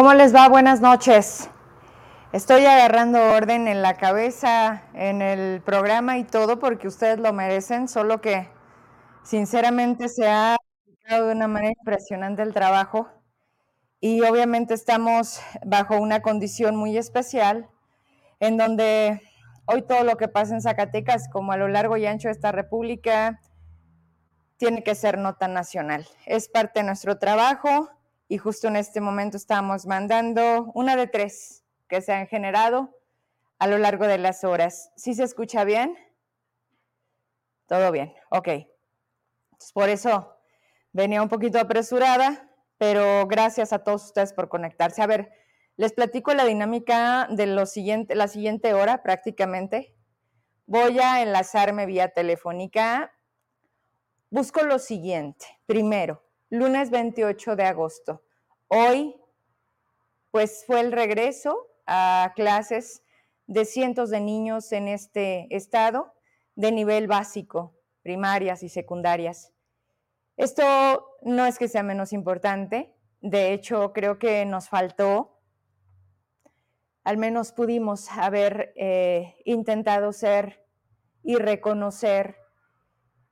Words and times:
¿Cómo 0.00 0.14
les 0.14 0.34
va? 0.34 0.48
Buenas 0.48 0.80
noches. 0.80 1.50
Estoy 2.32 2.64
agarrando 2.64 3.22
orden 3.22 3.68
en 3.68 3.82
la 3.82 3.98
cabeza, 3.98 4.84
en 4.94 5.20
el 5.20 5.60
programa 5.60 6.16
y 6.16 6.24
todo 6.24 6.58
porque 6.58 6.88
ustedes 6.88 7.18
lo 7.18 7.34
merecen, 7.34 7.86
solo 7.86 8.22
que 8.22 8.48
sinceramente 9.24 10.08
se 10.08 10.26
ha 10.26 10.54
aplicado 10.54 11.26
de 11.26 11.34
una 11.34 11.48
manera 11.48 11.74
impresionante 11.78 12.40
el 12.40 12.54
trabajo 12.54 13.10
y 14.00 14.22
obviamente 14.22 14.72
estamos 14.72 15.42
bajo 15.66 15.98
una 15.98 16.22
condición 16.22 16.76
muy 16.76 16.96
especial 16.96 17.68
en 18.38 18.56
donde 18.56 19.20
hoy 19.66 19.82
todo 19.82 20.02
lo 20.04 20.16
que 20.16 20.28
pasa 20.28 20.54
en 20.54 20.62
Zacatecas, 20.62 21.28
como 21.28 21.52
a 21.52 21.58
lo 21.58 21.68
largo 21.68 21.98
y 21.98 22.06
ancho 22.06 22.28
de 22.28 22.32
esta 22.32 22.52
república, 22.52 23.42
tiene 24.56 24.82
que 24.82 24.94
ser 24.94 25.18
nota 25.18 25.46
nacional. 25.46 26.06
Es 26.24 26.48
parte 26.48 26.80
de 26.80 26.86
nuestro 26.86 27.18
trabajo 27.18 27.90
y 28.30 28.38
justo 28.38 28.68
en 28.68 28.76
este 28.76 29.00
momento 29.00 29.36
estamos 29.36 29.86
mandando 29.86 30.70
una 30.74 30.94
de 30.94 31.08
tres 31.08 31.64
que 31.88 32.00
se 32.00 32.12
han 32.12 32.28
generado 32.28 32.96
a 33.58 33.66
lo 33.66 33.76
largo 33.76 34.06
de 34.06 34.18
las 34.18 34.44
horas. 34.44 34.92
¿Sí 34.94 35.14
se 35.14 35.24
escucha 35.24 35.64
bien? 35.64 35.98
Todo 37.66 37.90
bien, 37.90 38.14
ok. 38.30 38.48
por 39.74 39.88
eso 39.88 40.32
venía 40.92 41.22
un 41.22 41.28
poquito 41.28 41.58
apresurada, 41.58 42.48
pero 42.78 43.26
gracias 43.26 43.72
a 43.72 43.80
todos 43.82 44.04
ustedes 44.04 44.32
por 44.32 44.48
conectarse. 44.48 45.02
A 45.02 45.08
ver, 45.08 45.32
les 45.76 45.92
platico 45.92 46.32
la 46.32 46.44
dinámica 46.44 47.26
de 47.32 47.46
lo 47.46 47.66
siguiente, 47.66 48.14
la 48.14 48.28
siguiente 48.28 48.74
hora 48.74 49.02
prácticamente. 49.02 49.96
Voy 50.66 51.00
a 51.00 51.20
enlazarme 51.20 51.84
vía 51.84 52.10
telefónica. 52.10 53.12
Busco 54.30 54.62
lo 54.62 54.78
siguiente. 54.78 55.46
Primero, 55.66 56.22
lunes 56.50 56.90
28 56.90 57.54
de 57.54 57.62
agosto. 57.62 58.22
Hoy, 58.66 59.14
pues 60.32 60.64
fue 60.66 60.80
el 60.80 60.92
regreso 60.92 61.68
a 61.86 62.32
clases 62.34 63.04
de 63.46 63.64
cientos 63.64 64.10
de 64.10 64.20
niños 64.20 64.72
en 64.72 64.88
este 64.88 65.46
estado 65.54 66.12
de 66.56 66.72
nivel 66.72 67.06
básico, 67.06 67.76
primarias 68.02 68.62
y 68.62 68.68
secundarias. 68.68 69.52
Esto 70.36 71.06
no 71.22 71.46
es 71.46 71.58
que 71.58 71.68
sea 71.68 71.82
menos 71.82 72.12
importante, 72.12 72.94
de 73.20 73.52
hecho 73.52 73.92
creo 73.92 74.18
que 74.18 74.44
nos 74.44 74.68
faltó, 74.68 75.38
al 77.04 77.16
menos 77.16 77.52
pudimos 77.52 78.10
haber 78.10 78.72
eh, 78.76 79.36
intentado 79.44 80.12
ser 80.12 80.66
y 81.22 81.36
reconocer 81.36 82.36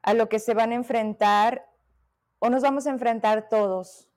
a 0.03 0.15
lo 0.15 0.29
que 0.29 0.39
se 0.39 0.55
van 0.55 0.73
a 0.73 0.77
enfrentar 0.77 1.68
o 2.39 2.51
nos 2.51 2.63
vamos 2.63 2.87
a 2.87 2.91
enfrentar 2.91 3.49
todos 3.49 4.09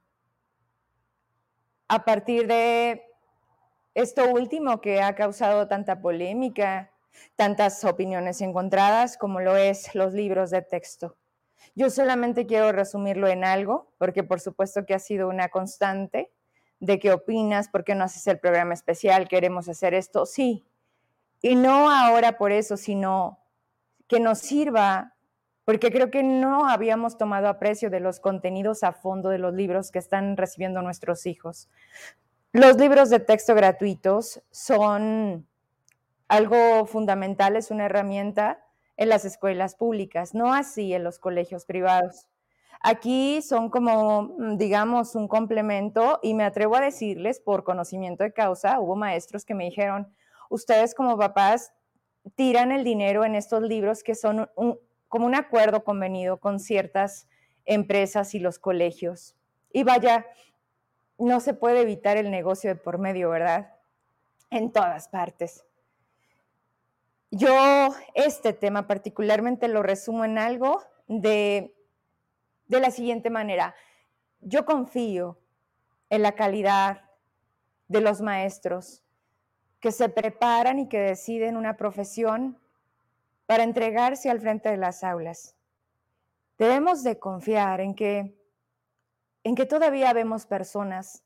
a 1.87 2.05
partir 2.05 2.47
de 2.47 3.03
esto 3.93 4.29
último 4.29 4.79
que 4.79 5.01
ha 5.01 5.13
causado 5.15 5.67
tanta 5.67 5.99
polémica, 5.99 6.91
tantas 7.35 7.83
opiniones 7.83 8.39
encontradas 8.39 9.17
como 9.17 9.41
lo 9.41 9.57
es 9.57 9.93
los 9.93 10.13
libros 10.13 10.51
de 10.51 10.61
texto. 10.61 11.17
Yo 11.75 11.89
solamente 11.89 12.45
quiero 12.45 12.71
resumirlo 12.71 13.27
en 13.27 13.43
algo, 13.43 13.91
porque 13.97 14.23
por 14.23 14.39
supuesto 14.39 14.85
que 14.85 14.93
ha 14.93 14.99
sido 14.99 15.27
una 15.27 15.49
constante 15.49 16.31
de 16.79 16.97
qué 16.99 17.11
opinas, 17.11 17.67
por 17.67 17.83
qué 17.83 17.93
no 17.93 18.05
haces 18.05 18.25
el 18.27 18.39
programa 18.39 18.73
especial, 18.73 19.27
queremos 19.27 19.67
hacer 19.67 19.93
esto, 19.93 20.25
sí. 20.25 20.65
Y 21.41 21.55
no 21.55 21.91
ahora 21.91 22.37
por 22.37 22.51
eso, 22.51 22.77
sino 22.77 23.39
que 24.07 24.19
nos 24.19 24.39
sirva 24.39 25.15
porque 25.65 25.91
creo 25.91 26.09
que 26.09 26.23
no 26.23 26.67
habíamos 26.67 27.17
tomado 27.17 27.47
aprecio 27.47 27.89
de 27.89 27.99
los 27.99 28.19
contenidos 28.19 28.83
a 28.83 28.93
fondo 28.93 29.29
de 29.29 29.37
los 29.37 29.53
libros 29.53 29.91
que 29.91 29.99
están 29.99 30.37
recibiendo 30.37 30.81
nuestros 30.81 31.25
hijos. 31.25 31.69
Los 32.51 32.77
libros 32.77 33.09
de 33.09 33.19
texto 33.19 33.55
gratuitos 33.55 34.41
son 34.51 35.47
algo 36.27 36.85
fundamental, 36.85 37.55
es 37.55 37.71
una 37.71 37.85
herramienta 37.85 38.63
en 38.97 39.09
las 39.09 39.25
escuelas 39.25 39.75
públicas, 39.75 40.33
no 40.33 40.53
así 40.53 40.93
en 40.93 41.03
los 41.03 41.19
colegios 41.19 41.65
privados. 41.65 42.27
Aquí 42.81 43.41
son 43.41 43.69
como, 43.69 44.33
mm, 44.37 44.57
digamos, 44.57 45.15
un 45.15 45.27
complemento 45.27 46.19
y 46.23 46.33
me 46.33 46.43
atrevo 46.43 46.75
a 46.75 46.81
decirles, 46.81 47.39
por 47.39 47.63
conocimiento 47.63 48.23
de 48.23 48.33
causa, 48.33 48.79
hubo 48.79 48.95
maestros 48.95 49.45
que 49.45 49.53
me 49.53 49.65
dijeron, 49.65 50.13
ustedes 50.49 50.95
como 50.95 51.17
papás 51.17 51.73
tiran 52.35 52.71
el 52.71 52.83
dinero 52.83 53.23
en 53.23 53.35
estos 53.35 53.61
libros 53.61 54.03
que 54.03 54.15
son 54.15 54.49
un, 54.55 54.79
como 55.11 55.25
un 55.25 55.35
acuerdo 55.35 55.83
convenido 55.83 56.39
con 56.39 56.57
ciertas 56.57 57.27
empresas 57.65 58.33
y 58.33 58.39
los 58.39 58.59
colegios. 58.59 59.35
Y 59.73 59.83
vaya, 59.83 60.25
no 61.17 61.41
se 61.41 61.53
puede 61.53 61.81
evitar 61.81 62.15
el 62.15 62.31
negocio 62.31 62.69
de 62.69 62.77
por 62.77 62.97
medio, 62.97 63.29
¿verdad? 63.29 63.75
En 64.49 64.71
todas 64.71 65.09
partes. 65.09 65.65
Yo 67.29 67.89
este 68.15 68.53
tema 68.53 68.87
particularmente 68.87 69.67
lo 69.67 69.83
resumo 69.83 70.23
en 70.23 70.37
algo 70.37 70.81
de, 71.09 71.75
de 72.67 72.79
la 72.79 72.89
siguiente 72.89 73.29
manera. 73.29 73.75
Yo 74.39 74.63
confío 74.63 75.37
en 76.09 76.21
la 76.21 76.35
calidad 76.35 77.01
de 77.89 77.99
los 77.99 78.21
maestros 78.21 79.03
que 79.81 79.91
se 79.91 80.07
preparan 80.07 80.79
y 80.79 80.87
que 80.87 80.99
deciden 80.99 81.57
una 81.57 81.75
profesión 81.75 82.61
para 83.51 83.65
entregarse 83.65 84.29
al 84.29 84.39
frente 84.39 84.69
de 84.69 84.77
las 84.77 85.03
aulas. 85.03 85.57
Debemos 86.57 87.03
de 87.03 87.19
confiar 87.19 87.81
en 87.81 87.95
que, 87.95 88.33
en 89.43 89.55
que 89.55 89.65
todavía 89.65 90.13
vemos 90.13 90.45
personas 90.45 91.25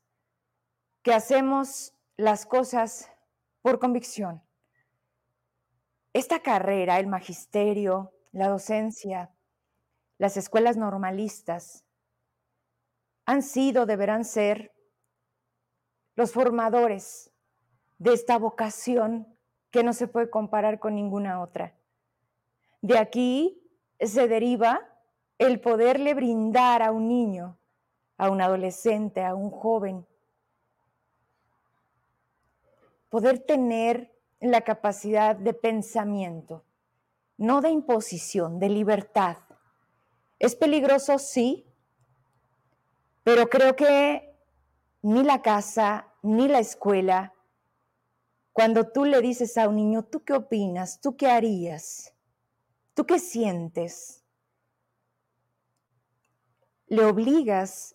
que 1.02 1.14
hacemos 1.14 1.94
las 2.16 2.44
cosas 2.44 3.08
por 3.62 3.78
convicción. 3.78 4.42
Esta 6.14 6.40
carrera, 6.40 6.98
el 6.98 7.06
magisterio, 7.06 8.12
la 8.32 8.48
docencia, 8.48 9.30
las 10.18 10.36
escuelas 10.36 10.76
normalistas, 10.76 11.84
han 13.24 13.44
sido, 13.44 13.86
deberán 13.86 14.24
ser 14.24 14.74
los 16.16 16.32
formadores 16.32 17.30
de 17.98 18.14
esta 18.14 18.36
vocación 18.36 19.38
que 19.70 19.84
no 19.84 19.92
se 19.92 20.08
puede 20.08 20.28
comparar 20.28 20.80
con 20.80 20.96
ninguna 20.96 21.40
otra. 21.40 21.76
De 22.86 22.98
aquí 22.98 23.60
se 23.98 24.28
deriva 24.28 24.80
el 25.38 25.58
poderle 25.60 26.14
brindar 26.14 26.82
a 26.82 26.92
un 26.92 27.08
niño, 27.08 27.58
a 28.16 28.30
un 28.30 28.40
adolescente, 28.40 29.24
a 29.24 29.34
un 29.34 29.50
joven, 29.50 30.06
poder 33.08 33.40
tener 33.40 34.16
la 34.38 34.60
capacidad 34.60 35.34
de 35.34 35.52
pensamiento, 35.52 36.62
no 37.36 37.60
de 37.60 37.70
imposición, 37.70 38.60
de 38.60 38.68
libertad. 38.68 39.38
Es 40.38 40.54
peligroso, 40.54 41.18
sí, 41.18 41.66
pero 43.24 43.50
creo 43.50 43.74
que 43.74 44.32
ni 45.02 45.24
la 45.24 45.42
casa, 45.42 46.06
ni 46.22 46.46
la 46.46 46.60
escuela, 46.60 47.34
cuando 48.52 48.86
tú 48.92 49.04
le 49.04 49.20
dices 49.20 49.58
a 49.58 49.68
un 49.68 49.74
niño, 49.74 50.04
¿tú 50.04 50.22
qué 50.22 50.34
opinas? 50.34 51.00
¿Tú 51.00 51.16
qué 51.16 51.28
harías? 51.28 52.12
¿Tú 52.96 53.04
qué 53.04 53.18
sientes? 53.18 54.24
Le 56.86 57.04
obligas 57.04 57.94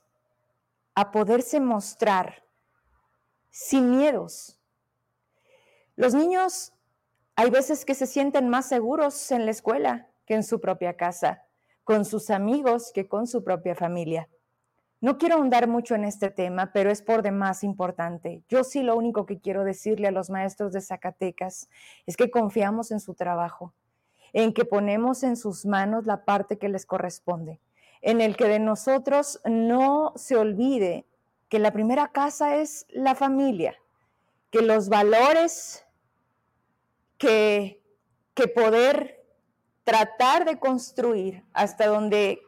a 0.93 1.11
poderse 1.11 1.59
mostrar 1.59 2.43
sin 3.49 3.97
miedos. 3.97 4.59
Los 5.95 6.13
niños 6.13 6.73
hay 7.35 7.49
veces 7.49 7.83
que 7.83 7.95
se 7.95 8.05
sienten 8.05 8.47
más 8.47 8.69
seguros 8.69 9.31
en 9.31 9.45
la 9.45 9.51
escuela 9.51 10.07
que 10.27 10.35
en 10.35 10.43
su 10.43 10.61
propia 10.61 10.95
casa, 10.95 11.47
con 11.83 12.05
sus 12.05 12.29
amigos 12.29 12.91
que 12.93 13.07
con 13.07 13.25
su 13.25 13.43
propia 13.43 13.73
familia. 13.73 14.29
No 14.99 15.17
quiero 15.17 15.37
ahondar 15.37 15.67
mucho 15.67 15.95
en 15.95 16.03
este 16.03 16.29
tema, 16.29 16.71
pero 16.73 16.91
es 16.91 17.01
por 17.01 17.23
demás 17.23 17.63
importante. 17.63 18.43
Yo 18.49 18.63
sí 18.63 18.83
lo 18.83 18.95
único 18.95 19.25
que 19.25 19.39
quiero 19.39 19.63
decirle 19.63 20.09
a 20.09 20.11
los 20.11 20.29
maestros 20.29 20.73
de 20.73 20.81
Zacatecas 20.81 21.69
es 22.05 22.15
que 22.15 22.29
confiamos 22.29 22.91
en 22.91 22.99
su 22.99 23.15
trabajo, 23.15 23.73
en 24.33 24.53
que 24.53 24.65
ponemos 24.65 25.23
en 25.23 25.35
sus 25.35 25.65
manos 25.65 26.05
la 26.05 26.25
parte 26.25 26.57
que 26.57 26.69
les 26.69 26.85
corresponde, 26.85 27.59
en 28.01 28.21
el 28.21 28.35
que 28.35 28.45
de 28.47 28.59
nosotros 28.59 29.41
no 29.45 30.13
se 30.15 30.37
olvide 30.37 31.05
que 31.49 31.59
la 31.59 31.71
primera 31.71 32.07
casa 32.07 32.55
es 32.55 32.85
la 32.89 33.13
familia, 33.13 33.75
que 34.49 34.61
los 34.61 34.89
valores 34.89 35.85
que, 37.17 37.81
que 38.33 38.47
poder 38.47 39.25
tratar 39.83 40.45
de 40.45 40.59
construir 40.59 41.43
hasta 41.53 41.87
donde 41.87 42.41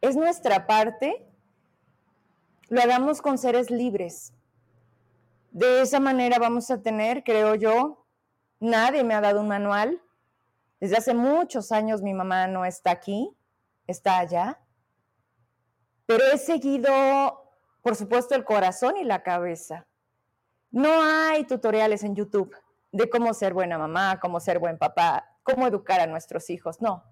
es 0.00 0.16
nuestra 0.16 0.66
parte, 0.66 1.26
lo 2.68 2.80
hagamos 2.80 3.20
con 3.20 3.38
seres 3.38 3.70
libres. 3.70 4.32
De 5.50 5.82
esa 5.82 6.00
manera 6.00 6.38
vamos 6.38 6.70
a 6.70 6.80
tener, 6.80 7.24
creo 7.24 7.54
yo, 7.54 8.04
nadie 8.60 9.04
me 9.04 9.14
ha 9.14 9.20
dado 9.20 9.40
un 9.40 9.48
manual, 9.48 10.00
desde 10.80 10.96
hace 10.96 11.14
muchos 11.14 11.72
años 11.72 12.02
mi 12.02 12.14
mamá 12.14 12.46
no 12.46 12.64
está 12.64 12.90
aquí, 12.90 13.36
está 13.86 14.18
allá, 14.18 14.60
pero 16.06 16.24
he 16.32 16.38
seguido, 16.38 16.90
por 17.82 17.96
supuesto, 17.96 18.34
el 18.34 18.44
corazón 18.44 18.96
y 18.96 19.04
la 19.04 19.22
cabeza. 19.22 19.86
No 20.70 21.02
hay 21.02 21.44
tutoriales 21.44 22.02
en 22.02 22.14
YouTube 22.14 22.54
de 22.92 23.10
cómo 23.10 23.34
ser 23.34 23.52
buena 23.52 23.78
mamá, 23.78 24.18
cómo 24.20 24.40
ser 24.40 24.58
buen 24.58 24.78
papá, 24.78 25.36
cómo 25.42 25.66
educar 25.66 26.00
a 26.00 26.06
nuestros 26.06 26.50
hijos. 26.50 26.80
No. 26.80 27.04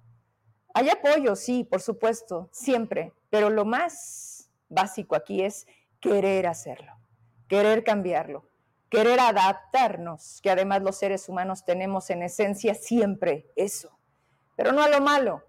Hay 0.74 0.88
apoyo, 0.90 1.36
sí, 1.36 1.64
por 1.64 1.80
supuesto, 1.80 2.48
siempre, 2.52 3.12
pero 3.30 3.50
lo 3.50 3.64
más 3.64 4.50
básico 4.68 5.16
aquí 5.16 5.42
es 5.42 5.66
querer 6.00 6.46
hacerlo, 6.46 6.92
querer 7.48 7.82
cambiarlo, 7.82 8.46
querer 8.88 9.20
adaptarnos, 9.20 10.40
que 10.42 10.50
además 10.50 10.82
los 10.82 10.96
seres 10.96 11.28
humanos 11.28 11.64
tenemos 11.64 12.10
en 12.10 12.22
esencia 12.22 12.74
siempre 12.74 13.50
eso, 13.56 13.98
pero 14.56 14.72
no 14.72 14.82
a 14.82 14.88
lo 14.88 15.00
malo, 15.00 15.42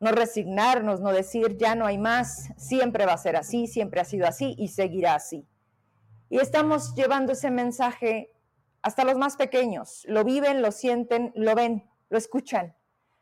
no 0.00 0.12
resignarnos, 0.12 1.00
no 1.00 1.12
decir 1.12 1.56
ya 1.56 1.74
no 1.74 1.86
hay 1.86 1.98
más, 1.98 2.50
siempre 2.56 3.06
va 3.06 3.12
a 3.12 3.18
ser 3.18 3.36
así, 3.36 3.66
siempre 3.66 4.00
ha 4.00 4.04
sido 4.04 4.26
así 4.26 4.54
y 4.58 4.68
seguirá 4.68 5.14
así. 5.14 5.46
Y 6.28 6.38
estamos 6.38 6.94
llevando 6.94 7.32
ese 7.32 7.50
mensaje 7.50 8.32
hasta 8.82 9.04
los 9.04 9.16
más 9.16 9.36
pequeños. 9.36 10.04
Lo 10.06 10.24
viven, 10.24 10.62
lo 10.62 10.72
sienten, 10.72 11.32
lo 11.34 11.54
ven, 11.54 11.90
lo 12.08 12.16
escuchan. 12.16 12.76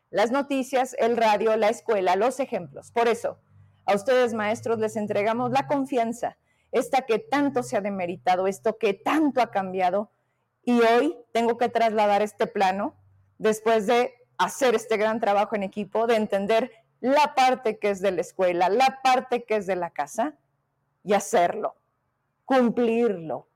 Las 0.09 0.31
noticias, 0.31 0.95
el 0.99 1.17
radio, 1.17 1.55
la 1.57 1.69
escuela, 1.69 2.15
los 2.15 2.39
ejemplos. 2.39 2.91
Por 2.91 3.07
eso, 3.07 3.39
a 3.85 3.95
ustedes 3.95 4.33
maestros 4.33 4.79
les 4.79 4.95
entregamos 4.95 5.51
la 5.51 5.67
confianza, 5.67 6.37
esta 6.71 7.01
que 7.01 7.19
tanto 7.19 7.63
se 7.63 7.77
ha 7.77 7.81
demeritado, 7.81 8.47
esto 8.47 8.77
que 8.77 8.93
tanto 8.93 9.41
ha 9.41 9.51
cambiado. 9.51 10.11
Y 10.63 10.81
hoy 10.81 11.17
tengo 11.31 11.57
que 11.57 11.69
trasladar 11.69 12.21
este 12.21 12.47
plano 12.47 12.95
después 13.37 13.87
de 13.87 14.13
hacer 14.37 14.75
este 14.75 14.97
gran 14.97 15.19
trabajo 15.19 15.55
en 15.55 15.63
equipo, 15.63 16.07
de 16.07 16.15
entender 16.15 16.71
la 16.99 17.33
parte 17.35 17.79
que 17.79 17.89
es 17.89 18.01
de 18.01 18.11
la 18.11 18.21
escuela, 18.21 18.69
la 18.69 18.99
parte 19.03 19.43
que 19.43 19.55
es 19.55 19.67
de 19.67 19.75
la 19.75 19.89
casa 19.89 20.37
y 21.03 21.13
hacerlo 21.13 21.79
cumplirlo. 22.49 23.47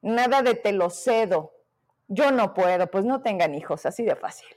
Nada 0.00 0.42
de 0.42 0.54
te 0.54 0.72
lo 0.72 0.90
cedo. 0.90 1.52
Yo 2.08 2.32
no 2.32 2.54
puedo, 2.54 2.90
pues 2.90 3.04
no 3.04 3.22
tengan 3.22 3.54
hijos, 3.54 3.86
así 3.86 4.02
de 4.02 4.16
fácil. 4.16 4.48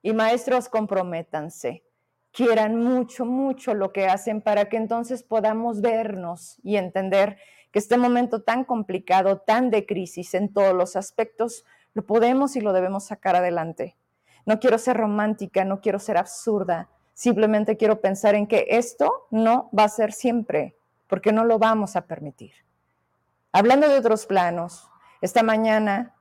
Y 0.00 0.12
maestros, 0.12 0.68
comprométanse. 0.68 1.82
Quieran 2.36 2.76
mucho, 2.76 3.24
mucho 3.24 3.72
lo 3.72 3.94
que 3.94 4.08
hacen 4.08 4.42
para 4.42 4.68
que 4.68 4.76
entonces 4.76 5.22
podamos 5.22 5.80
vernos 5.80 6.60
y 6.62 6.76
entender 6.76 7.38
que 7.72 7.78
este 7.78 7.96
momento 7.96 8.42
tan 8.42 8.64
complicado, 8.64 9.38
tan 9.38 9.70
de 9.70 9.86
crisis 9.86 10.34
en 10.34 10.52
todos 10.52 10.74
los 10.74 10.96
aspectos, 10.96 11.64
lo 11.94 12.04
podemos 12.04 12.54
y 12.54 12.60
lo 12.60 12.74
debemos 12.74 13.06
sacar 13.06 13.36
adelante. 13.36 13.96
No 14.44 14.60
quiero 14.60 14.76
ser 14.76 14.98
romántica, 14.98 15.64
no 15.64 15.80
quiero 15.80 15.98
ser 15.98 16.18
absurda, 16.18 16.90
simplemente 17.14 17.78
quiero 17.78 18.02
pensar 18.02 18.34
en 18.34 18.46
que 18.46 18.66
esto 18.68 19.28
no 19.30 19.70
va 19.76 19.84
a 19.84 19.88
ser 19.88 20.12
siempre, 20.12 20.76
porque 21.06 21.32
no 21.32 21.42
lo 21.42 21.58
vamos 21.58 21.96
a 21.96 22.02
permitir. 22.02 22.52
Hablando 23.50 23.88
de 23.88 23.96
otros 23.96 24.26
planos, 24.26 24.90
esta 25.22 25.42
mañana 25.42 26.14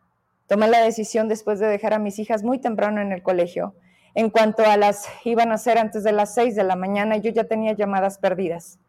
tomé 0.48 0.70
la 0.70 0.80
decisión 0.80 1.28
después 1.28 1.60
de 1.60 1.68
dejar 1.68 1.94
a 1.94 2.00
mis 2.00 2.20
hijas 2.20 2.42
muy 2.42 2.60
temprano 2.60 3.02
en 3.02 3.12
el 3.12 3.22
colegio. 3.22 3.76
En 4.16 4.30
cuanto 4.30 4.64
a 4.64 4.78
las 4.78 5.08
iban 5.26 5.52
a 5.52 5.58
ser 5.58 5.78
antes 5.78 6.04
de 6.04 6.14
las 6.14 6.34
seis 6.34 6.56
de 6.56 6.64
la 6.64 6.78
mañana, 6.78 7.18
yo 7.18 7.32
ya 7.32 7.44
tenía 7.44 7.74
llamadas 7.74 8.18
perdidas. 8.18 8.80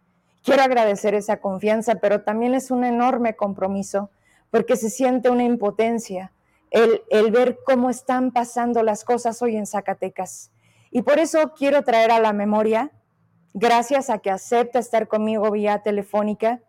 Quiero 0.44 0.62
agradecer 0.62 1.14
esa 1.14 1.40
confianza, 1.40 1.96
pero 1.96 2.22
también 2.22 2.54
es 2.54 2.70
un 2.70 2.84
enorme 2.84 3.34
compromiso 3.34 4.10
porque 4.52 4.76
se 4.76 4.88
siente 4.88 5.28
una 5.28 5.42
impotencia 5.42 6.32
el, 6.70 7.02
el 7.10 7.32
ver 7.32 7.58
cómo 7.66 7.90
están 7.90 8.30
pasando 8.30 8.84
las 8.84 9.04
cosas 9.04 9.42
hoy 9.42 9.56
en 9.56 9.66
Zacatecas. 9.66 10.52
Y 10.92 11.02
por 11.02 11.18
eso 11.18 11.52
quiero 11.56 11.82
traer 11.82 12.12
a 12.12 12.20
la 12.20 12.32
memoria, 12.32 12.92
gracias 13.52 14.10
a 14.10 14.18
que 14.18 14.30
acepta 14.30 14.78
estar 14.78 15.08
conmigo 15.08 15.50
vía 15.50 15.82
telefónica, 15.82 16.60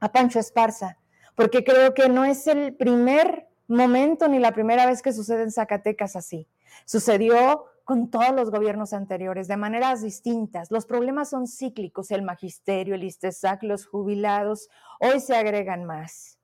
a 0.00 0.10
Pancho 0.10 0.40
Esparza, 0.40 0.98
porque 1.36 1.62
creo 1.62 1.94
que 1.94 2.08
no 2.08 2.24
es 2.24 2.48
el 2.48 2.74
primer 2.74 3.46
momento 3.68 4.26
ni 4.26 4.40
la 4.40 4.50
primera 4.50 4.86
vez 4.86 5.02
que 5.02 5.12
sucede 5.12 5.44
en 5.44 5.52
Zacatecas 5.52 6.16
así. 6.16 6.48
Sucedió 6.84 7.66
con 7.84 8.10
todos 8.10 8.32
los 8.32 8.50
gobiernos 8.50 8.92
anteriores 8.92 9.48
de 9.48 9.56
maneras 9.56 10.02
distintas. 10.02 10.70
Los 10.70 10.86
problemas 10.86 11.30
son 11.30 11.46
cíclicos, 11.46 12.10
el 12.10 12.22
magisterio, 12.22 12.94
el 12.94 13.04
ISTESAC, 13.04 13.62
los 13.64 13.86
jubilados. 13.86 14.68
Hoy 15.00 15.20
se 15.20 15.34
agregan 15.34 15.84
más. 15.84 16.38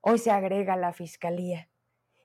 Hoy 0.00 0.18
se 0.18 0.30
agrega 0.30 0.76
la 0.76 0.92
fiscalía. 0.92 1.68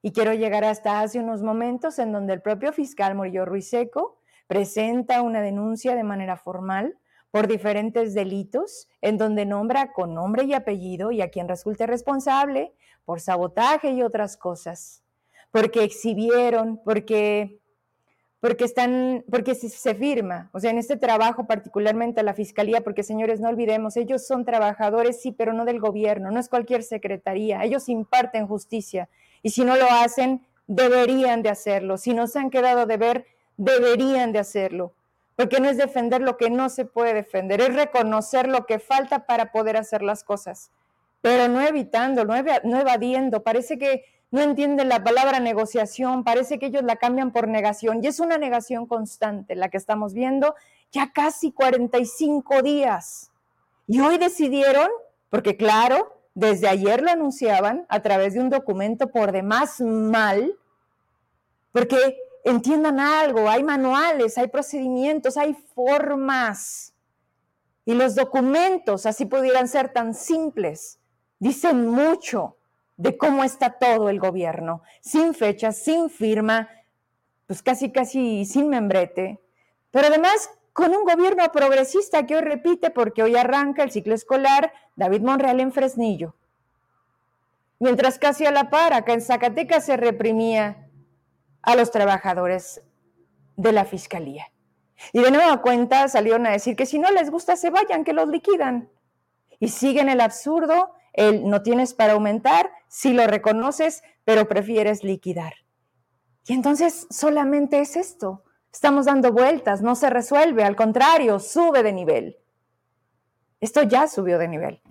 Y 0.02 0.12
quiero 0.12 0.34
llegar 0.34 0.66
hasta 0.66 1.00
hace 1.00 1.20
unos 1.20 1.42
momentos 1.42 1.98
en 1.98 2.12
donde 2.12 2.34
el 2.34 2.42
propio 2.42 2.74
fiscal 2.74 3.16
Murillo 3.16 3.46
Ruiseco 3.46 4.20
presenta 4.48 5.22
una 5.22 5.42
denuncia 5.42 5.96
de 5.96 6.04
manera 6.04 6.38
formal 6.38 6.98
por 7.32 7.48
diferentes 7.48 8.14
delitos, 8.14 8.88
en 9.02 9.18
donde 9.18 9.46
nombra 9.46 9.92
con 9.92 10.14
nombre 10.14 10.44
y 10.44 10.54
apellido 10.54 11.12
y 11.12 11.22
a 11.22 11.30
quien 11.30 11.48
resulte 11.48 11.88
responsable 11.88 12.76
por 13.06 13.22
sabotaje 13.22 13.92
y 13.92 14.04
otras 14.04 14.38
cosas, 14.38 15.04
porque 15.50 15.84
exhibieron, 15.84 16.80
porque 16.84 17.63
porque 18.44 18.66
están, 18.66 19.24
porque 19.32 19.56
se 19.56 19.96
firma, 19.96 20.50
o 20.52 20.60
sea, 20.60 20.70
en 20.70 20.78
este 20.78 20.98
trabajo 20.98 21.48
particularmente 21.48 22.20
a 22.20 22.24
la 22.24 22.34
fiscalía, 22.34 22.82
porque 22.82 23.02
señores, 23.02 23.40
no 23.40 23.48
olvidemos, 23.48 23.96
ellos 23.96 24.28
son 24.28 24.44
trabajadores, 24.44 25.22
sí, 25.22 25.32
pero 25.32 25.54
no 25.54 25.64
del 25.64 25.80
gobierno, 25.80 26.30
no 26.30 26.42
es 26.42 26.50
cualquier 26.50 26.84
secretaría, 26.84 27.64
ellos 27.64 27.88
imparten 27.88 28.46
justicia, 28.46 29.08
y 29.44 29.52
si 29.52 29.64
no 29.64 29.78
lo 29.78 29.90
hacen, 29.90 30.46
deberían 30.68 31.42
de 31.42 31.52
hacerlo, 31.52 31.98
si 31.98 32.14
no 32.14 32.28
se 32.28 32.40
han 32.40 32.50
quedado 32.50 32.86
de 32.86 32.98
ver, 32.98 33.26
deberían 33.56 34.34
de 34.34 34.40
hacerlo 34.40 34.92
porque 35.38 35.62
no 35.62 35.70
es 35.70 35.78
defender 35.78 36.22
lo 36.22 36.36
que 36.36 36.50
no 36.50 36.68
se 36.68 36.84
puede 36.84 37.14
defender, 37.14 37.62
es 37.62 37.74
reconocer 37.74 38.50
lo 38.50 38.66
que 38.66 38.80
falta 38.80 39.26
para 39.26 39.54
poder 39.54 39.78
hacer 39.78 40.02
las 40.04 40.26
cosas, 40.26 40.70
pero 41.22 41.48
no 41.48 41.62
evitando, 41.62 42.26
no, 42.26 42.36
evadiendo. 42.36 43.42
Parece 43.42 43.80
que 43.80 44.04
no 44.34 44.42
entienden 44.42 44.90
la 44.90 45.04
palabra 45.04 45.40
negociación, 45.40 46.24
parece 46.24 46.58
que 46.58 46.66
ellos 46.66 46.82
la 46.82 46.96
cambian 46.96 47.32
por 47.32 47.48
negación 47.48 48.04
y 48.04 48.08
es 48.08 48.20
una 48.20 48.40
negación 48.40 48.88
constante 48.88 49.56
la 49.56 49.70
que 49.70 49.78
estamos 49.78 50.16
viendo 50.16 50.56
ya 50.92 51.12
casi 51.14 51.52
45 51.52 52.64
días. 52.64 53.32
Y 53.86 54.00
hoy 54.00 54.18
decidieron, 54.18 54.88
porque 55.30 55.56
claro, 55.56 56.20
desde 56.34 56.68
ayer 56.68 57.04
lo 57.04 57.12
anunciaban 57.12 57.86
a 57.90 58.02
través 58.02 58.34
de 58.34 58.40
un 58.40 58.50
documento 58.50 59.12
por 59.12 59.34
demás 59.34 59.80
mal, 59.80 60.58
porque 61.72 62.18
entiendan 62.44 63.00
algo, 63.00 63.48
hay 63.48 63.62
manuales, 63.62 64.40
hay 64.40 64.48
procedimientos, 64.48 65.38
hay 65.38 65.54
formas. 65.76 66.96
Y 67.86 67.94
los 67.94 68.16
documentos, 68.16 69.06
así 69.06 69.28
pudieran 69.28 69.68
ser 69.68 69.90
tan 69.94 70.16
simples, 70.16 70.98
dicen 71.38 71.86
mucho 71.86 72.58
de 72.98 73.18
cómo 73.18 73.44
está 73.44 73.72
todo 73.72 74.10
el 74.10 74.20
gobierno, 74.20 74.84
sin 75.02 75.34
fecha, 75.34 75.72
sin 75.72 76.10
firma, 76.10 76.70
pues 77.48 77.62
casi, 77.62 77.92
casi 77.92 78.46
sin 78.46 78.70
membrete, 78.70 79.40
pero 79.92 80.08
además 80.08 80.50
con 80.74 80.96
un 80.96 81.04
gobierno 81.04 81.44
progresista 81.52 82.26
que 82.26 82.36
hoy 82.36 82.42
repite 82.42 82.90
porque 82.90 83.24
hoy 83.24 83.36
arranca 83.36 83.84
el 83.84 83.92
ciclo 83.92 84.16
escolar 84.16 84.74
David 84.96 85.22
Monreal 85.22 85.60
en 85.60 85.72
Fresnillo. 85.72 86.36
Mientras 87.80 88.18
casi 88.18 88.46
a 88.46 88.52
la 88.52 88.70
par, 88.70 88.94
acá 88.94 89.14
en 89.14 89.22
Zacatecas 89.22 89.86
se 89.86 89.98
reprimía 89.98 90.90
a 91.62 91.76
los 91.76 91.92
trabajadores 91.92 92.82
de 93.56 93.72
la 93.72 93.86
fiscalía. 93.86 94.48
Y 95.12 95.22
de 95.22 95.32
nueva 95.32 95.62
cuenta 95.62 96.08
salieron 96.08 96.48
a 96.48 96.52
decir 96.52 96.76
que 96.76 96.86
si 96.86 96.98
no 96.98 97.12
les 97.12 97.30
gusta 97.30 97.56
se 97.56 97.70
vayan, 97.70 98.04
que 98.04 98.14
los 98.14 98.28
liquidan. 98.28 98.90
Y 99.60 99.70
siguen 99.70 100.10
el 100.10 100.22
absurdo, 100.22 100.94
el 101.14 101.48
no 101.48 101.62
tienes 101.62 101.94
para 101.94 102.14
aumentar, 102.14 102.72
si 102.88 103.14
lo 103.14 103.26
reconoces, 103.28 104.04
pero 104.26 104.48
prefieres 104.48 105.04
liquidar. 105.04 105.54
Y 106.46 106.54
entonces 106.54 107.08
solamente 107.10 107.80
es 107.80 107.96
esto. 107.96 108.44
Estamos 108.72 109.06
dando 109.06 109.32
vueltas, 109.32 109.82
no 109.82 109.96
se 109.96 110.10
resuelve, 110.10 110.64
al 110.64 110.76
contrario, 110.76 111.40
sube 111.40 111.84
de 111.84 111.94
nivel. 111.94 112.38
Esto 113.62 113.84
ya 113.84 114.08
subió 114.08 114.40
de 114.40 114.48
nivel, 114.48 114.82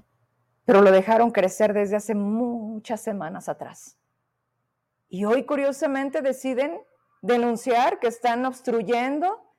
pero 0.64 0.80
lo 0.80 0.92
dejaron 0.92 1.30
crecer 1.30 1.74
desde 1.74 1.96
hace 1.96 2.14
muchas 2.14 3.00
semanas 3.00 3.48
atrás. 3.48 3.98
Y 5.08 5.24
hoy 5.24 5.44
curiosamente 5.44 6.22
deciden 6.22 6.80
denunciar 7.20 7.98
que 7.98 8.06
están 8.06 8.46
obstruyendo 8.46 9.52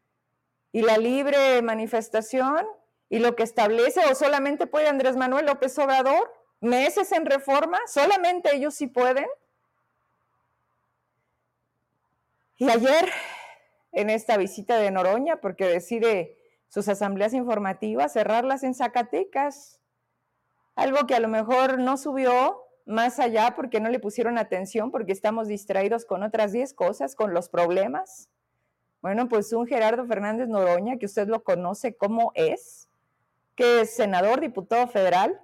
y 0.72 0.82
la 0.82 0.98
libre 0.98 1.62
manifestación 1.62 2.66
y 3.10 3.20
lo 3.20 3.36
que 3.36 3.44
establece 3.44 4.02
o 4.10 4.16
solamente 4.16 4.66
puede 4.66 4.88
Andrés 4.88 5.16
Manuel 5.16 5.46
López 5.46 5.78
Obrador, 5.78 6.32
meses 6.64 7.12
en 7.12 7.26
reforma, 7.26 7.78
solamente 7.88 8.56
ellos 8.56 8.74
sí 8.74 8.88
pueden. 8.88 9.28
Y 12.58 12.70
ayer, 12.70 13.12
en 13.92 14.10
esta 14.10 14.38
visita 14.38 14.78
de 14.78 14.90
Noroña, 14.90 15.42
porque 15.42 15.68
decide 15.68 16.38
sus 16.70 16.88
asambleas 16.88 17.34
informativas, 17.34 18.14
cerrarlas 18.14 18.64
en 18.64 18.74
Zacatecas, 18.74 19.80
algo 20.76 21.06
que 21.06 21.16
a 21.16 21.20
lo 21.20 21.28
mejor 21.28 21.78
no 21.78 21.98
subió 21.98 22.64
más 22.86 23.20
allá 23.20 23.54
porque 23.56 23.80
no 23.80 23.90
le 23.90 24.00
pusieron 24.00 24.38
atención, 24.38 24.90
porque 24.90 25.12
estamos 25.12 25.48
distraídos 25.48 26.06
con 26.06 26.24
otras 26.24 26.52
10 26.52 26.74
cosas, 26.74 27.16
con 27.16 27.34
los 27.34 27.50
problemas. 27.50 28.30
Bueno, 29.02 29.28
pues 29.28 29.52
un 29.54 29.68
Gerardo 29.68 30.06
Fernández 30.06 30.48
Noroña, 30.48 30.98
que 30.98 31.06
usted 31.06 31.28
lo 31.28 31.44
conoce 31.44 31.96
como 31.96 32.32
es, 32.36 32.88
que 33.56 33.82
es 33.82 33.96
senador, 33.96 34.40
diputado 34.40 34.88
federal, 34.88 35.43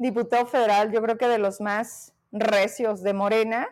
diputado 0.00 0.46
federal, 0.46 0.90
yo 0.90 1.02
creo 1.02 1.18
que 1.18 1.28
de 1.28 1.36
los 1.36 1.60
más 1.60 2.14
recios 2.32 3.02
de 3.02 3.12
Morena, 3.12 3.68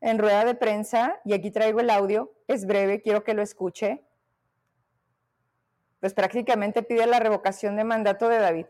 en 0.00 0.18
rueda 0.18 0.44
de 0.44 0.56
prensa, 0.56 1.20
y 1.24 1.32
aquí 1.32 1.52
traigo 1.52 1.78
el 1.78 1.90
audio, 1.90 2.32
es 2.48 2.66
breve, 2.66 3.00
quiero 3.00 3.22
que 3.22 3.34
lo 3.34 3.42
escuche, 3.42 4.02
pues 6.00 6.12
prácticamente 6.12 6.82
pide 6.82 7.06
la 7.06 7.20
revocación 7.20 7.76
de 7.76 7.84
mandato 7.84 8.28
de 8.28 8.38
David. 8.38 8.66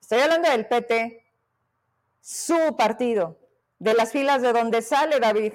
Estoy 0.00 0.20
hablando 0.20 0.48
del 0.48 0.66
PT, 0.66 1.22
su 2.20 2.74
partido, 2.78 3.38
de 3.78 3.92
las 3.92 4.12
filas 4.12 4.40
de 4.40 4.54
donde 4.54 4.80
sale 4.80 5.20
David. 5.20 5.52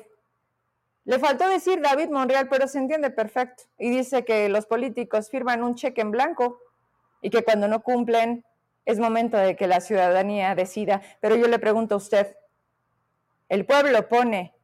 Le 1.05 1.17
faltó 1.17 1.49
decir 1.49 1.81
David 1.81 2.09
Monreal, 2.09 2.47
pero 2.47 2.67
se 2.67 2.77
entiende 2.77 3.09
perfecto. 3.09 3.63
Y 3.79 3.89
dice 3.89 4.23
que 4.23 4.49
los 4.49 4.67
políticos 4.67 5.31
firman 5.31 5.63
un 5.63 5.73
cheque 5.73 6.01
en 6.01 6.11
blanco 6.11 6.59
y 7.21 7.31
que 7.31 7.43
cuando 7.43 7.67
no 7.67 7.81
cumplen 7.81 8.45
es 8.89 8.97
momento 8.97 9.37
de 9.37 9.55
que 9.55 9.67
la 9.67 9.81
ciudadanía 9.81 10.55
decida. 10.55 11.03
Pero 11.19 11.35
yo 11.35 11.47
le 11.47 11.59
pregunto 11.59 11.93
a 11.93 11.99
usted, 11.99 12.35
¿el 13.47 13.63
pueblo 13.63 14.09
pone 14.09 14.55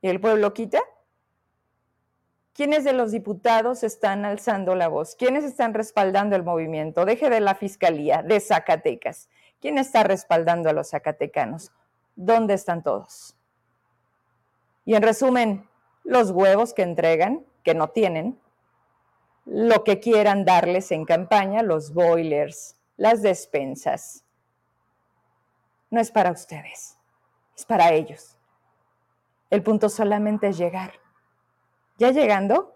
y 0.00 0.08
el 0.08 0.20
pueblo 0.20 0.54
quita? 0.54 0.80
¿Quiénes 2.54 2.84
de 2.84 2.94
los 2.94 3.12
diputados 3.12 3.82
están 3.82 4.24
alzando 4.24 4.74
la 4.74 4.88
voz? 4.88 5.16
¿Quiénes 5.16 5.44
están 5.44 5.74
respaldando 5.74 6.34
el 6.34 6.44
movimiento? 6.44 7.04
Deje 7.04 7.28
de 7.28 7.40
la 7.40 7.54
Fiscalía, 7.56 8.22
de 8.22 8.40
Zacatecas. 8.40 9.28
¿Quién 9.60 9.76
está 9.76 10.02
respaldando 10.02 10.70
a 10.70 10.72
los 10.72 10.88
zacatecanos? 10.88 11.70
¿Dónde 12.16 12.54
están 12.54 12.82
todos? 12.82 13.36
Y 14.86 14.94
en 14.94 15.02
resumen, 15.02 15.68
los 16.04 16.30
huevos 16.30 16.72
que 16.72 16.82
entregan, 16.82 17.44
que 17.62 17.74
no 17.74 17.90
tienen, 17.90 18.40
lo 19.44 19.84
que 19.84 20.00
quieran 20.00 20.46
darles 20.46 20.90
en 20.90 21.04
campaña, 21.04 21.62
los 21.62 21.92
boilers, 21.92 22.76
las 22.96 23.22
despensas. 23.22 24.24
No 25.90 26.00
es 26.00 26.10
para 26.10 26.30
ustedes, 26.30 26.96
es 27.56 27.64
para 27.64 27.92
ellos. 27.92 28.36
El 29.50 29.62
punto 29.62 29.88
solamente 29.88 30.48
es 30.48 30.58
llegar. 30.58 30.94
Ya 31.98 32.10
llegando, 32.10 32.74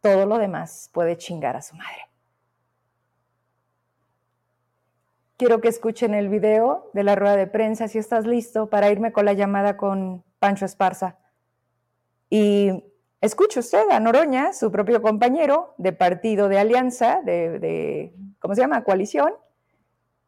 todo 0.00 0.26
lo 0.26 0.38
demás 0.38 0.90
puede 0.92 1.16
chingar 1.16 1.56
a 1.56 1.62
su 1.62 1.74
madre. 1.74 2.08
Quiero 5.38 5.60
que 5.60 5.68
escuchen 5.68 6.14
el 6.14 6.28
video 6.28 6.90
de 6.94 7.02
la 7.02 7.14
rueda 7.14 7.36
de 7.36 7.46
prensa 7.46 7.88
si 7.88 7.98
estás 7.98 8.26
listo 8.26 8.70
para 8.70 8.90
irme 8.90 9.12
con 9.12 9.26
la 9.26 9.34
llamada 9.34 9.76
con 9.76 10.24
Pancho 10.38 10.64
Esparza. 10.64 11.18
Y 12.30 12.84
escuche 13.20 13.60
usted 13.60 13.90
a 13.90 14.00
Noroña, 14.00 14.52
su 14.52 14.72
propio 14.72 15.02
compañero 15.02 15.74
de 15.76 15.92
partido 15.92 16.48
de 16.48 16.58
alianza, 16.58 17.20
de, 17.22 17.58
de, 17.58 18.14
¿cómo 18.46 18.54
se 18.54 18.60
llama? 18.60 18.84
Coalición. 18.84 19.32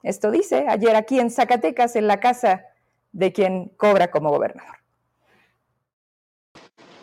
Esto 0.03 0.33
dice 0.33 0.67
ayer 0.69 0.97
aquí 0.97 1.21
en 1.21 1.31
Zacatecas, 1.31 1.95
en 1.95 2.09
la 2.09 2.19
casa 2.19 2.65
de 3.13 3.33
quien 3.33 3.69
cobra 3.77 4.11
como 4.11 4.31
gobernador 4.31 4.75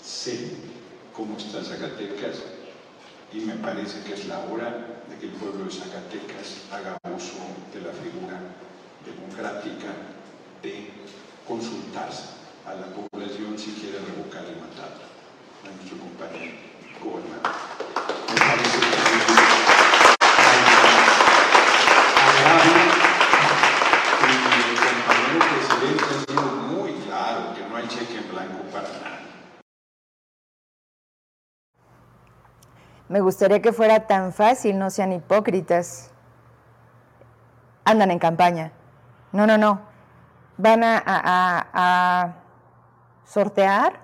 sé 0.01 0.51
cómo 1.15 1.37
está 1.37 1.63
Zacatecas 1.63 2.43
y 3.31 3.39
me 3.39 3.55
parece 3.55 4.03
que 4.03 4.13
es 4.13 4.27
la 4.27 4.39
hora 4.45 5.03
de 5.09 5.17
que 5.19 5.27
el 5.27 5.33
pueblo 5.33 5.65
de 5.65 5.71
Zacatecas 5.71 6.65
haga 6.71 6.97
uso 7.15 7.39
de 7.73 7.81
la 7.81 7.93
figura 7.93 8.39
democrática 9.05 9.93
de 10.61 10.89
consultarse 11.47 12.35
a 12.65 12.75
la 12.75 12.87
población 12.87 13.57
si 13.57 13.71
quiere 13.71 13.99
revocar 13.99 14.45
el 14.45 14.57
mandato 14.57 15.05
a 15.63 15.75
nuestro 15.75 15.97
compañero 15.97 16.74
Me 33.15 33.21
gustaría 33.21 33.61
que 33.61 33.71
fuera 33.71 34.07
tan 34.07 34.33
fácil, 34.33 34.77
no 34.77 34.89
sean 34.89 35.13
hipócritas. 35.13 36.11
Andan 37.85 38.11
en 38.11 38.19
campaña. 38.19 38.73
No, 39.31 39.47
no, 39.47 39.57
no. 39.57 39.79
Van 40.57 40.81
a, 40.83 42.35
sortear. 43.23 44.01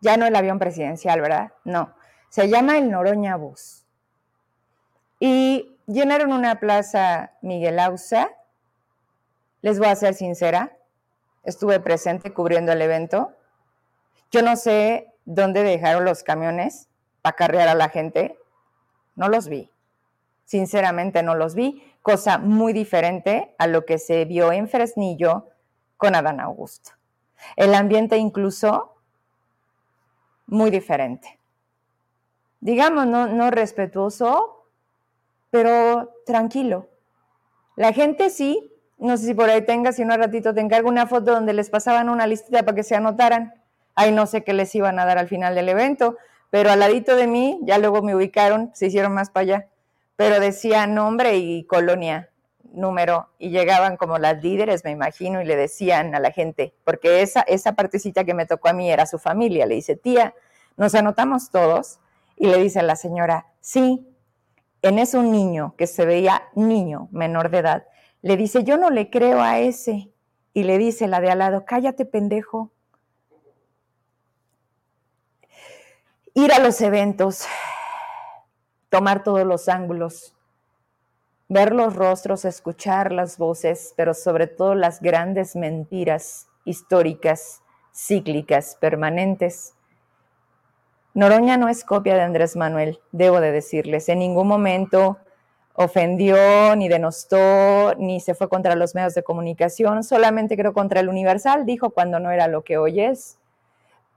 Ya 0.00 0.16
no 0.16 0.26
el 0.26 0.34
avión 0.34 0.58
presidencial, 0.58 1.20
¿verdad? 1.20 1.52
No. 1.62 1.94
Se 2.30 2.48
llama 2.48 2.78
el 2.78 2.90
Noroña 2.90 3.36
Bus. 3.36 3.86
Y 5.20 5.78
llenaron 5.86 6.32
una 6.32 6.56
plaza 6.56 7.34
Miguel 7.42 7.78
Ausa. 7.78 8.28
Les 9.60 9.78
voy 9.78 9.86
a 9.86 9.94
ser 9.94 10.14
sincera. 10.14 10.76
Estuve 11.44 11.78
presente 11.78 12.34
cubriendo 12.34 12.72
el 12.72 12.82
evento. 12.82 13.36
Yo 14.32 14.42
no 14.42 14.56
sé 14.56 15.14
dónde 15.24 15.62
dejaron 15.62 16.04
los 16.04 16.24
camiones 16.24 16.88
acarrear 17.22 17.68
a 17.68 17.74
la 17.74 17.88
gente, 17.88 18.38
no 19.14 19.28
los 19.28 19.48
vi. 19.48 19.70
Sinceramente 20.44 21.22
no 21.22 21.34
los 21.34 21.54
vi, 21.54 21.82
cosa 22.02 22.38
muy 22.38 22.72
diferente 22.72 23.54
a 23.58 23.66
lo 23.66 23.84
que 23.84 23.98
se 23.98 24.24
vio 24.24 24.52
en 24.52 24.68
Fresnillo 24.68 25.48
con 25.96 26.14
Adán 26.14 26.40
Augusto. 26.40 26.92
El 27.56 27.74
ambiente 27.74 28.16
incluso 28.16 28.94
muy 30.46 30.70
diferente. 30.70 31.38
Digamos, 32.60 33.06
no, 33.06 33.26
no 33.26 33.50
respetuoso, 33.50 34.66
pero 35.50 36.12
tranquilo. 36.26 36.88
La 37.76 37.92
gente 37.92 38.30
sí, 38.30 38.72
no 38.98 39.16
sé 39.16 39.26
si 39.26 39.34
por 39.34 39.50
ahí 39.50 39.64
tenga, 39.64 39.92
si 39.92 40.04
no 40.04 40.16
ratito 40.16 40.54
te 40.54 40.60
encargo 40.60 40.88
una 40.88 41.06
foto 41.06 41.32
donde 41.32 41.52
les 41.52 41.70
pasaban 41.70 42.08
una 42.08 42.26
listita 42.26 42.62
para 42.62 42.76
que 42.76 42.82
se 42.82 42.94
anotaran. 42.94 43.54
Ahí 43.94 44.12
no 44.12 44.26
sé 44.26 44.44
qué 44.44 44.52
les 44.52 44.74
iban 44.74 44.98
a 44.98 45.04
dar 45.04 45.18
al 45.18 45.28
final 45.28 45.54
del 45.54 45.68
evento, 45.68 46.16
pero 46.52 46.70
al 46.70 46.80
ladito 46.80 47.16
de 47.16 47.26
mí, 47.26 47.58
ya 47.62 47.78
luego 47.78 48.02
me 48.02 48.14
ubicaron, 48.14 48.70
se 48.74 48.88
hicieron 48.88 49.14
más 49.14 49.30
para 49.30 49.42
allá, 49.42 49.68
pero 50.16 50.38
decía 50.38 50.86
nombre 50.86 51.38
y 51.38 51.64
colonia, 51.64 52.28
número, 52.74 53.30
y 53.38 53.48
llegaban 53.48 53.96
como 53.96 54.18
las 54.18 54.42
líderes, 54.42 54.84
me 54.84 54.90
imagino, 54.90 55.40
y 55.40 55.46
le 55.46 55.56
decían 55.56 56.14
a 56.14 56.20
la 56.20 56.30
gente, 56.30 56.74
porque 56.84 57.22
esa, 57.22 57.40
esa 57.40 57.72
partecita 57.72 58.24
que 58.24 58.34
me 58.34 58.44
tocó 58.44 58.68
a 58.68 58.74
mí 58.74 58.90
era 58.90 59.06
su 59.06 59.18
familia, 59.18 59.64
le 59.64 59.76
dice, 59.76 59.96
tía, 59.96 60.34
nos 60.76 60.94
anotamos 60.94 61.50
todos, 61.50 62.00
y 62.36 62.48
le 62.48 62.58
dice 62.58 62.80
a 62.80 62.82
la 62.82 62.96
señora, 62.96 63.46
sí, 63.62 64.06
en 64.82 64.98
eso 64.98 65.20
un 65.20 65.32
niño 65.32 65.74
que 65.78 65.86
se 65.86 66.04
veía 66.04 66.42
niño, 66.54 67.08
menor 67.12 67.48
de 67.48 67.60
edad, 67.60 67.86
le 68.20 68.36
dice, 68.36 68.62
yo 68.62 68.76
no 68.76 68.90
le 68.90 69.08
creo 69.08 69.40
a 69.40 69.58
ese, 69.58 70.10
y 70.52 70.64
le 70.64 70.76
dice 70.76 71.08
la 71.08 71.22
de 71.22 71.30
al 71.30 71.38
lado, 71.38 71.64
cállate 71.64 72.04
pendejo, 72.04 72.72
ir 76.34 76.52
a 76.52 76.58
los 76.58 76.80
eventos, 76.80 77.46
tomar 78.88 79.22
todos 79.22 79.44
los 79.44 79.68
ángulos, 79.68 80.34
ver 81.48 81.74
los 81.74 81.94
rostros, 81.94 82.44
escuchar 82.44 83.12
las 83.12 83.36
voces, 83.36 83.92
pero 83.96 84.14
sobre 84.14 84.46
todo 84.46 84.74
las 84.74 85.00
grandes 85.00 85.56
mentiras 85.56 86.48
históricas, 86.64 87.60
cíclicas, 87.94 88.76
permanentes. 88.80 89.74
Noroña 91.12 91.58
no 91.58 91.68
es 91.68 91.84
copia 91.84 92.14
de 92.14 92.22
Andrés 92.22 92.56
Manuel, 92.56 93.00
debo 93.12 93.40
de 93.40 93.52
decirles. 93.52 94.08
En 94.08 94.20
ningún 94.20 94.48
momento 94.48 95.18
ofendió, 95.74 96.74
ni 96.76 96.88
denostó, 96.88 97.94
ni 97.98 98.20
se 98.20 98.34
fue 98.34 98.48
contra 98.48 98.74
los 98.74 98.94
medios 98.94 99.14
de 99.14 99.22
comunicación, 99.22 100.02
solamente 100.02 100.56
creo 100.56 100.72
contra 100.72 101.00
el 101.00 101.10
Universal, 101.10 101.66
dijo 101.66 101.90
cuando 101.90 102.18
no 102.20 102.30
era 102.30 102.48
lo 102.48 102.62
que 102.62 102.78
hoy 102.78 103.00
es 103.00 103.38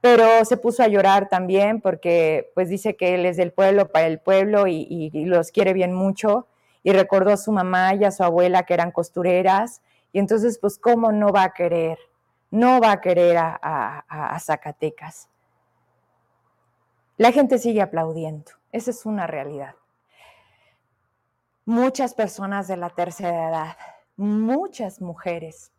pero 0.06 0.44
se 0.44 0.56
puso 0.56 0.84
a 0.84 0.86
llorar 0.86 1.28
también 1.28 1.80
porque 1.80 2.52
pues 2.54 2.68
dice 2.68 2.94
que 2.94 3.16
él 3.16 3.26
es 3.26 3.36
del 3.36 3.52
pueblo 3.52 3.90
para 3.90 4.06
el 4.06 4.20
pueblo 4.20 4.68
y, 4.68 5.10
los 5.24 5.50
quiere 5.50 5.72
bien 5.72 5.92
mucho. 5.92 6.46
Y 6.84 6.92
recordó 6.92 7.32
a 7.32 7.36
su 7.36 7.50
mamá 7.50 7.92
y 7.96 8.04
a 8.04 8.12
su 8.12 8.22
abuela 8.22 8.62
que 8.62 8.74
eran 8.74 8.92
costureras. 8.92 9.82
Y 10.12 10.20
entonces 10.20 10.60
pues 10.60 10.78
cómo 10.78 11.10
no 11.10 11.32
va 11.32 11.42
a 11.42 11.52
querer, 11.52 11.98
no 12.52 12.80
va 12.80 12.92
a 12.92 13.00
querer 13.00 13.36
a, 13.36 13.56
a 14.06 14.38
Zacatecas. 14.38 15.28
La 17.16 17.32
gente 17.32 17.58
sigue 17.58 17.82
aplaudiendo, 17.82 18.52
esa 18.70 18.92
es 18.92 19.06
una 19.06 19.26
realidad. 19.26 19.74
Muchas 21.64 22.14
personas 22.14 22.68
de 22.68 22.76
la 22.76 22.90
tercera 22.90 23.48
edad, 23.48 23.76
muchas 24.14 25.00
mujeres, 25.00 25.72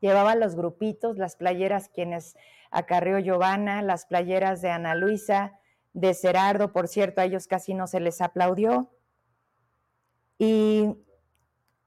llevaban 0.00 0.40
los 0.40 0.56
grupitos, 0.56 1.18
las 1.18 1.36
playeras 1.36 1.90
quienes 1.90 2.36
acarreó 2.70 3.18
Giovanna, 3.18 3.82
las 3.82 4.06
playeras 4.06 4.62
de 4.62 4.70
Ana 4.70 4.94
Luisa, 4.94 5.58
de 5.92 6.14
Cerardo, 6.14 6.72
por 6.72 6.88
cierto, 6.88 7.20
a 7.20 7.24
ellos 7.24 7.46
casi 7.46 7.74
no 7.74 7.86
se 7.86 8.00
les 8.00 8.20
aplaudió. 8.20 8.90
¿Y, 10.38 10.96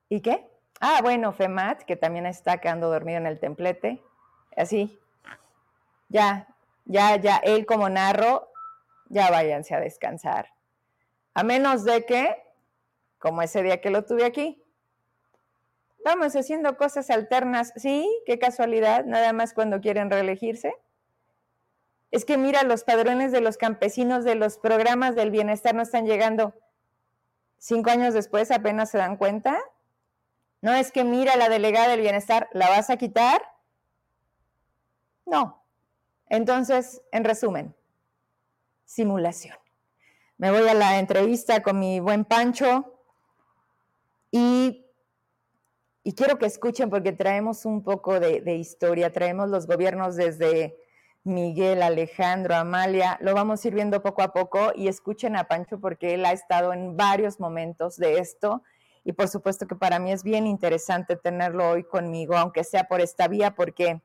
¿y 0.09 0.21
qué? 0.21 0.47
Ah, 0.79 0.99
bueno, 1.01 1.31
Femat, 1.31 1.83
que 1.83 1.95
también 1.95 2.25
está 2.25 2.57
quedando 2.59 2.89
dormido 2.89 3.17
en 3.17 3.27
el 3.27 3.39
templete, 3.39 4.03
así. 4.57 4.99
Ya, 6.09 6.47
ya, 6.85 7.15
ya, 7.15 7.37
él 7.37 7.65
como 7.65 7.89
narro, 7.89 8.49
ya 9.09 9.31
váyanse 9.31 9.75
a 9.75 9.79
descansar. 9.79 10.53
A 11.33 11.43
menos 11.43 11.83
de 11.85 12.05
que, 12.05 12.35
como 13.17 13.41
ese 13.41 13.63
día 13.63 13.81
que 13.81 13.89
lo 13.89 14.03
tuve 14.03 14.25
aquí, 14.25 14.62
Vamos 16.03 16.35
haciendo 16.35 16.77
cosas 16.77 17.09
alternas. 17.09 17.73
Sí, 17.75 18.09
qué 18.25 18.37
casualidad, 18.39 19.05
nada 19.05 19.33
más 19.33 19.53
cuando 19.53 19.81
quieren 19.81 20.09
reelegirse. 20.09 20.75
Es 22.11 22.25
que 22.25 22.37
mira, 22.37 22.63
los 22.63 22.83
padrones 22.83 23.31
de 23.31 23.41
los 23.41 23.57
campesinos 23.57 24.23
de 24.23 24.35
los 24.35 24.57
programas 24.57 25.15
del 25.15 25.31
bienestar 25.31 25.73
no 25.73 25.81
están 25.81 26.05
llegando. 26.05 26.53
Cinco 27.57 27.89
años 27.89 28.13
después 28.13 28.51
apenas 28.51 28.91
se 28.91 28.97
dan 28.97 29.17
cuenta. 29.17 29.57
No 30.61 30.73
es 30.73 30.91
que 30.91 31.03
mira 31.03 31.35
la 31.37 31.49
delegada 31.49 31.89
del 31.89 32.01
bienestar, 32.01 32.49
¿la 32.53 32.69
vas 32.69 32.89
a 32.89 32.97
quitar? 32.97 33.41
No. 35.25 35.63
Entonces, 36.29 37.01
en 37.11 37.23
resumen, 37.23 37.75
simulación. 38.85 39.57
Me 40.37 40.51
voy 40.51 40.67
a 40.67 40.73
la 40.73 40.99
entrevista 40.99 41.63
con 41.63 41.79
mi 41.79 41.99
buen 41.99 42.25
Pancho 42.25 42.99
y, 44.31 44.82
y 46.03 46.13
quiero 46.13 46.37
que 46.37 46.45
escuchen 46.45 46.89
porque 46.89 47.13
traemos 47.13 47.65
un 47.65 47.81
poco 47.81 48.19
de, 48.19 48.55
historia, 48.55 49.11
traemos 49.11 49.49
los 49.49 49.67
gobiernos 49.67 50.15
desde 50.17 50.77
Miguel, 51.23 51.81
Alejandro, 51.81 52.55
Amalia, 52.55 53.17
lo 53.21 53.33
vamos 53.33 53.63
a 53.63 53.67
ir 53.69 53.73
viendo 53.73 54.03
poco 54.03 54.21
a 54.21 54.33
poco 54.33 54.73
y 54.75 54.89
escuchen 54.89 55.37
a 55.37 55.45
Pancho 55.45 55.79
porque 55.79 56.13
él 56.15 56.25
ha 56.25 56.33
estado 56.33 56.73
en 56.73 56.97
varios 56.97 57.39
momentos 57.39 57.95
de 57.95 58.17
esto 58.17 58.63
y 59.05 59.13
por 59.13 59.29
supuesto 59.29 59.65
que 59.65 59.77
para 59.77 59.99
mí 59.99 60.11
es 60.11 60.23
bien 60.23 60.45
interesante 60.45 61.15
tenerlo 61.15 61.69
hoy 61.69 61.83
conmigo, 61.83 62.35
aunque 62.35 62.65
sea 62.65 62.83
por 62.85 62.99
esta 62.99 63.29
vía, 63.29 63.55
porque 63.55 64.01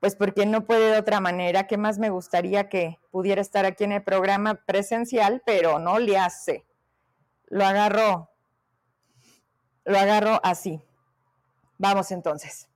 pues 0.00 0.14
porque 0.14 0.46
no 0.46 0.64
puede 0.64 0.92
de 0.92 0.98
otra 0.98 1.20
manera, 1.20 1.66
que 1.66 1.76
más 1.76 1.98
me 1.98 2.08
gustaría 2.08 2.68
que 2.68 2.98
pudiera 3.10 3.40
estar 3.40 3.64
aquí 3.66 3.84
en 3.84 3.92
el 3.92 4.02
programa 4.02 4.54
presencial, 4.64 5.42
pero 5.44 5.80
no 5.80 5.98
le 5.98 6.16
hace. 6.16 6.64
Lo 7.48 7.64
agarro, 7.64 8.30
lo 9.84 9.98
agarro 9.98 10.40
así. 10.44 10.87
Vamos 11.78 12.10
entonces. 12.10 12.68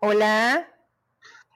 Hola. 0.00 0.70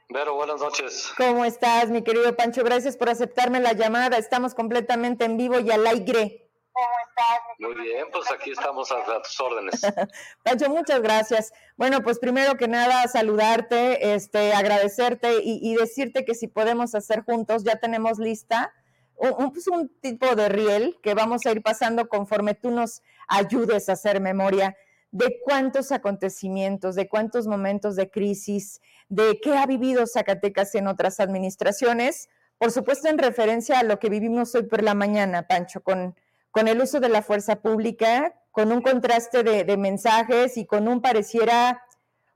Vero, 0.09 0.35
buenas 0.35 0.59
noches. 0.61 1.13
¿Cómo 1.19 1.45
estás, 1.45 1.91
mi 1.91 2.03
querido 2.03 2.35
Pancho? 2.35 2.65
Gracias 2.65 2.97
por 2.97 3.11
aceptarme 3.11 3.61
la 3.61 3.75
llamada. 3.75 4.17
Estamos 4.17 4.55
completamente 4.55 5.27
en 5.27 5.37
vivo 5.37 5.61
y 5.61 5.71
al 5.71 5.87
aire. 5.87 6.48
¿Cómo 6.79 6.95
estás? 7.09 7.41
Muy 7.59 7.75
bien, 7.75 8.07
pues 8.13 8.31
aquí 8.31 8.53
estamos 8.53 8.93
a, 8.93 9.03
tus 9.23 9.41
órdenes. 9.41 9.81
Pancho, 10.45 10.71
muchas 10.71 11.03
gracias. 11.03 11.53
Bueno, 11.77 12.03
pues 12.03 12.21
primero 12.21 12.57
que 12.57 12.69
nada, 12.69 13.09
saludarte, 13.09 14.15
este, 14.15 14.53
agradecerte 14.53 15.41
y, 15.43 15.75
decirte 15.75 16.25
que 16.25 16.37
si 16.37 16.47
podemos 16.47 16.95
hacer 16.95 17.25
juntos, 17.25 17.65
ya 17.65 17.81
tenemos 17.81 18.21
lista 18.21 18.73
un, 19.17 19.51
pues 19.51 19.67
un 19.67 19.89
tipo 20.01 20.37
de 20.37 20.49
riel 20.49 21.01
que 21.03 21.15
vamos 21.15 21.47
a 21.47 21.51
ir 21.51 21.63
pasando 21.63 22.09
conforme 22.09 22.55
tú 22.55 22.71
nos 22.71 23.03
ayudes 23.27 23.89
a 23.89 23.95
hacer 23.95 24.21
memoria 24.21 24.77
de 25.11 25.41
cuántos 25.45 25.91
acontecimientos, 25.91 26.95
de 26.95 27.09
cuántos 27.09 27.49
momentos 27.49 27.97
de 27.97 28.09
crisis, 28.09 28.81
de 29.09 29.41
qué 29.43 29.57
ha 29.57 29.67
vivido 29.67 30.07
Zacatecas 30.07 30.77
en 30.77 30.87
otras 30.87 31.19
administraciones, 31.19 32.29
por 32.57 32.71
supuesto 32.71 33.09
en 33.09 33.19
referencia 33.19 33.81
a 33.81 33.83
lo 33.83 33.99
que 33.99 34.11
vivimos 34.11 34.55
hoy 34.55 34.63
por 34.63 34.85
la 34.85 34.95
mañana, 34.95 35.49
Pancho, 35.49 35.83
con, 35.83 36.15
con 36.59 36.67
el 36.67 36.81
uso 36.81 36.99
de 36.99 37.09
la 37.09 37.23
fuerza 37.23 37.63
pública, 37.63 38.35
con 38.51 38.73
un 38.73 38.83
contraste 38.83 39.45
de, 39.45 39.63
de 39.63 39.77
mensajes 39.77 40.57
y 40.57 40.67
con 40.67 40.89
un 40.89 41.01
pareciera, 41.01 41.85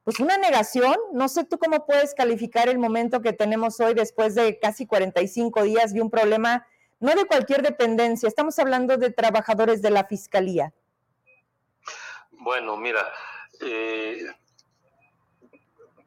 pues 0.04 0.20
una 0.20 0.38
negación. 0.38 0.94
No 1.12 1.26
sé 1.26 1.42
tú 1.42 1.58
cómo 1.58 1.84
puedes 1.86 2.14
calificar 2.14 2.68
el 2.68 2.78
momento 2.78 3.20
que 3.20 3.32
tenemos 3.32 3.80
hoy 3.80 3.94
después 3.94 4.36
de 4.36 4.60
casi 4.60 4.86
45 4.86 5.64
días 5.64 5.92
de 5.92 6.02
un 6.02 6.08
problema, 6.08 6.64
no 7.00 7.12
de 7.16 7.24
cualquier 7.24 7.62
dependencia, 7.62 8.28
estamos 8.28 8.56
hablando 8.60 8.96
de 8.96 9.10
trabajadores 9.10 9.82
de 9.82 9.90
la 9.90 10.04
Fiscalía. 10.04 10.72
Bueno, 12.30 12.76
mira, 12.76 13.04
eh, 13.60 14.24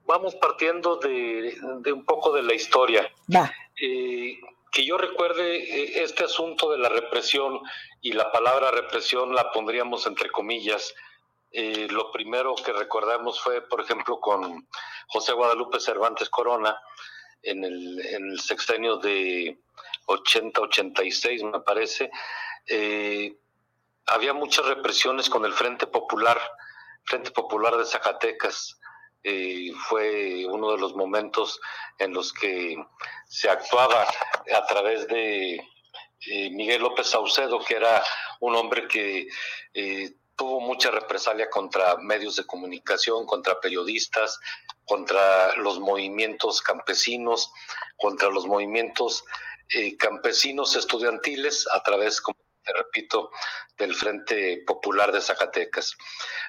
vamos 0.06 0.36
partiendo 0.36 0.96
de, 1.00 1.54
un 1.92 2.06
poco 2.06 2.32
de 2.32 2.44
la 2.44 2.54
historia. 2.54 3.12
Eh, 3.82 4.40
que 4.76 4.86
yo 4.86 4.98
recuerde 4.98 5.56
eh, 5.56 6.04
este 6.04 6.26
asunto 6.26 6.70
de 6.70 6.78
la 6.78 6.90
represión 6.90 7.62
y 8.02 8.12
la 8.12 8.30
palabra 8.30 8.72
represión 8.72 9.34
la 9.34 9.50
pondríamos 9.52 10.06
entre 10.06 10.30
comillas. 10.30 10.94
lo 11.90 12.12
primero 12.12 12.54
que 12.56 12.74
recordamos 12.74 13.42
fue, 13.42 13.62
por 13.62 13.80
ejemplo, 13.80 14.20
con 14.20 14.68
José 15.08 15.32
Guadalupe 15.32 15.80
Cervantes 15.80 16.30
Corona 16.30 16.78
en 17.42 17.64
el, 17.64 18.06
en 18.06 18.32
el 18.32 18.40
sexenio 18.42 18.98
de 18.98 19.58
80-86, 20.08 21.50
me 21.50 21.62
parece 21.62 22.12
había 24.08 24.34
muchas 24.34 24.66
represiones 24.66 25.30
con 25.30 25.46
el 25.46 25.54
Frente 25.54 25.88
Popular, 25.88 26.40
Frente 27.04 27.32
Popular 27.32 27.78
de 27.78 27.86
Zacatecas. 27.86 28.80
Eh, 29.28 29.72
fue 29.90 30.46
uno 30.46 30.72
de 30.72 30.78
los 30.78 30.96
momentos 30.96 31.60
en 31.98 32.14
los 32.14 32.32
que 32.32 32.78
se 33.28 33.50
actuaba 33.50 34.04
a 34.56 34.66
través 34.68 35.08
de 35.08 35.56
eh, 35.56 36.50
Miguel 36.52 36.84
López 36.84 37.08
Saucedo, 37.08 37.60
que 37.66 37.76
era 37.76 38.04
un 38.40 38.56
hombre 38.56 38.88
que 38.88 39.28
eh, 39.74 40.14
tuvo 40.36 40.60
mucha 40.60 40.92
represalia 40.92 41.50
contra 41.50 41.98
medios 41.98 42.36
de 42.36 42.46
comunicación, 42.46 43.26
contra 43.26 43.60
periodistas, 43.60 44.40
contra 44.86 45.56
los 45.56 45.80
movimientos 45.80 46.62
campesinos, 46.62 47.52
contra 47.98 48.30
los 48.30 48.46
movimientos 48.46 49.24
campesinos 49.98 50.76
estudiantiles 50.76 51.68
a 51.74 51.82
través, 51.82 52.22
como 52.22 52.45
te 52.66 52.74
repito, 52.74 53.32
del 53.78 53.94
Frente 53.94 54.64
Popular 54.66 55.12
de 55.12 55.22
Zacatecas. 55.22 55.96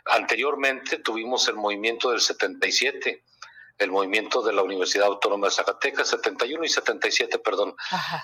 Anteriormente 0.07 0.99
tuvimos 0.99 1.47
el 1.49 1.57
movimiento 1.57 2.11
del 2.11 2.21
77, 2.21 3.25
el 3.79 3.91
movimiento 3.91 4.43
de 4.43 4.53
la 4.53 4.63
Universidad 4.63 5.07
Autónoma 5.07 5.49
de 5.49 5.55
Zacatecas, 5.55 6.09
71 6.09 6.65
y 6.65 6.69
77, 6.69 7.39
perdón. 7.39 7.77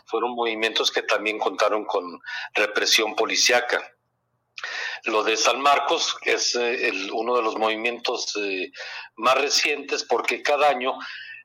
Fueron 0.07 0.35
movimientos 0.35 0.91
que 0.91 1.03
también 1.03 1.39
contaron 1.39 1.85
con 1.85 2.21
represión 2.55 3.15
policiaca. 3.15 3.95
Lo 5.05 5.25
de 5.25 5.37
San 5.37 5.61
Marcos 5.61 6.17
es 6.23 6.55
eh, 6.55 6.93
uno 7.13 7.37
de 7.37 7.43
los 7.43 7.57
movimientos 7.57 8.37
eh, 8.37 8.71
más 9.17 9.35
recientes 9.35 10.05
porque 10.05 10.43
cada 10.43 10.69
año 10.69 10.97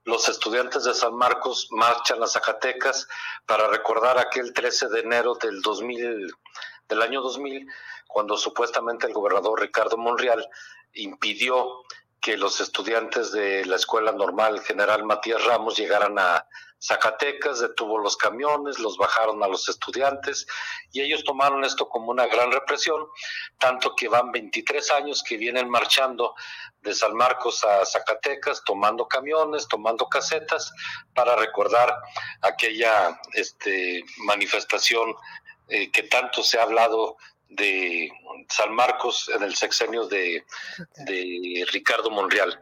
los 0.08 0.30
estudiantes 0.30 0.86
de 0.86 0.94
San 0.94 1.14
Marcos 1.16 1.68
marchan 1.70 2.24
a 2.24 2.28
Zacatecas 2.28 3.10
para 3.46 3.68
recordar 3.68 4.18
aquel 4.18 4.54
13 4.54 4.88
de 4.88 5.02
enero 5.02 5.36
del 5.36 5.62
2000, 5.62 6.34
del 6.88 7.02
año 7.02 7.22
2000, 7.22 7.68
cuando 8.08 8.38
supuestamente 8.38 9.06
el 9.06 9.12
gobernador 9.12 9.60
Ricardo 9.60 9.98
Monreal 9.98 10.48
impidió 10.94 11.84
que 12.22 12.38
los 12.38 12.62
estudiantes 12.62 13.34
de 13.34 13.66
la 13.66 13.76
Escuela 13.76 14.14
Normal 14.14 14.62
General 14.62 15.04
Matías 15.04 15.44
Ramos 15.44 15.78
llegaran 15.78 16.18
a 16.18 16.48
Zacatecas, 16.80 17.60
detuvo 17.60 17.98
los 17.98 18.18
camiones, 18.18 18.80
los 18.80 18.98
bajaron 18.98 19.44
a 19.44 19.48
los 19.48 19.68
estudiantes 19.68 20.46
y 20.92 21.02
ellos 21.02 21.24
tomaron 21.24 21.64
esto 21.64 21.90
como 21.90 22.12
una 22.12 22.28
gran 22.28 22.52
represión, 22.52 23.08
tanto 23.58 23.96
que 23.96 24.08
van 24.08 24.32
23 24.32 24.92
años 24.92 25.24
que 25.24 25.38
vienen 25.38 25.70
marchando 25.70 26.36
de 26.82 26.94
San 26.94 27.16
Marcos 27.16 27.64
a 27.64 27.86
Zacatecas, 27.86 28.64
tomando 28.64 29.08
camiones, 29.08 29.68
tomando 29.68 30.08
casetas, 30.08 30.72
para 31.14 31.36
recordar 31.36 31.94
aquella 32.42 33.20
este, 33.34 34.04
manifestación 34.26 35.16
eh, 35.70 35.92
que 35.92 36.04
tanto 36.04 36.44
se 36.44 36.60
ha 36.60 36.64
hablado 36.64 37.18
de 37.50 38.12
San 38.50 38.74
Marcos 38.74 39.30
en 39.34 39.44
el 39.44 39.56
sexenio 39.56 40.08
de, 40.08 40.44
Ricardo 41.72 42.10
Monreal. 42.10 42.60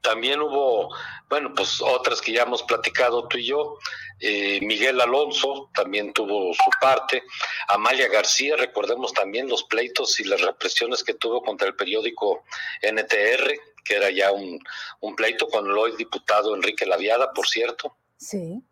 También 0.00 0.40
hubo, 0.40 0.94
bueno, 1.28 1.52
pues 1.54 1.80
otras 1.80 2.20
que 2.20 2.32
ya 2.32 2.42
hemos 2.42 2.62
platicado 2.62 3.26
tú 3.28 3.38
y 3.38 3.46
yo. 3.46 3.78
Eh, 4.20 4.60
Miguel 4.62 5.00
Alonso 5.00 5.70
también 5.74 6.12
tuvo 6.12 6.52
su 6.54 6.70
parte. 6.80 7.22
Amalia 7.68 8.08
García, 8.08 8.56
recordemos 8.56 9.12
también 9.12 9.48
los 9.48 9.64
pleitos 9.64 10.20
y 10.20 10.24
las 10.24 10.40
represiones 10.40 11.02
que 11.04 11.14
tuvo 11.14 11.42
contra 11.42 11.68
el 11.68 11.74
periódico 11.74 12.44
NTR, 12.82 13.52
que 13.84 13.94
era 13.94 14.10
ya 14.10 14.32
un, 14.32 14.58
un 15.00 15.16
pleito 15.16 15.48
con 15.48 15.66
el 15.66 15.76
hoy 15.76 15.96
diputado 15.96 16.54
Enrique 16.54 16.86
Laviada, 16.86 17.32
por 17.32 17.48
cierto. 17.48 17.96
Sí. 18.16 18.62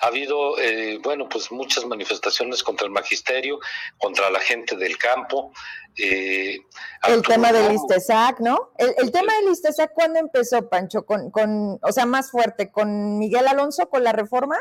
Ha 0.00 0.06
habido, 0.06 0.58
eh, 0.58 0.98
bueno, 1.02 1.28
pues 1.28 1.50
muchas 1.50 1.84
manifestaciones 1.86 2.62
contra 2.62 2.86
el 2.86 2.92
magisterio, 2.92 3.58
contra 3.98 4.30
la 4.30 4.40
gente 4.40 4.76
del 4.76 4.98
campo. 4.98 5.52
Eh, 5.96 6.58
el 7.06 7.22
tema 7.22 7.52
del 7.52 7.72
ISTESAC, 7.72 8.40
¿no? 8.40 8.72
El, 8.78 9.10
tema 9.12 9.32
del 9.40 9.52
ISTESAC, 9.52 9.92
¿cuándo 9.92 10.18
empezó, 10.18 10.68
Pancho? 10.68 11.04
Con, 11.04 11.30
con, 11.30 11.78
o 11.82 11.92
sea, 11.92 12.06
más 12.06 12.30
fuerte, 12.30 12.70
¿con 12.70 13.18
Miguel 13.18 13.46
Alonso, 13.46 13.88
con 13.88 14.04
la 14.04 14.12
reforma? 14.12 14.56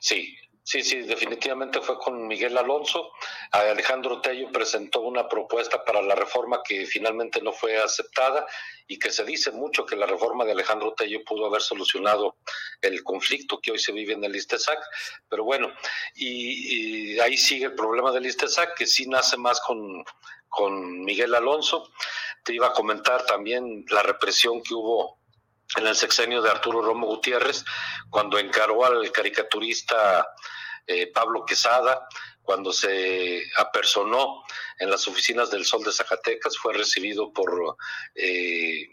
Sí, 0.00 0.34
Sí, 0.66 0.82
sí, 0.82 1.02
definitivamente 1.02 1.82
fue 1.82 1.98
con 1.98 2.26
Miguel 2.26 2.56
Alonso. 2.56 3.12
Alejandro 3.50 4.22
Tello 4.22 4.50
presentó 4.50 5.02
una 5.02 5.28
propuesta 5.28 5.84
para 5.84 6.00
la 6.00 6.14
reforma 6.14 6.62
que 6.64 6.86
finalmente 6.86 7.42
no 7.42 7.52
fue 7.52 7.76
aceptada 7.76 8.46
y 8.88 8.98
que 8.98 9.10
se 9.10 9.24
dice 9.24 9.50
mucho 9.50 9.84
que 9.84 9.94
la 9.94 10.06
reforma 10.06 10.42
de 10.46 10.52
Alejandro 10.52 10.94
Tello 10.94 11.22
pudo 11.22 11.44
haber 11.46 11.60
solucionado 11.60 12.38
el 12.80 13.04
conflicto 13.04 13.60
que 13.60 13.72
hoy 13.72 13.78
se 13.78 13.92
vive 13.92 14.14
en 14.14 14.24
el 14.24 14.34
ISTESAC. 14.34 14.78
Pero 15.28 15.44
bueno, 15.44 15.70
y, 16.14 17.18
ahí 17.20 17.36
sigue 17.36 17.66
el 17.66 17.74
problema 17.74 18.10
del 18.10 18.24
ISTESAC, 18.24 18.74
que 18.74 18.86
sí 18.86 19.06
nace 19.06 19.36
más 19.36 19.60
con, 19.60 20.02
con 20.48 21.04
Miguel 21.04 21.34
Alonso. 21.34 21.90
Te 22.42 22.54
iba 22.54 22.68
a 22.68 22.72
comentar 22.72 23.26
también 23.26 23.84
la 23.90 24.02
represión 24.02 24.62
que 24.62 24.72
hubo 24.72 25.18
en 25.76 25.86
el 25.86 25.96
sexenio 25.96 26.42
de 26.42 26.50
Arturo 26.50 26.82
Romo 26.82 27.06
Gutiérrez, 27.06 27.64
cuando 28.10 28.38
encargó 28.38 28.84
al 28.86 29.10
caricaturista 29.10 30.26
eh, 30.86 31.10
Pablo 31.12 31.44
Quesada, 31.44 32.06
cuando 32.42 32.72
se 32.72 33.42
apersonó 33.56 34.44
en 34.78 34.90
las 34.90 35.08
oficinas 35.08 35.50
del 35.50 35.64
Sol 35.64 35.82
de 35.82 35.92
Zacatecas, 35.92 36.58
fue 36.58 36.74
recibido 36.74 37.32
por 37.32 37.76
eh, 38.14 38.88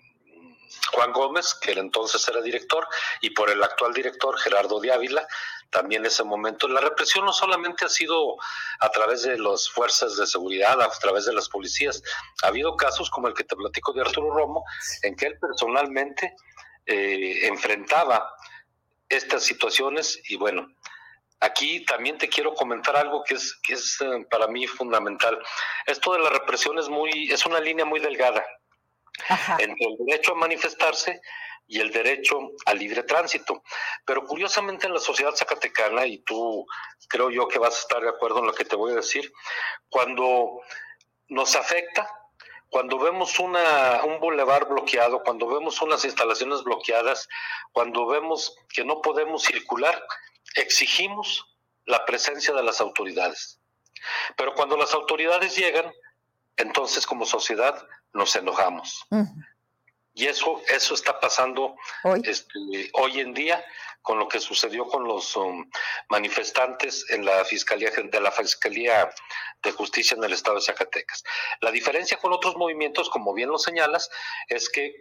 Juan 0.93 1.11
Gómez, 1.11 1.53
que 1.55 1.71
entonces 1.73 2.25
era 2.27 2.41
director, 2.41 2.87
y 3.19 3.31
por 3.31 3.49
el 3.49 3.61
actual 3.61 3.93
director, 3.93 4.37
Gerardo 4.39 4.79
de 4.79 4.91
Ávila, 4.91 5.27
también 5.69 6.01
en 6.01 6.07
ese 6.07 6.23
momento. 6.23 6.67
La 6.67 6.81
represión 6.81 7.25
no 7.25 7.33
solamente 7.33 7.85
ha 7.85 7.89
sido 7.89 8.37
a 8.79 8.89
través 8.89 9.23
de 9.23 9.37
las 9.37 9.69
fuerzas 9.69 10.17
de 10.17 10.27
seguridad, 10.27 10.81
a 10.81 10.89
través 10.99 11.25
de 11.25 11.33
las 11.33 11.49
policías, 11.49 12.01
ha 12.43 12.47
habido 12.47 12.75
casos 12.75 13.09
como 13.09 13.27
el 13.27 13.33
que 13.33 13.43
te 13.43 13.55
platico 13.55 13.93
de 13.93 14.01
Arturo 14.01 14.33
Romo, 14.33 14.63
en 15.01 15.15
que 15.15 15.27
él 15.27 15.37
personalmente 15.39 16.35
eh, 16.85 17.47
enfrentaba 17.47 18.33
estas 19.09 19.43
situaciones 19.43 20.19
y 20.29 20.37
bueno, 20.37 20.67
aquí 21.41 21.83
también 21.85 22.17
te 22.17 22.29
quiero 22.29 22.53
comentar 22.53 22.95
algo 22.95 23.23
que 23.23 23.33
es, 23.33 23.59
que 23.63 23.73
es 23.73 23.99
eh, 24.01 24.25
para 24.29 24.47
mí 24.47 24.67
fundamental. 24.67 25.37
Esto 25.85 26.13
de 26.13 26.19
la 26.19 26.29
represión 26.29 26.79
es, 26.79 26.87
muy, 26.87 27.31
es 27.31 27.45
una 27.45 27.59
línea 27.59 27.85
muy 27.85 27.99
delgada 27.99 28.45
entre 29.59 29.85
el 29.85 29.97
derecho 30.05 30.31
a 30.31 30.35
manifestarse 30.35 31.21
y 31.67 31.79
el 31.79 31.91
derecho 31.91 32.51
al 32.65 32.79
libre 32.79 33.03
tránsito. 33.03 33.63
Pero 34.05 34.25
curiosamente 34.25 34.87
en 34.87 34.93
la 34.93 34.99
sociedad 34.99 35.33
zacatecana, 35.33 36.05
y 36.05 36.19
tú 36.19 36.65
creo 37.07 37.29
yo 37.29 37.47
que 37.47 37.59
vas 37.59 37.75
a 37.75 37.81
estar 37.81 38.01
de 38.01 38.09
acuerdo 38.09 38.39
en 38.39 38.47
lo 38.47 38.53
que 38.53 38.65
te 38.65 38.75
voy 38.75 38.91
a 38.91 38.95
decir, 38.95 39.31
cuando 39.89 40.61
nos 41.29 41.55
afecta, 41.55 42.09
cuando 42.71 42.97
vemos 42.97 43.37
una, 43.37 44.01
un 44.05 44.21
bulevar 44.21 44.67
bloqueado, 44.69 45.21
cuando 45.23 45.45
vemos 45.45 45.81
unas 45.81 46.05
instalaciones 46.05 46.63
bloqueadas, 46.63 47.27
cuando 47.73 48.07
vemos 48.07 48.55
que 48.69 48.85
no 48.85 49.01
podemos 49.01 49.43
circular, 49.43 50.01
exigimos 50.55 51.45
la 51.85 52.05
presencia 52.05 52.53
de 52.53 52.63
las 52.63 52.79
autoridades. 52.79 53.59
Pero 54.37 54.53
cuando 54.55 54.77
las 54.77 54.93
autoridades 54.93 55.57
llegan, 55.57 55.91
entonces 56.55 57.05
como 57.05 57.25
sociedad 57.25 57.85
nos 58.13 58.33
enojamos. 58.37 59.05
Y 60.13 60.27
eso, 60.27 60.61
eso 60.67 60.93
está 60.93 61.19
pasando 61.19 61.75
hoy, 62.03 62.21
este, 62.25 62.59
hoy 62.93 63.19
en 63.21 63.33
día 63.33 63.63
con 64.01 64.17
lo 64.17 64.27
que 64.27 64.39
sucedió 64.39 64.87
con 64.87 65.03
los 65.03 65.35
um, 65.35 65.69
manifestantes 66.09 67.05
en 67.11 67.23
la 67.25 67.45
Fiscalía 67.45 67.91
de 67.91 68.19
la 68.19 68.31
Fiscalía 68.31 69.09
de 69.61 69.71
Justicia 69.71 70.15
en 70.17 70.23
el 70.23 70.33
Estado 70.33 70.57
de 70.57 70.63
Zacatecas. 70.63 71.23
La 71.61 71.71
diferencia 71.71 72.17
con 72.17 72.33
otros 72.33 72.55
movimientos, 72.55 73.09
como 73.09 73.33
bien 73.33 73.49
lo 73.49 73.57
señalas, 73.57 74.09
es 74.47 74.69
que 74.69 74.95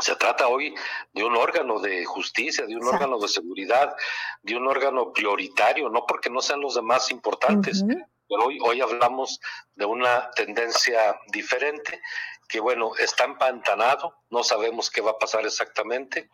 se 0.00 0.14
trata 0.16 0.46
hoy 0.46 0.74
de 1.12 1.24
un 1.24 1.36
órgano 1.36 1.80
de 1.80 2.04
justicia, 2.04 2.66
de 2.66 2.76
un 2.76 2.86
órgano 2.86 3.18
de 3.18 3.28
seguridad, 3.28 3.96
de 4.42 4.56
un 4.56 4.68
órgano 4.68 5.12
prioritario, 5.12 5.88
no 5.88 6.06
porque 6.06 6.30
no 6.30 6.40
sean 6.40 6.60
los 6.60 6.74
demás 6.74 7.10
importantes. 7.10 7.82
Pero 8.28 8.44
hoy, 8.44 8.58
hoy 8.62 8.80
hablamos 8.80 9.40
de 9.74 9.86
una 9.86 10.30
tendencia 10.32 11.18
diferente 11.28 12.00
que 12.48 12.60
bueno, 12.60 12.92
está 12.98 13.24
empantanado, 13.24 14.14
no 14.30 14.42
sabemos 14.42 14.90
qué 14.90 15.00
va 15.00 15.12
a 15.12 15.18
pasar 15.18 15.44
exactamente, 15.44 16.30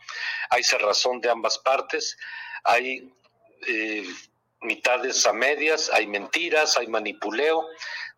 hay 0.48 0.62
cerrazón 0.62 1.20
de 1.20 1.30
ambas 1.30 1.58
partes, 1.58 2.16
hay 2.62 3.12
eh, 3.66 4.06
mitades 4.60 5.26
a 5.26 5.32
medias, 5.32 5.90
hay 5.92 6.06
mentiras, 6.06 6.76
hay 6.76 6.86
manipuleo, 6.86 7.66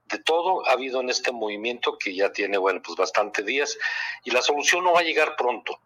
de 0.04 0.18
todo 0.18 0.66
ha 0.68 0.72
habido 0.72 1.00
en 1.00 1.10
este 1.10 1.32
movimiento 1.32 1.98
que 1.98 2.14
ya 2.14 2.30
tiene, 2.30 2.58
bueno, 2.58 2.80
pues 2.82 2.96
bastante 2.96 3.42
días 3.42 3.76
y 4.24 4.30
la 4.30 4.42
solución 4.42 4.84
no 4.84 4.92
va 4.92 5.00
a 5.00 5.04
llegar 5.04 5.34
pronto. 5.36 5.80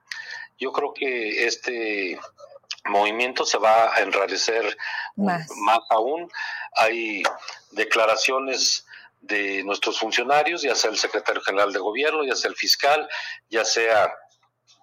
Yo 0.59 0.73
creo 0.73 0.93
que 0.93 1.47
este 1.47 2.19
movimiento 2.85 3.47
se 3.47 3.57
va 3.57 3.95
a 3.95 4.01
enrarecer 4.01 4.77
más, 5.17 5.51
más 5.57 5.81
aún. 5.89 6.31
Hay 6.77 7.23
declaraciones 7.71 8.87
de 9.21 9.63
nuestros 9.65 9.99
funcionarios, 9.99 10.63
ya 10.63 10.75
sea 10.75 10.91
el 10.91 10.99
secretario 10.99 11.43
general 11.43 11.73
de 11.73 11.79
gobierno, 11.79 12.25
ya 12.25 12.35
sea 12.35 12.51
el 12.51 12.57
fiscal, 12.57 13.09
ya 13.49 13.65
sea 13.65 14.13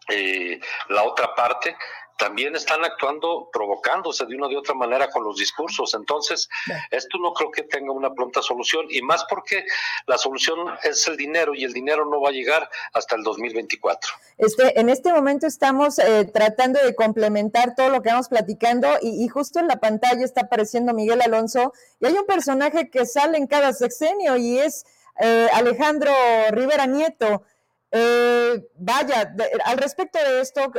eh, 0.09 0.59
la 0.89 1.03
otra 1.03 1.33
parte, 1.35 1.75
también 2.17 2.55
están 2.55 2.83
actuando, 2.83 3.49
provocándose 3.53 4.25
de 4.25 4.35
una 4.35 4.47
u 4.47 4.57
otra 4.57 4.73
manera 4.73 5.09
con 5.09 5.23
los 5.23 5.37
discursos. 5.37 5.93
Entonces, 5.93 6.49
esto 6.91 7.17
no 7.19 7.33
creo 7.33 7.51
que 7.51 7.63
tenga 7.63 7.91
una 7.91 8.13
pronta 8.13 8.41
solución, 8.41 8.85
y 8.89 9.01
más 9.01 9.25
porque 9.29 9.65
la 10.07 10.17
solución 10.17 10.57
es 10.83 11.07
el 11.07 11.15
dinero, 11.15 11.53
y 11.53 11.63
el 11.63 11.73
dinero 11.73 12.05
no 12.05 12.19
va 12.19 12.29
a 12.29 12.31
llegar 12.31 12.69
hasta 12.93 13.15
el 13.15 13.23
2024. 13.23 14.11
Este, 14.37 14.79
en 14.79 14.89
este 14.89 15.13
momento 15.13 15.47
estamos 15.47 15.99
eh, 15.99 16.25
tratando 16.25 16.83
de 16.83 16.95
complementar 16.95 17.75
todo 17.75 17.89
lo 17.89 18.01
que 18.01 18.09
vamos 18.09 18.29
platicando, 18.29 18.87
y, 19.01 19.27
justo 19.27 19.59
en 19.59 19.67
la 19.67 19.79
pantalla 19.79 20.25
está 20.25 20.41
apareciendo 20.41 20.93
Miguel 20.93 21.21
Alonso, 21.21 21.73
y 21.99 22.07
hay 22.07 22.13
un 22.13 22.25
personaje 22.25 22.89
que 22.89 23.05
sale 23.05 23.37
en 23.37 23.47
cada 23.47 23.73
sexenio, 23.73 24.37
y 24.37 24.59
es 24.59 24.85
eh, 25.19 25.47
Alejandro 25.53 26.11
Rivera 26.51 26.85
Nieto. 26.87 27.43
Eh, 27.91 28.67
vaya, 28.77 29.33
al 29.65 29.77
respecto 29.77 30.19
de 30.19 30.41
esto, 30.41 30.71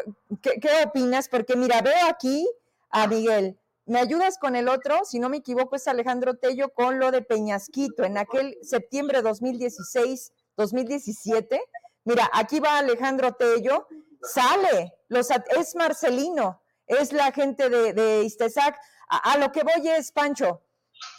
¿qué, 0.43 0.85
opinas? 0.85 1.29
Porque 1.29 1.57
mira, 1.57 1.81
veo 1.81 2.07
aquí 2.09 2.49
a 2.91 3.07
Miguel. 3.07 3.59
¿Me 3.87 3.99
ayudas 3.99 4.37
con 4.39 4.55
el 4.55 4.69
otro? 4.69 5.05
Si 5.05 5.19
no 5.19 5.31
me 5.31 5.39
equivoco, 5.39 5.77
es 5.77 5.89
Alejandro 5.89 6.35
Tello 6.35 6.69
con 6.75 6.99
lo 6.99 7.11
de 7.11 7.23
Peñasquito 7.23 8.05
en 8.05 8.19
aquel 8.19 8.59
septiembre 8.63 9.23
2016, 9.23 10.33
2017. 10.57 11.63
Mira, 12.05 12.29
aquí 12.35 12.61
va 12.61 12.79
Alejandro 12.79 13.33
Tello, 13.33 13.87
sale, 14.23 14.95
los, 15.09 15.29
es 15.31 15.75
Marcelino, 15.75 16.61
es 16.87 17.13
la 17.13 17.33
gente 17.33 17.71
de, 17.71 17.95
de 17.95 18.25
Istezac. 18.25 18.79
A, 19.09 19.39
lo 19.39 19.51
que 19.53 19.63
voy 19.63 19.89
es, 19.89 20.13
Pancho, 20.13 20.63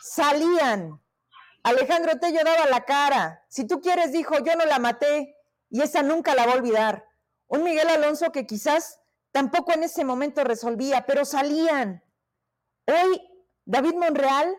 salían. 0.03 1.01
Alejandro 1.63 2.19
Tello 2.19 2.41
daba 2.45 2.67
la 2.67 2.85
cara. 2.85 3.43
Si 3.49 3.65
tú 3.65 3.81
quieres, 3.81 4.11
dijo, 4.11 4.37
yo 4.43 4.55
no 4.55 4.65
la 4.65 4.77
maté 4.77 5.38
y 5.69 5.81
esa 5.81 6.03
nunca 6.03 6.35
la 6.35 6.45
va 6.45 6.53
a 6.53 6.55
olvidar. 6.55 7.07
Un 7.47 7.63
Miguel 7.63 7.89
Alonso 7.89 8.31
que 8.31 8.45
quizás 8.45 9.01
tampoco 9.31 9.73
en 9.73 9.83
ese 9.83 10.03
momento 10.03 10.43
resolvía, 10.43 11.05
pero 11.05 11.25
salían. 11.25 12.03
Hoy, 12.85 13.21
David 13.65 13.95
Monreal, 13.95 14.55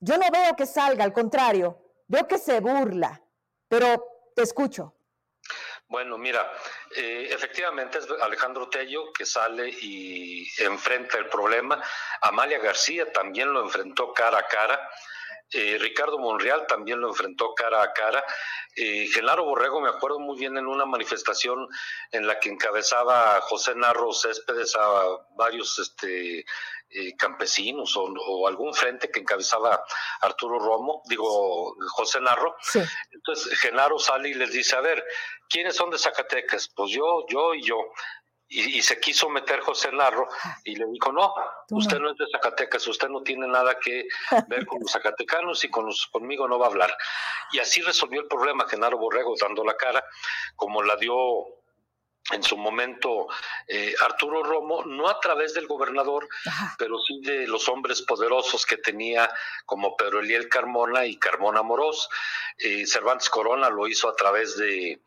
yo 0.00 0.16
no 0.16 0.26
veo 0.30 0.56
que 0.56 0.66
salga, 0.66 1.04
al 1.04 1.12
contrario, 1.12 1.78
veo 2.06 2.26
que 2.26 2.38
se 2.38 2.60
burla, 2.60 3.22
pero 3.68 4.04
te 4.34 4.42
escucho. 4.42 4.94
Bueno, 5.88 6.18
mira, 6.18 6.52
eh, 6.94 7.28
efectivamente 7.30 7.98
es 7.98 8.06
Alejandro 8.20 8.68
Tello 8.68 9.10
que 9.12 9.24
sale 9.24 9.70
y 9.70 10.46
enfrenta 10.58 11.16
el 11.16 11.28
problema. 11.28 11.82
Amalia 12.20 12.58
García 12.58 13.10
también 13.10 13.50
lo 13.50 13.62
enfrentó 13.62 14.12
cara 14.12 14.38
a 14.38 14.46
cara. 14.46 14.90
Eh, 15.50 15.78
Ricardo 15.80 16.18
Monreal 16.18 16.66
también 16.66 17.00
lo 17.00 17.08
enfrentó 17.08 17.54
cara 17.54 17.82
a 17.82 17.92
cara. 17.92 18.22
Eh, 18.76 19.08
Genaro 19.12 19.44
Borrego, 19.44 19.80
me 19.80 19.88
acuerdo 19.88 20.18
muy 20.18 20.38
bien 20.38 20.56
en 20.58 20.66
una 20.66 20.84
manifestación 20.84 21.66
en 22.12 22.26
la 22.26 22.38
que 22.38 22.50
encabezaba 22.50 23.40
José 23.40 23.74
Narro 23.74 24.12
Céspedes 24.12 24.76
a 24.76 25.04
varios 25.36 25.78
este, 25.78 26.44
eh, 26.90 27.16
campesinos 27.18 27.94
o, 27.96 28.48
algún 28.48 28.72
frente 28.72 29.10
que 29.10 29.20
encabezaba 29.20 29.84
Arturo 30.22 30.58
Romo, 30.58 31.02
digo 31.06 31.76
José 31.88 32.18
Narro. 32.20 32.56
Entonces 33.10 33.58
Genaro 33.58 33.98
sale 33.98 34.30
y 34.30 34.34
les 34.34 34.52
dice, 34.52 34.74
a 34.74 34.80
ver, 34.80 35.04
¿quiénes 35.50 35.76
son 35.76 35.90
de 35.90 35.98
Zacatecas? 35.98 36.70
Pues 36.74 36.90
yo, 36.90 37.26
yo 37.28 37.54
y 37.54 37.62
yo. 37.62 37.76
Y, 38.50 38.80
se 38.80 38.98
quiso 38.98 39.28
meter 39.28 39.60
José 39.60 39.92
Narro 39.92 40.26
y 40.64 40.74
le 40.76 40.86
dijo, 40.86 41.12
no, 41.12 41.34
usted 41.70 41.98
no. 41.98 42.12
es 42.12 42.16
de 42.16 42.24
Zacatecas, 42.32 42.86
usted 42.86 43.08
no 43.08 43.22
tiene 43.22 43.46
nada 43.46 43.78
que 43.78 44.08
ver 44.48 44.64
con 44.64 44.80
los 44.80 44.90
zacatecanos 44.90 45.62
y 45.64 45.68
con 45.68 45.84
los, 45.84 46.06
conmigo 46.06 46.48
no 46.48 46.58
va 46.58 46.66
a 46.66 46.70
hablar. 46.70 46.96
Y 47.52 47.58
así 47.58 47.82
resolvió 47.82 48.22
el 48.22 48.26
problema 48.26 48.66
Genaro 48.66 48.96
Borrego 48.96 49.34
dando 49.38 49.62
la 49.64 49.76
cara, 49.76 50.02
como 50.56 50.82
la 50.82 50.96
dio 50.96 51.58
en 52.30 52.42
su 52.42 52.56
momento 52.56 53.26
eh, 53.66 53.94
Arturo 54.04 54.42
Romo, 54.42 54.84
no 54.84 55.08
a 55.08 55.18
través 55.20 55.54
del 55.54 55.66
gobernador, 55.66 56.28
pero 56.78 56.98
sí 56.98 57.20
de 57.22 57.46
los 57.46 57.68
hombres 57.68 58.02
poderosos 58.02 58.66
que 58.66 58.76
tenía 58.76 59.30
como 59.64 59.96
Pedro 59.96 60.20
Eliel 60.20 60.48
Carmona 60.48 61.06
y 61.06 61.18
Carmona 61.18 61.62
Morós. 61.62 62.08
Eh, 62.58 62.86
Cervantes 62.86 63.30
Corona 63.30 63.70
lo 63.70 63.86
hizo 63.86 64.08
a 64.08 64.16
través 64.16 64.56
de 64.56 65.00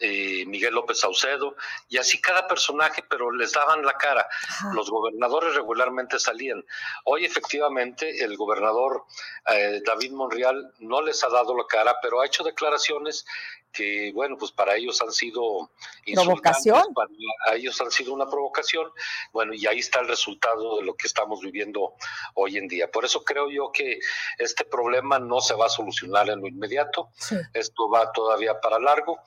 eh, 0.00 0.44
Miguel 0.46 0.74
López 0.74 1.00
Saucedo, 1.00 1.56
y 1.88 1.98
así 1.98 2.20
cada 2.20 2.46
personaje, 2.46 3.04
pero 3.08 3.30
les 3.30 3.52
daban 3.52 3.84
la 3.84 3.94
cara. 3.94 4.26
Los 4.72 4.90
gobernadores 4.90 5.54
regularmente 5.54 6.18
salían. 6.18 6.64
Hoy 7.04 7.24
efectivamente 7.24 8.24
el 8.24 8.36
gobernador 8.36 9.04
eh, 9.46 9.80
David 9.84 10.12
Monreal 10.12 10.72
no 10.78 11.02
les 11.02 11.22
ha 11.24 11.28
dado 11.28 11.56
la 11.56 11.66
cara, 11.66 11.96
pero 12.02 12.20
ha 12.20 12.26
hecho 12.26 12.44
declaraciones 12.44 13.24
que, 13.72 14.12
bueno, 14.14 14.36
pues 14.38 14.50
para 14.50 14.76
ellos 14.76 15.00
han 15.02 15.12
sido 15.12 15.70
provocación. 16.14 16.82
Para 16.94 17.56
ellos 17.56 17.80
han 17.80 17.90
sido 17.90 18.12
una 18.12 18.28
provocación. 18.28 18.90
Bueno, 19.32 19.54
y 19.54 19.66
ahí 19.66 19.78
está 19.78 20.00
el 20.00 20.08
resultado 20.08 20.78
de 20.78 20.82
lo 20.84 20.94
que 20.94 21.06
estamos 21.06 21.40
viviendo 21.40 21.94
hoy 22.34 22.56
en 22.56 22.66
día. 22.66 22.90
Por 22.90 23.04
eso 23.04 23.22
creo 23.24 23.50
yo 23.50 23.70
que 23.72 24.00
este 24.38 24.64
problema 24.64 25.18
no 25.18 25.40
se 25.40 25.54
va 25.54 25.66
a 25.66 25.68
solucionar 25.68 26.28
en 26.30 26.40
lo 26.40 26.48
inmediato. 26.48 27.10
Esto 27.52 27.88
va 27.88 28.10
todavía 28.12 28.60
para 28.60 28.78
largo. 28.78 29.20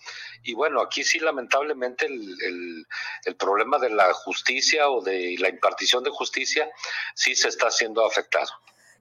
Y 0.43 0.53
bueno, 0.61 0.79
aquí 0.79 1.03
sí, 1.03 1.17
lamentablemente, 1.17 2.05
el, 2.05 2.85
problema 3.39 3.79
de 3.79 3.89
la 3.89 4.13
justicia 4.13 4.91
o 4.91 5.01
de 5.01 5.35
la 5.39 5.49
impartición 5.49 6.03
de 6.03 6.11
justicia 6.11 6.69
sí 7.15 7.33
se 7.33 7.47
está 7.47 7.71
siendo 7.71 8.05
afectado. 8.05 8.51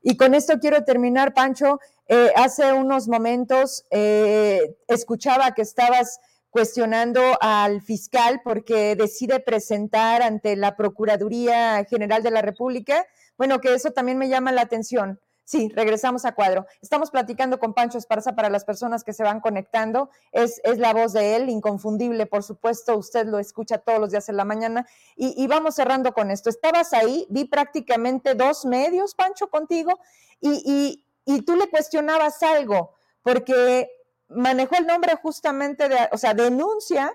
Y 0.03 0.17
con 0.17 0.33
esto 0.33 0.59
quiero 0.59 0.85
terminar, 0.85 1.35
Pancho. 1.35 1.79
Eh, 2.09 2.33
hace 2.35 2.73
unos 2.73 3.09
momentos 3.09 3.85
eh, 3.91 4.75
escuchaba 4.89 5.53
que 5.53 5.61
estabas 5.61 6.19
cuestionando 6.49 7.21
al 7.43 7.83
fiscal 7.83 8.41
porque 8.43 8.97
decide 8.97 9.41
presentar 9.41 10.23
ante 10.23 10.57
la 10.57 10.77
Procuraduría 10.77 11.85
General 11.85 12.23
de 12.23 12.31
la 12.31 12.41
República. 12.41 13.05
Bueno, 13.37 13.61
que 13.61 13.75
eso 13.75 13.91
también 13.91 14.17
me 14.17 14.31
llama 14.31 14.51
la 14.51 14.63
atención. 14.63 15.21
Sí, 15.51 15.69
regresamos 15.75 16.25
a 16.27 16.33
cuadro. 16.37 16.65
Estamos 16.81 17.11
platicando 17.11 17.59
con 17.59 17.75
Pancho 17.75 17.99
Esparza 17.99 18.37
para 18.37 18.51
las 18.51 18.65
personas 18.65 19.03
que 19.03 19.13
se 19.13 19.25
van 19.25 19.41
conectando. 19.41 20.09
Es, 20.31 20.61
es 20.63 20.79
la 20.79 20.95
voz 20.95 21.13
de 21.13 21.35
él, 21.35 21.49
inconfundible, 21.49 22.27
por 22.27 22.45
supuesto. 22.45 22.97
Usted 22.97 23.27
lo 23.27 23.41
escucha 23.41 23.79
todos 23.79 23.99
los 23.99 24.13
días 24.13 24.29
en 24.29 24.37
la 24.37 24.45
mañana. 24.45 24.87
Y, 25.17 25.45
vamos 25.49 25.75
cerrando 25.75 26.13
con 26.13 26.31
esto. 26.31 26.51
Estabas 26.51 26.93
ahí, 26.93 27.27
vi 27.31 27.47
prácticamente 27.47 28.37
dos 28.37 28.65
medios, 28.65 29.17
Pancho, 29.17 29.51
contigo, 29.51 29.99
y, 30.41 31.05
y 31.25 31.43
tú 31.43 31.57
le 31.57 31.69
cuestionabas 31.69 32.45
algo, 32.45 32.95
porque 33.25 33.91
manejó 34.29 34.77
el 34.77 34.87
nombre 34.87 35.17
justamente 35.21 35.89
de, 35.89 35.97
o 36.13 36.17
sea, 36.17 36.33
denuncia 36.33 37.13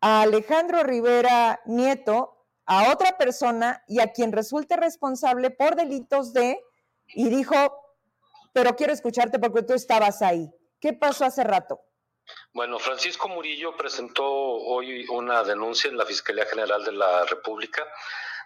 a 0.00 0.22
Alejandro 0.22 0.84
Rivera 0.84 1.60
Nieto, 1.66 2.46
a 2.64 2.90
otra 2.90 3.18
persona 3.18 3.84
y 3.86 4.00
a 4.00 4.10
quien 4.14 4.32
resulte 4.32 4.74
responsable 4.76 5.50
por 5.50 5.76
delitos 5.76 6.32
de 6.32 6.62
y 7.08 7.28
dijo, 7.28 7.54
pero 8.52 8.76
quiero 8.76 8.92
escucharte 8.92 9.38
porque 9.38 9.62
tú 9.62 9.74
estabas 9.74 10.22
ahí. 10.22 10.50
¿Qué 10.80 10.92
pasó 10.92 11.24
hace 11.24 11.44
rato? 11.44 11.80
Bueno, 12.52 12.78
Francisco 12.78 13.28
Murillo 13.28 13.76
presentó 13.76 14.24
hoy 14.26 15.06
una 15.08 15.42
denuncia 15.44 15.88
en 15.90 15.96
la 15.96 16.04
Fiscalía 16.04 16.44
General 16.44 16.84
de 16.84 16.92
la 16.92 17.24
República 17.24 17.86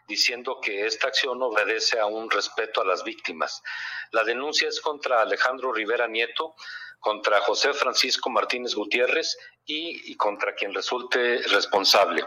diciendo 0.07 0.59
que 0.61 0.87
esta 0.87 1.09
acción 1.09 1.43
obedece 1.43 1.99
a 1.99 2.07
un 2.07 2.31
respeto 2.31 2.81
a 2.81 2.85
las 2.85 3.05
víctimas. 3.05 3.63
La 4.11 4.25
denuncia 4.25 4.69
es 4.69 4.81
contra 4.81 5.21
Alejandro 5.21 5.73
Rivera 5.73 6.07
Nieto, 6.07 6.55
contra 7.03 7.41
José 7.41 7.75
Francisco 7.75 8.31
Martínez 8.31 8.75
Gutiérrez 8.75 9.37
y, 9.67 10.15
contra 10.17 10.55
quien 10.55 10.73
resulte 10.73 11.39
responsable. 11.49 12.25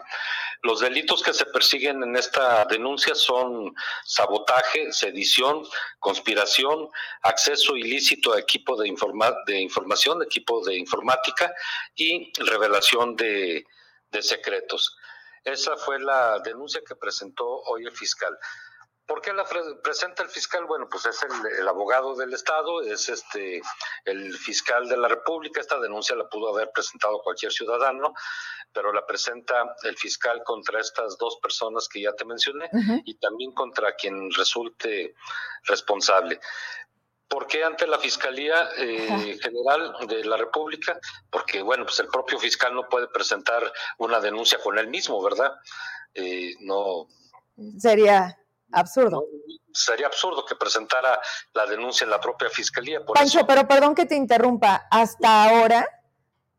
Los 0.63 0.81
delitos 0.81 1.23
que 1.23 1.33
se 1.33 1.45
persiguen 1.45 2.03
en 2.03 2.15
esta 2.17 2.65
denuncia 2.65 3.15
son 3.15 3.73
sabotaje, 4.03 4.91
sedición, 4.91 5.65
conspiración, 5.99 6.89
acceso 7.21 7.77
ilícito 7.77 8.33
a 8.33 8.39
equipo 8.39 8.75
de, 8.75 8.93
de 9.45 9.61
información, 9.61 10.21
equipo 10.21 10.63
de 10.65 10.75
informática 10.75 11.53
y 11.95 12.33
revelación 12.39 13.15
de 13.15 13.65
secretos. 14.21 14.97
Esa 15.45 15.77
fue 15.77 15.99
la 15.99 16.39
denuncia 16.39 16.81
que 16.85 16.95
presentó 16.95 17.45
hoy 17.47 17.85
el 17.85 17.95
fiscal. 17.95 18.37
¿Por 19.05 19.21
qué 19.21 19.31
la 19.33 19.45
presenta 19.83 20.23
el 20.23 20.29
fiscal? 20.29 20.65
Bueno, 20.65 20.87
pues 20.89 21.05
es 21.05 21.23
el, 21.59 21.67
abogado 21.67 22.15
del 22.15 22.33
Estado, 22.33 22.81
es 22.81 23.07
este 23.07 23.61
el 24.03 24.35
fiscal 24.35 24.89
de 24.89 24.97
la 24.97 25.07
República. 25.07 25.61
Esta 25.61 25.79
denuncia 25.79 26.15
la 26.15 26.27
pudo 26.27 26.49
haber 26.49 26.71
presentado 26.71 27.21
cualquier 27.21 27.51
ciudadano, 27.51 28.15
pero 28.73 28.91
la 28.91 29.05
presenta 29.05 29.75
el 29.83 29.95
fiscal 29.95 30.41
contra 30.43 30.79
estas 30.79 31.19
dos 31.19 31.37
personas 31.39 31.87
que 31.87 32.01
ya 32.01 32.13
te 32.13 32.25
mencioné 32.25 32.67
y 33.05 33.13
también 33.19 33.51
contra 33.51 33.93
quien 33.93 34.31
resulte 34.31 35.13
responsable. 35.65 36.39
¿Por 37.27 37.47
qué 37.47 37.63
ante 37.63 37.87
la 37.87 37.97
Fiscalía 37.97 38.69
eh, 38.77 39.37
General 39.41 39.95
de 40.07 40.23
la 40.25 40.37
República? 40.37 40.99
Porque, 41.29 41.61
bueno, 41.61 41.85
pues 41.85 41.99
el 41.99 42.07
propio 42.07 42.37
fiscal 42.39 42.73
no 42.73 42.87
puede 42.87 43.07
presentar 43.07 43.63
una 43.97 44.19
denuncia 44.19 44.59
con 44.59 44.77
él 44.77 44.87
mismo, 44.87 45.21
¿verdad? 45.23 45.51
Eh, 46.13 46.53
no. 46.61 47.07
Sería 47.79 48.37
absurdo. 48.71 49.25
sería 49.73 50.07
absurdo 50.07 50.45
que 50.45 50.55
presentara 50.55 51.19
la 51.53 51.65
denuncia 51.65 52.05
en 52.05 52.11
la 52.11 52.21
propia 52.21 52.49
Fiscalía. 52.49 53.03
Pancho, 53.05 53.45
pero 53.47 53.67
perdón 53.67 53.95
que 53.95 54.05
te 54.05 54.15
interrumpa. 54.15 54.87
Hasta 54.91 55.45
ahora, 55.45 55.87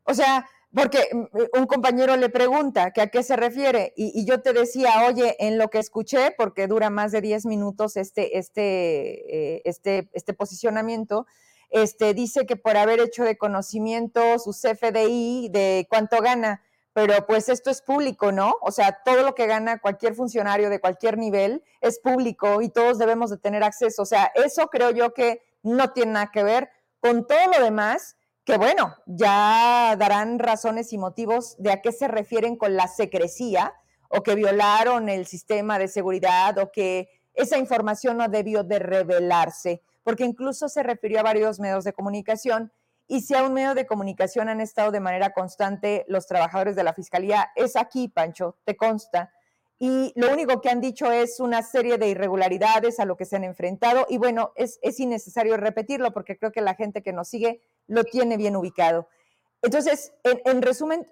o 0.03 0.13
sea, 0.13 0.47
porque 0.73 1.07
mm, 1.11 1.59
un 1.59 1.65
compañero 1.67 2.15
le 2.15 2.29
pregunta 2.29 2.91
que 2.91 3.01
a 3.01 3.07
qué 3.07 3.23
se 3.23 3.35
refiere 3.35 3.93
y, 3.95 4.25
yo 4.25 4.41
te 4.41 4.53
decía, 4.53 5.05
oye, 5.07 5.35
en 5.39 5.57
lo 5.57 5.69
que 5.69 5.79
escuché, 5.79 6.31
porque 6.37 6.67
dura 6.67 6.89
más 6.89 7.11
de 7.11 7.21
10 7.21 7.45
minutos 7.45 7.97
este, 7.97 8.37
este, 8.37 9.55
eh, 9.55 9.61
este, 9.65 10.09
este 10.13 10.33
posicionamiento, 10.33 11.25
este, 11.69 12.13
dice 12.13 12.45
que 12.45 12.55
por 12.55 12.77
haber 12.77 12.99
hecho 12.99 13.23
de 13.23 13.37
conocimiento 13.37 14.39
su 14.39 14.51
CFDI 14.51 15.49
de 15.49 15.87
cuánto 15.89 16.21
gana, 16.21 16.61
pero 16.93 17.27
pues 17.27 17.49
esto 17.49 17.69
es 17.69 17.81
público, 17.81 18.31
¿no? 18.31 18.55
O 18.61 18.71
sea, 18.71 19.01
todo 19.05 19.21
lo 19.21 19.35
que 19.35 19.45
gana 19.45 19.79
cualquier 19.79 20.15
funcionario 20.15 20.69
de 20.69 20.79
cualquier 20.79 21.17
nivel 21.17 21.63
es 21.81 21.99
público 21.99 22.61
y 22.61 22.69
todos 22.69 22.97
debemos 22.97 23.29
de 23.29 23.37
tener 23.37 23.63
acceso. 23.63 24.01
O 24.01 24.05
sea, 24.05 24.31
eso 24.33 24.67
creo 24.67 24.89
yo 24.91 25.13
que 25.13 25.41
no 25.61 25.91
tiene 25.93 26.13
nada 26.13 26.31
que 26.31 26.43
ver 26.43 26.69
con 26.99 27.27
todo 27.27 27.51
lo 27.55 27.63
demás 27.63 28.15
que 28.47 28.57
bueno, 28.57 28.95
ya 29.05 29.97
darán 29.99 30.39
razones 30.39 30.93
y 30.93 30.97
motivos 30.97 31.57
de 31.59 31.69
a 31.69 31.81
qué 31.81 31.91
se 31.91 32.07
refieren 32.07 32.55
con 32.55 32.77
la 32.77 32.87
secrecía 32.87 33.73
o 34.07 34.23
que 34.23 34.35
violaron 34.35 35.09
el 35.09 35.27
sistema 35.27 35.77
de 35.77 35.89
seguridad 35.89 36.57
o 36.57 36.71
que 36.71 37.09
esa 37.33 37.57
información 37.57 38.15
no 38.15 38.29
debió 38.29 38.63
de 38.63 38.79
revelarse, 38.79 39.81
porque 40.01 40.23
incluso 40.23 40.69
se 40.69 40.81
refirió 40.81 41.19
a 41.19 41.23
varios 41.23 41.59
medios 41.59 41.83
de 41.83 41.91
comunicación 41.91 42.71
y 43.05 43.19
si 43.19 43.35
a 43.35 43.43
un 43.43 43.53
medio 43.53 43.75
de 43.75 43.85
comunicación 43.85 44.47
han 44.47 44.61
estado 44.61 44.91
de 44.91 45.01
manera 45.01 45.33
constante 45.33 46.05
los 46.07 46.25
trabajadores 46.25 46.77
de 46.77 46.85
la 46.85 46.93
Fiscalía, 46.93 47.51
es 47.57 47.75
aquí, 47.75 48.07
Pancho, 48.07 48.55
te 48.63 48.77
consta. 48.77 49.33
Y 49.79 50.11
lo 50.15 50.31
único 50.31 50.59
que 50.59 50.69
han 50.69 50.81
dicho 50.81 51.11
es 51.11 51.39
una 51.39 51.61
serie 51.61 51.97
de 51.97 52.09
irregularidades 52.09 52.99
a 52.99 53.05
lo 53.05 53.15
que 53.15 53.25
se 53.25 53.35
han 53.35 53.43
enfrentado 53.43 54.07
y 54.09 54.17
bueno, 54.17 54.51
es, 54.55 54.79
es 54.81 54.99
innecesario 54.99 55.55
repetirlo 55.55 56.11
porque 56.13 56.37
creo 56.37 56.51
que 56.51 56.61
la 56.61 56.73
gente 56.73 57.03
que 57.03 57.13
nos 57.13 57.27
sigue 57.27 57.61
lo 57.85 58.03
tiene 58.03 58.37
bien 58.37 58.55
ubicado. 58.55 59.07
Entonces, 59.61 60.13
en, 60.23 60.61
resumen, 60.61 61.07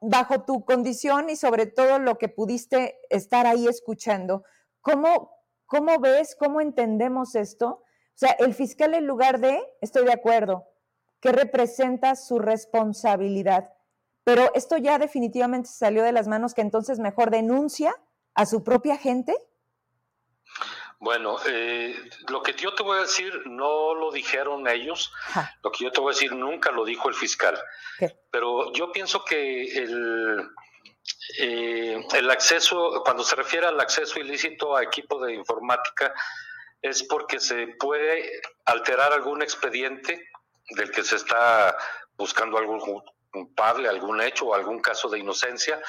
bajo 0.00 0.42
tu 0.42 0.64
condición 0.64 1.28
y 1.28 1.36
sobre 1.36 1.66
todo 1.66 1.98
lo 1.98 2.18
que 2.18 2.28
pudiste 2.28 2.98
estar 3.10 3.46
ahí 3.46 3.66
escuchando, 3.66 4.44
¿cómo, 4.80 5.32
¿cómo 5.66 5.98
ves, 5.98 6.36
cómo 6.38 6.60
entendemos 6.60 7.34
esto? 7.34 7.68
O 7.68 7.84
sea, 8.14 8.32
el 8.38 8.54
fiscal 8.54 8.94
en 8.94 9.06
lugar 9.06 9.40
de, 9.40 9.60
estoy 9.80 10.04
de 10.04 10.12
acuerdo, 10.12 10.68
que 11.20 11.32
representa 11.32 12.14
su 12.14 12.38
responsabilidad, 12.38 13.72
pero 14.24 14.52
esto 14.54 14.76
ya 14.76 14.98
definitivamente 14.98 15.68
salió 15.68 16.02
de 16.02 16.12
las 16.12 16.28
manos, 16.28 16.54
que 16.54 16.60
entonces 16.60 16.98
mejor 16.98 17.30
denuncia 17.30 17.94
a 18.34 18.46
su 18.46 18.62
propia 18.62 18.96
gente. 18.96 19.36
Bueno, 20.98 21.38
eh, 21.46 21.96
lo 22.28 22.42
que 22.42 22.52
yo 22.52 22.74
te 22.74 22.82
voy 22.82 22.98
a 22.98 23.02
decir 23.02 23.32
no 23.46 23.94
lo 23.94 24.12
dijeron 24.12 24.68
ellos, 24.68 25.10
lo 25.62 25.72
que 25.72 25.84
yo 25.84 25.92
te 25.92 26.00
voy 26.00 26.12
a 26.12 26.14
decir 26.14 26.34
nunca 26.34 26.70
lo 26.70 26.84
dijo 26.84 27.08
el 27.08 27.14
fiscal. 27.14 27.58
Pero 28.30 28.70
yo 28.74 28.92
pienso 28.92 29.24
que 29.24 29.62
el, 29.62 30.50
eh, 31.38 32.06
el 32.12 32.30
acceso, 32.30 33.02
cuando 33.02 33.24
se 33.24 33.34
refiere 33.34 33.66
al 33.66 33.80
acceso 33.80 34.20
ilícito 34.20 34.76
a 34.76 34.82
equipo 34.82 35.24
de 35.24 35.34
informática, 35.34 36.12
es 36.82 37.02
porque 37.02 37.40
se 37.40 37.68
puede 37.78 38.40
alterar 38.66 39.12
algún 39.12 39.42
expediente 39.42 40.28
del 40.76 40.90
que 40.90 41.02
se 41.02 41.16
está 41.16 41.76
buscando 42.16 42.58
algún 42.58 42.78
culpable, 43.30 43.88
algún 43.88 44.20
hecho 44.20 44.46
o 44.46 44.54
algún 44.54 44.80
caso 44.80 45.08
de 45.08 45.18
inocencia, 45.18 45.80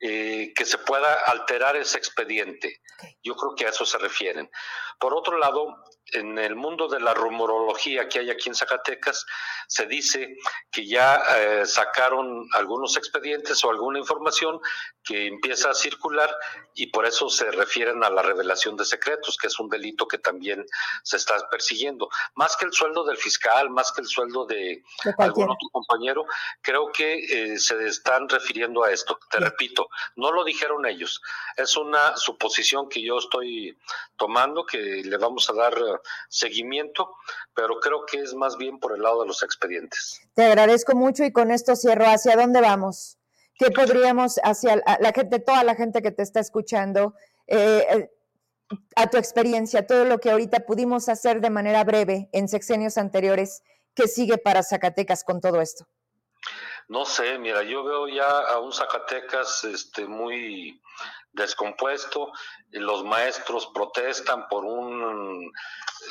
eh, 0.00 0.52
que 0.54 0.64
se 0.64 0.78
pueda 0.78 1.22
alterar 1.26 1.76
ese 1.76 1.98
expediente. 1.98 2.80
Yo 3.22 3.34
creo 3.36 3.54
que 3.54 3.66
a 3.66 3.70
eso 3.70 3.86
se 3.86 3.98
refieren. 3.98 4.50
Por 4.98 5.14
otro 5.14 5.38
lado, 5.38 5.76
en 6.12 6.38
el 6.38 6.56
mundo 6.56 6.88
de 6.88 7.00
la 7.00 7.14
rumorología 7.14 8.08
que 8.08 8.20
hay 8.20 8.30
aquí 8.30 8.48
en 8.48 8.54
Zacatecas, 8.54 9.26
se 9.66 9.86
dice 9.86 10.36
que 10.70 10.86
ya 10.86 11.22
eh, 11.36 11.66
sacaron 11.66 12.48
algunos 12.52 12.96
expedientes 12.96 13.62
o 13.64 13.70
alguna 13.70 13.98
información 13.98 14.60
que 15.04 15.26
empieza 15.26 15.70
a 15.70 15.74
circular 15.74 16.34
y 16.74 16.88
por 16.88 17.06
eso 17.06 17.28
se 17.28 17.50
refieren 17.50 18.04
a 18.04 18.10
la 18.10 18.22
revelación 18.22 18.76
de 18.76 18.84
secretos, 18.84 19.36
que 19.36 19.46
es 19.48 19.58
un 19.58 19.68
delito 19.68 20.06
que 20.06 20.18
también 20.18 20.64
se 21.02 21.16
está 21.16 21.34
persiguiendo. 21.50 22.08
Más 22.34 22.56
que 22.56 22.66
el 22.66 22.72
sueldo 22.72 23.04
del 23.04 23.16
fiscal, 23.16 23.70
más 23.70 23.92
que 23.92 24.02
el 24.02 24.06
sueldo 24.06 24.46
de, 24.46 24.82
algún 25.18 25.50
otro 25.50 25.68
compañero, 25.72 26.26
creo 26.62 26.90
que 26.92 27.52
eh, 27.52 27.58
se 27.58 27.86
están 27.86 28.28
refiriendo 28.28 28.84
a 28.84 28.92
esto. 28.92 29.18
Te 29.30 29.38
repito, 29.38 29.88
no 30.16 30.32
lo 30.32 30.44
dijeron 30.44 30.86
ellos. 30.86 31.20
Es 31.56 31.76
una 31.76 32.16
suposición 32.16 32.88
que 32.88 33.02
yo 33.02 33.18
estoy 33.18 33.76
tomando, 34.16 34.64
que 34.64 35.02
le 35.04 35.16
vamos 35.16 35.48
a 35.50 35.54
dar 35.54 35.74
seguimiento, 36.28 37.14
pero 37.54 37.80
creo 37.80 38.04
que 38.06 38.18
es 38.18 38.34
más 38.34 38.56
bien 38.56 38.78
por 38.78 38.94
el 38.94 39.02
lado 39.02 39.22
de 39.22 39.26
los 39.26 39.42
expedientes. 39.42 40.20
Te 40.34 40.44
agradezco 40.44 40.94
mucho 40.94 41.24
y 41.24 41.32
con 41.32 41.50
esto 41.50 41.76
cierro. 41.76 42.06
¿Hacia 42.06 42.36
dónde 42.36 42.60
vamos? 42.60 43.18
¿Qué 43.58 43.70
podríamos, 43.70 44.40
hacia 44.42 44.76
la 44.76 45.12
gente, 45.12 45.38
toda 45.38 45.64
la 45.64 45.74
gente 45.74 46.00
que 46.00 46.10
te 46.10 46.22
está 46.22 46.40
escuchando, 46.40 47.14
eh, 47.46 47.86
eh, 47.90 48.10
a 48.96 49.08
tu 49.10 49.18
experiencia, 49.18 49.86
todo 49.86 50.04
lo 50.04 50.18
que 50.18 50.30
ahorita 50.30 50.60
pudimos 50.60 51.08
hacer 51.08 51.40
de 51.40 51.50
manera 51.50 51.84
breve 51.84 52.28
en 52.32 52.48
sexenios 52.48 52.96
anteriores, 52.96 53.62
¿qué 53.94 54.08
sigue 54.08 54.38
para 54.38 54.62
Zacatecas 54.62 55.24
con 55.24 55.40
todo 55.40 55.60
esto? 55.60 55.86
No 56.88 57.04
sé, 57.04 57.38
mira, 57.38 57.62
yo 57.62 57.84
veo 57.84 58.08
ya 58.08 58.26
a 58.26 58.58
un 58.60 58.72
Zacatecas 58.72 59.64
este, 59.64 60.06
muy 60.06 60.80
descompuesto, 61.32 62.32
los 62.72 63.04
maestros 63.04 63.68
protestan 63.72 64.48
por 64.48 64.64
un 64.64 65.52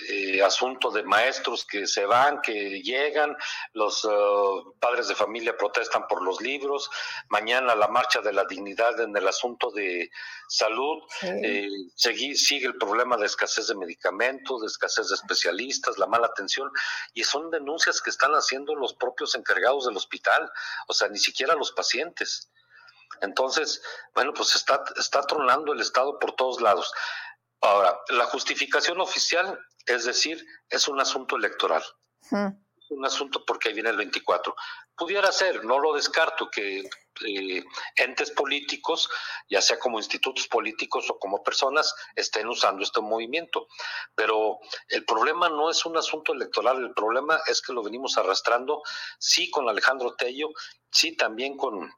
eh, 0.08 0.42
asunto 0.42 0.92
de 0.92 1.04
maestros 1.04 1.66
que 1.66 1.88
se 1.88 2.06
van, 2.06 2.42
que 2.42 2.82
llegan, 2.82 3.36
los 3.74 4.06
uh, 4.06 4.76
padres 4.80 5.08
de 5.08 5.16
familia 5.16 5.58
protestan 5.58 6.08
por 6.08 6.22
los 6.22 6.42
libros, 6.42 6.90
mañana 7.30 7.76
la 7.76 7.88
marcha 7.88 8.22
de 8.22 8.34
la 8.34 8.46
dignidad 8.46 9.00
en 9.00 9.16
el 9.16 9.28
asunto 9.28 9.72
de 9.72 10.10
salud, 10.48 11.04
eh, 11.22 11.70
sigue, 11.96 12.66
el 12.66 12.78
problema 12.78 13.18
de 13.18 13.26
escasez 13.26 13.68
de 13.68 13.76
medicamentos, 13.76 14.62
de 14.62 14.68
escasez 14.68 15.10
de 15.10 15.16
especialistas, 15.16 15.98
la 15.98 16.08
mala 16.08 16.28
atención, 16.28 16.70
y 17.14 17.24
son 17.24 17.50
denuncias 17.52 18.02
que 18.02 18.10
están 18.10 18.32
haciendo 18.34 18.76
los 18.76 18.94
propios 18.94 19.36
encargados 19.36 19.86
del 19.86 19.98
hospital, 19.98 20.50
o 20.88 20.94
sea, 20.94 21.10
ni 21.10 21.20
siquiera 21.20 21.56
los 21.56 21.72
pacientes. 21.72 22.50
Entonces, 23.22 23.82
bueno, 24.14 24.34
pues 24.34 24.56
está, 24.56 24.84
está 24.98 25.22
tronando 25.22 25.74
el 25.74 25.82
Estado 25.82 26.18
por 26.20 26.36
todos 26.36 26.62
lados. 26.62 26.92
Ahora, 27.62 28.00
la 28.10 28.26
justificación 28.26 29.02
oficial, 29.02 29.60
es 29.86 30.06
decir, 30.06 30.46
es 30.70 30.88
un 30.88 31.00
asunto 31.00 31.36
electoral. 31.36 31.84
Un 32.32 33.06
asunto 33.06 33.44
porque 33.46 33.70
ahí 33.70 33.74
viene 33.76 33.90
el 33.90 33.98
24. 33.98 34.56
Pudiera 34.96 35.32
ser, 35.32 35.64
no 35.64 35.80
lo 35.80 35.94
descarto, 35.94 36.50
que 36.50 36.80
eh, 36.80 37.64
entes 37.96 38.32
políticos, 38.32 39.10
ya 39.50 39.62
sea 39.62 39.78
como 39.78 40.00
institutos 40.00 40.48
políticos 40.48 41.10
o 41.10 41.20
como 41.20 41.44
personas, 41.44 41.94
estén 42.16 42.48
usando 42.48 42.84
este 42.84 43.02
movimiento. 43.02 43.68
Pero 44.16 44.60
el 44.88 45.06
problema 45.06 45.50
no 45.50 45.70
es 45.70 45.86
un 45.86 45.98
asunto 45.98 46.34
electoral, 46.34 46.78
el 46.78 46.94
problema 46.94 47.40
es 47.48 47.62
que 47.62 47.74
lo 47.74 47.84
venimos 47.84 48.18
arrastrando, 48.18 48.82
sí 49.20 49.52
con 49.52 49.68
Alejandro 49.68 50.16
Tello, 50.16 50.50
sí 50.92 51.16
también 51.16 51.58
con 51.58 51.92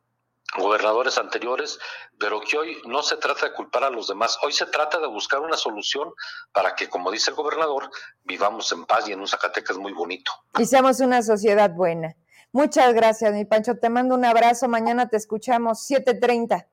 gobernadores 0.58 1.18
anteriores, 1.18 1.80
pero 2.20 2.42
que 2.42 2.58
hoy 2.58 2.82
no 2.86 3.04
se 3.04 3.18
trata 3.18 3.48
de 3.48 3.54
culpar 3.54 3.84
a 3.84 3.90
los 3.90 4.08
demás, 4.08 4.38
hoy 4.44 4.52
se 4.52 4.66
trata 4.66 5.00
de 5.00 5.08
buscar 5.08 5.40
una 5.40 5.58
solución 5.58 6.14
para 6.52 6.76
que, 6.76 6.90
como 6.90 7.12
dice 7.12 7.32
el 7.32 7.38
gobernador, 7.38 7.90
vivamos 8.24 8.72
en 8.72 8.86
paz 8.86 9.08
y 9.08 9.14
en 9.14 9.22
un 9.22 9.28
Zacatecas 9.28 9.78
muy 9.78 9.94
bonito. 9.94 10.32
Y 10.58 10.66
seamos 10.66 11.00
una 11.00 11.22
sociedad 11.22 11.72
buena. 11.72 12.16
Muchas 12.52 12.94
gracias, 12.94 13.34
mi 13.34 13.46
Pancho. 13.46 13.78
Te 13.80 13.90
mando 13.90 14.16
un 14.16 14.26
abrazo. 14.26 14.68
Mañana 14.68 15.08
te 15.08 15.16
escuchamos 15.16 15.90
7.30. 15.90 16.68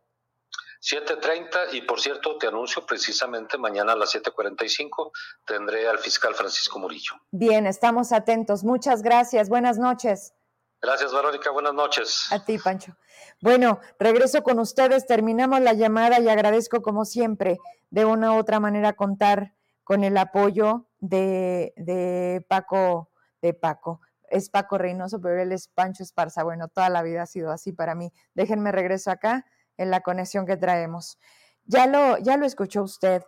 7.30 0.81 1.73
y 1.73 1.83
por 1.83 2.01
cierto 2.01 2.39
te 2.39 2.47
anuncio 2.47 2.87
precisamente 2.87 3.59
mañana 3.59 3.93
a 3.93 3.97
las 3.97 4.15
7.45 4.15 5.11
tendré 5.45 5.89
al 5.89 5.99
fiscal 5.99 6.35
Francisco 6.35 6.79
Murillo. 6.79 7.15
Bien, 7.33 7.67
estamos 7.67 8.13
atentos. 8.13 8.63
Muchas 8.63 9.03
gracias. 9.03 9.49
Buenas 9.49 9.79
noches. 9.79 10.35
Gracias, 10.81 11.13
Verónica. 11.13 11.51
Buenas 11.51 11.75
noches. 11.75 12.29
A 12.31 12.45
ti, 12.45 12.57
Pancho. 12.59 12.97
Bueno, 13.41 13.81
regreso 13.99 14.43
con 14.43 14.61
ustedes. 14.61 15.07
Terminamos 15.07 15.61
la 15.61 15.73
llamada 15.73 16.21
y 16.21 16.29
agradezco, 16.29 16.83
como 16.83 17.05
siempre, 17.05 17.59
de 17.91 18.05
una 18.05 18.33
u 18.33 18.39
otra 18.39 18.61
manera 18.61 18.93
contar 18.93 19.55
con 19.83 20.05
el 20.05 20.17
apoyo 20.17 20.87
de, 21.01 21.73
de 21.77 22.45
Paco, 22.49 23.11
de 23.43 23.55
Paco. 23.55 24.01
Es 24.31 24.51
Paco 24.51 24.79
Reynoso, 24.79 25.21
pero 25.21 25.41
él 25.41 25.51
es 25.51 25.67
Pancho 25.67 26.05
Esparza. 26.05 26.45
Bueno, 26.45 26.69
toda 26.69 26.91
la 26.91 27.03
vida 27.03 27.23
ha 27.23 27.27
sido 27.27 27.51
así 27.51 27.73
para 27.73 27.97
mí. 27.97 28.13
Déjenme 28.35 28.71
regreso 28.71 29.11
acá 29.11 29.47
en 29.79 29.91
la 29.91 30.01
conexión 30.03 30.47
que 30.47 30.57
traemos. 30.57 31.19
Ya 31.65 31.87
lo, 31.87 32.19
ya 32.19 32.37
lo 32.37 32.47
escuchó 32.47 32.83
usted. 32.83 33.25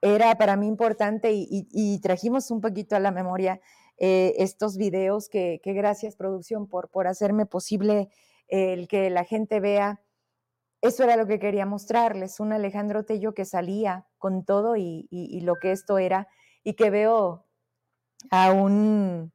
Era 0.00 0.36
para 0.36 0.54
mí 0.56 0.68
importante 0.68 1.30
y 1.32 2.00
trajimos 2.02 2.50
un 2.50 2.60
poquito 2.60 2.94
a 2.94 3.00
la 3.00 3.10
memoria 3.10 3.60
eh, 3.98 4.34
estos 4.38 4.76
videos 4.76 5.28
que, 5.28 5.60
gracias 5.64 6.16
producción 6.16 6.66
por, 6.66 6.90
por 6.90 7.06
hacerme 7.06 7.46
posible 7.46 8.08
el 8.48 8.88
que 8.88 9.10
la 9.10 9.24
gente 9.24 9.60
vea. 9.60 10.02
Eso 10.82 11.02
era 11.04 11.16
lo 11.16 11.26
que 11.26 11.38
quería 11.38 11.66
mostrarles, 11.66 12.40
un 12.40 12.52
Alejandro 12.52 13.04
Tello 13.04 13.32
que 13.34 13.44
salía 13.44 14.06
con 14.18 14.44
todo 14.44 14.76
y, 14.76 15.08
y 15.10 15.40
lo 15.40 15.56
que 15.56 15.72
esto 15.72 15.98
era 15.98 16.28
y 16.62 16.74
que 16.74 16.90
veo 16.90 17.46
a 18.30 18.52
un 18.52 19.32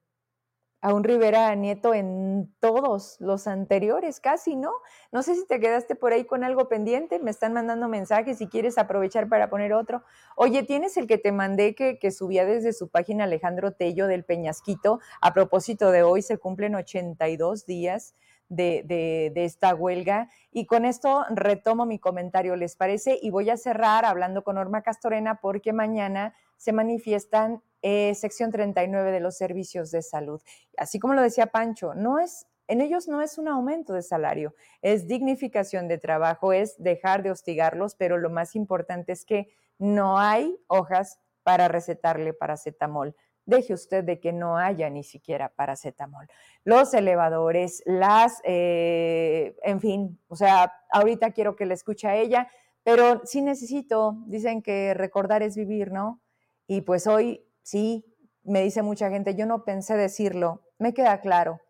a 0.82 0.94
un 0.94 1.04
Rivera 1.04 1.54
Nieto 1.56 1.94
en 1.94 2.54
todos 2.60 3.18
los 3.20 3.48
anteriores, 3.48 4.20
casi, 4.20 4.56
¿no? 4.56 4.72
No 5.12 5.24
sé 5.24 5.36
si 5.36 5.46
te 5.46 5.60
quedaste 5.60 5.96
por 5.96 6.13
ahí 6.13 6.26
con 6.26 6.44
algo 6.44 6.70
pendiente, 6.70 7.20
me 7.20 7.32
están 7.32 7.54
mandando 7.54 7.89
mensajes 7.89 8.38
si 8.38 8.48
quieres 8.48 8.78
aprovechar 8.78 9.28
para 9.28 9.50
poner 9.50 9.74
otro. 9.74 10.04
Oye, 10.36 10.63
¿tienes 10.63 10.96
el 10.96 11.08
que 11.08 11.18
te 11.18 11.32
mandé 11.32 11.76
que, 11.76 12.00
que 12.00 12.12
subía 12.12 12.46
desde 12.46 12.72
su 12.72 12.89
página 12.89 13.26
Alejandro 13.26 13.74
Tello 13.74 14.08
del 14.08 14.24
Peñasquito? 14.24 15.00
A 15.22 15.34
propósito 15.34 15.92
de 15.92 16.04
hoy, 16.04 16.22
se 16.22 16.38
cumplen 16.38 16.76
82 16.76 17.65
días 17.65 18.15
de, 18.48 18.84
de, 18.86 19.32
de, 19.34 19.46
esta 19.46 19.76
huelga. 19.76 20.30
Y 20.52 20.65
con 20.65 20.86
esto 20.86 21.26
retomo 21.30 21.86
mi 21.86 22.00
comentario, 22.00 22.56
¿les 22.56 22.76
parece? 22.76 23.20
Y 23.22 23.30
voy 23.30 23.50
a 23.50 23.58
cerrar 23.58 24.06
hablando 24.06 24.44
con 24.44 24.56
Norma 24.56 24.82
Castorena 24.82 25.39
porque 25.42 25.74
mañana 25.74 26.34
se 26.58 26.74
manifiestan 26.74 27.62
eh, 27.82 28.13
sección 28.15 28.52
39 28.52 29.12
de 29.12 29.20
los 29.20 29.38
servicios 29.38 29.92
de 29.92 30.02
salud. 30.02 30.42
Así 30.78 31.00
como 31.00 31.13
lo 31.13 31.22
decía 31.22 31.48
Pancho, 31.48 31.94
no 31.94 32.20
es, 32.20 32.48
en 32.68 32.82
ellos 32.82 33.08
no 33.08 33.22
es 33.22 33.38
un 33.38 33.48
aumento 33.48 33.94
de 33.94 34.02
salario, 34.02 34.54
es 34.82 35.08
dignificación 35.08 35.88
de 35.88 35.98
trabajo, 35.98 36.54
es 36.54 36.76
dejar 36.78 37.24
de 37.24 37.32
hostigarlos, 37.32 37.96
pero 37.96 38.18
lo 38.18 38.30
más 38.30 38.56
importante 38.56 39.12
es 39.13 39.26
que 39.26 39.50
no 39.78 40.20
hay 40.20 40.58
hojas 40.68 41.20
para 41.44 41.68
recetarle 41.68 42.34
paracetamol. 42.34 43.15
Deje 43.46 43.74
usted 43.74 44.04
de 44.04 44.20
que 44.20 44.32
no 44.32 44.58
haya 44.58 44.89
ni 44.89 45.04
siquiera 45.04 45.50
paracetamol. 45.50 46.28
Los 46.63 46.94
elevadores, 46.94 47.82
las, 47.86 48.42
eh, 48.44 49.56
en 49.63 49.80
fin, 49.80 50.20
o 50.28 50.36
sea, 50.36 50.72
ahorita 50.92 51.32
quiero 51.32 51.56
que 51.56 51.65
le 51.65 51.74
escuche 51.74 52.08
a 52.08 52.15
ella, 52.15 52.48
pero 52.84 53.22
sí 53.26 53.42
necesito, 53.42 54.18
dicen 54.28 54.62
que 54.62 54.94
recordar 54.94 55.42
es 55.42 55.56
vivir, 55.56 55.92
¿no? 55.92 56.22
Y 56.68 56.82
pues 56.82 57.08
hoy 57.08 57.44
Sí, 57.69 58.03
me 58.41 58.63
dice 58.63 58.82
mucha 58.82 59.12
gente, 59.12 59.36
yo 59.36 59.45
no 59.45 59.63
pensé 59.63 59.95
decirlo, 59.95 60.63
me 60.79 60.95
queda 60.95 61.21
claro, 61.21 61.62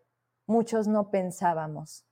muchos 0.45 0.87
no 0.87 1.11
pensábamos 1.11 2.05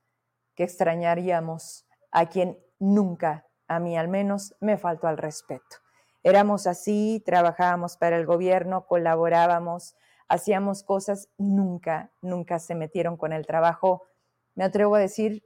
que 0.55 0.65
extrañaríamos 0.65 1.87
a 2.11 2.25
quien 2.25 2.59
nunca, 2.79 3.47
a 3.69 3.79
mí 3.79 3.97
al 3.97 4.09
menos, 4.09 4.57
me 4.59 4.77
faltó 4.77 5.07
al 5.07 5.17
respeto. 5.17 5.77
Éramos 6.21 6.67
así, 6.67 7.23
trabajábamos 7.25 7.95
para 7.95 8.17
el 8.17 8.25
gobierno, 8.25 8.85
colaborábamos, 8.87 9.95
hacíamos 10.27 10.83
cosas, 10.83 11.29
nunca, 11.37 12.11
nunca 12.21 12.59
se 12.59 12.75
metieron 12.75 13.15
con 13.15 13.31
el 13.31 13.47
trabajo. 13.47 14.03
Me 14.53 14.65
atrevo 14.65 14.95
a 14.95 14.99
decir, 14.99 15.45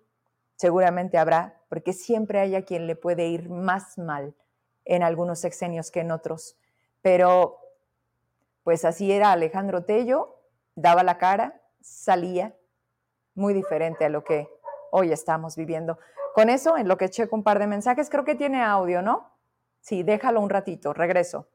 seguramente 0.55 1.19
habrá, 1.19 1.61
porque 1.69 1.93
siempre 1.93 2.39
hay 2.39 2.55
a 2.55 2.65
quien 2.65 2.87
le 2.87 2.95
puede 2.95 3.27
ir 3.27 3.51
más 3.51 3.99
mal 3.99 4.35
en 4.83 5.03
algunos 5.03 5.37
sexenios 5.37 5.91
que 5.91 5.99
en 5.99 6.09
otros, 6.09 6.57
pero 7.03 7.60
pues 8.63 8.85
así 8.85 9.11
era 9.11 9.31
Alejandro 9.31 9.83
Tello, 9.83 10.37
daba 10.75 11.03
la 11.03 11.17
cara, 11.17 11.61
salía, 11.81 12.55
muy 13.33 13.53
diferente 13.53 14.05
a 14.05 14.09
lo 14.09 14.23
que 14.23 14.49
hoy 14.91 15.11
estamos 15.11 15.55
viviendo. 15.55 15.97
Con 16.33 16.49
eso, 16.49 16.77
en 16.77 16.87
lo 16.87 16.97
que 16.97 17.09
checo 17.09 17.35
un 17.35 17.43
par 17.43 17.59
de 17.59 17.67
mensajes, 17.67 18.09
creo 18.09 18.23
que 18.23 18.35
tiene 18.35 18.61
audio, 18.61 19.01
¿no? 19.01 19.31
Sí, 19.81 20.03
déjalo 20.03 20.41
un 20.41 20.49
ratito, 20.49 20.93
regreso. 20.93 21.49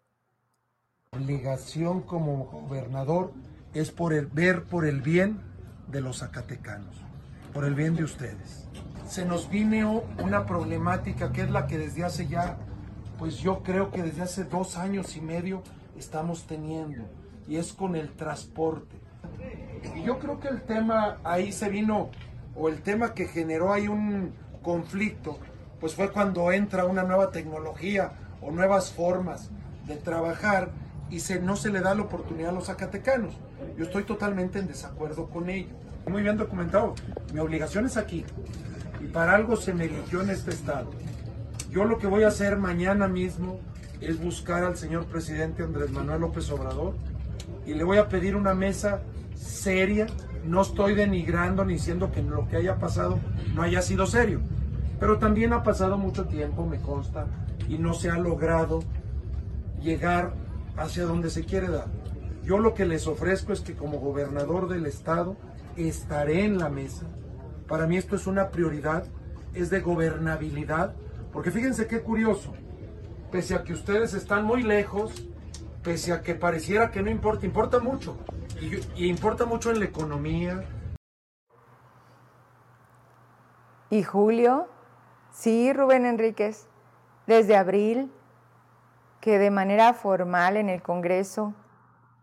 Obligación 1.12 2.02
como 2.02 2.46
gobernador 2.46 3.32
es 3.72 3.90
por 3.90 4.12
el, 4.12 4.26
ver 4.26 4.64
por 4.64 4.84
el 4.84 5.00
bien 5.00 5.40
de 5.86 6.00
los 6.00 6.18
zacatecanos, 6.18 6.96
por 7.54 7.64
el 7.64 7.74
bien 7.74 7.94
de 7.94 8.04
ustedes. 8.04 8.66
Se 9.06 9.24
nos 9.24 9.48
vino 9.48 10.02
una 10.22 10.44
problemática 10.46 11.32
que 11.32 11.42
es 11.42 11.50
la 11.50 11.66
que 11.66 11.78
desde 11.78 12.04
hace 12.04 12.26
ya, 12.26 12.58
pues 13.18 13.38
yo 13.38 13.62
creo 13.62 13.90
que 13.92 14.02
desde 14.02 14.22
hace 14.22 14.44
dos 14.44 14.76
años 14.76 15.16
y 15.16 15.20
medio 15.20 15.62
estamos 15.98 16.46
teniendo 16.46 17.04
y 17.48 17.56
es 17.56 17.72
con 17.72 17.96
el 17.96 18.10
transporte. 18.12 18.96
Y 19.94 20.02
yo 20.02 20.18
creo 20.18 20.40
que 20.40 20.48
el 20.48 20.62
tema 20.62 21.18
ahí 21.24 21.52
se 21.52 21.68
vino, 21.68 22.10
o 22.54 22.68
el 22.68 22.82
tema 22.82 23.14
que 23.14 23.26
generó 23.26 23.72
ahí 23.72 23.88
un 23.88 24.32
conflicto, 24.62 25.38
pues 25.80 25.94
fue 25.94 26.10
cuando 26.10 26.50
entra 26.52 26.86
una 26.86 27.02
nueva 27.02 27.30
tecnología 27.30 28.12
o 28.40 28.50
nuevas 28.50 28.92
formas 28.92 29.50
de 29.86 29.96
trabajar 29.96 30.70
y 31.10 31.20
se, 31.20 31.40
no 31.40 31.56
se 31.56 31.70
le 31.70 31.80
da 31.80 31.94
la 31.94 32.02
oportunidad 32.02 32.50
a 32.50 32.54
los 32.54 32.66
zacatecanos. 32.66 33.34
Yo 33.76 33.84
estoy 33.84 34.04
totalmente 34.04 34.58
en 34.58 34.66
desacuerdo 34.66 35.28
con 35.28 35.48
ello. 35.48 35.68
Muy 36.08 36.22
bien 36.22 36.36
documentado. 36.36 36.94
Mi 37.32 37.40
obligación 37.40 37.86
es 37.86 37.96
aquí. 37.96 38.24
Y 39.00 39.06
para 39.08 39.34
algo 39.34 39.56
se 39.56 39.74
me 39.74 39.84
eligió 39.84 40.22
en 40.22 40.30
este 40.30 40.50
estado. 40.50 40.90
Yo 41.70 41.84
lo 41.84 41.98
que 41.98 42.06
voy 42.06 42.22
a 42.24 42.28
hacer 42.28 42.56
mañana 42.56 43.06
mismo 43.08 43.60
es 44.00 44.22
buscar 44.22 44.64
al 44.64 44.76
señor 44.76 45.06
presidente 45.06 45.62
Andrés 45.62 45.90
Manuel 45.90 46.20
López 46.20 46.50
Obrador 46.50 46.94
y 47.64 47.74
le 47.74 47.84
voy 47.84 47.98
a 47.98 48.08
pedir 48.08 48.36
una 48.36 48.54
mesa 48.54 49.00
seria. 49.34 50.06
No 50.44 50.62
estoy 50.62 50.94
denigrando 50.94 51.64
ni 51.64 51.74
diciendo 51.74 52.12
que 52.12 52.22
lo 52.22 52.46
que 52.48 52.56
haya 52.56 52.78
pasado 52.78 53.18
no 53.54 53.62
haya 53.62 53.82
sido 53.82 54.06
serio, 54.06 54.40
pero 55.00 55.18
también 55.18 55.52
ha 55.52 55.64
pasado 55.64 55.98
mucho 55.98 56.26
tiempo, 56.26 56.64
me 56.66 56.80
consta, 56.80 57.26
y 57.68 57.78
no 57.78 57.94
se 57.94 58.10
ha 58.10 58.18
logrado 58.18 58.84
llegar 59.82 60.34
hacia 60.76 61.04
donde 61.04 61.30
se 61.30 61.44
quiere 61.44 61.68
dar. 61.68 61.86
Yo 62.44 62.58
lo 62.58 62.74
que 62.74 62.86
les 62.86 63.08
ofrezco 63.08 63.52
es 63.52 63.60
que 63.60 63.74
como 63.74 63.98
gobernador 63.98 64.68
del 64.68 64.86
estado 64.86 65.36
estaré 65.76 66.44
en 66.44 66.58
la 66.58 66.68
mesa. 66.68 67.06
Para 67.66 67.88
mí 67.88 67.96
esto 67.96 68.14
es 68.14 68.28
una 68.28 68.50
prioridad, 68.50 69.04
es 69.52 69.68
de 69.68 69.80
gobernabilidad, 69.80 70.94
porque 71.32 71.50
fíjense 71.50 71.88
qué 71.88 72.02
curioso, 72.02 72.54
pese 73.30 73.54
a 73.54 73.64
que 73.64 73.72
ustedes 73.72 74.14
están 74.14 74.44
muy 74.44 74.62
lejos, 74.62 75.26
pese 75.82 76.12
a 76.12 76.22
que 76.22 76.34
pareciera 76.34 76.90
que 76.90 77.02
no 77.02 77.10
importa, 77.10 77.46
importa 77.46 77.78
mucho. 77.80 78.18
Y, 78.60 79.06
importa 79.06 79.44
mucho 79.44 79.70
en 79.70 79.80
la 79.80 79.84
economía. 79.84 80.64
¿Y 83.90 84.02
Julio? 84.02 84.68
Sí, 85.30 85.72
Rubén 85.72 86.06
Enríquez. 86.06 86.68
Desde 87.26 87.56
abril, 87.56 88.12
que 89.20 89.38
de 89.38 89.50
manera 89.50 89.92
formal 89.92 90.56
en 90.56 90.68
el 90.68 90.82
Congreso, 90.82 91.54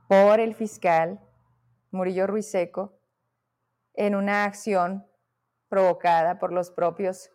por 0.08 0.40
el 0.40 0.56
fiscal 0.56 1.20
Murillo 1.92 2.26
Ruiseco, 2.26 2.94
en 3.94 4.16
una 4.16 4.46
acción 4.46 5.06
provocada 5.70 6.40
por 6.40 6.52
los 6.52 6.72
propios 6.72 7.33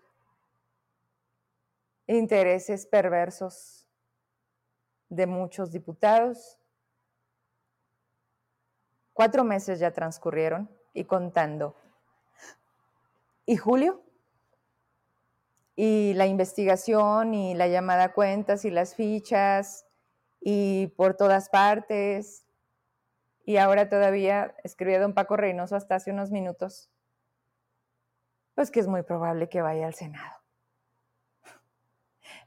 intereses 2.09 2.87
perversos 2.87 3.87
de 5.09 5.27
muchos 5.27 5.71
diputados. 5.71 6.59
Cuatro 9.13 9.45
meses 9.45 9.79
ya 9.79 9.93
transcurrieron 9.93 10.71
y 10.95 11.05
contando. 11.05 11.77
¿Y 13.47 13.57
Julio? 13.57 14.03
Y 15.77 16.15
la 16.15 16.27
investigación 16.27 17.35
y 17.35 17.55
la 17.55 17.69
llamada 17.69 18.05
a 18.05 18.13
cuentas 18.13 18.65
y 18.65 18.71
las 18.71 18.95
fichas 18.95 19.87
y 20.41 20.89
por 20.97 21.15
todas 21.15 21.49
partes. 21.49 22.45
Y 23.45 23.57
ahora 23.57 23.89
todavía 23.89 24.55
escribió 24.65 25.01
don 25.01 25.15
Paco 25.15 25.37
Reynoso 25.37 25.77
hasta 25.77 25.95
hace 25.95 26.11
unos 26.11 26.31
minutos, 26.31 26.91
pues 28.55 28.71
que 28.71 28.81
es 28.81 28.87
muy 28.87 29.03
probable 29.03 29.49
que 29.49 29.63
vaya 29.63 29.87
al 29.87 29.95
Senado. 29.95 30.38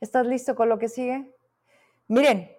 ¿Estás 0.02 0.26
listo 0.26 0.56
con 0.56 0.68
lo 0.68 0.80
que 0.80 0.90
sigue? 0.90 1.32
Miren, 2.08 2.52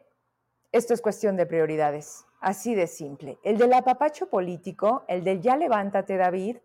esto 0.70 0.94
es 0.94 1.02
cuestión 1.02 1.36
de 1.36 1.44
prioridades, 1.44 2.24
así 2.40 2.76
de 2.76 2.86
simple. 2.86 3.40
El 3.42 3.58
del 3.58 3.72
apapacho 3.72 4.30
político, 4.30 5.04
el 5.08 5.24
del 5.24 5.40
ya 5.40 5.56
levántate 5.56 6.16
David, 6.16 6.58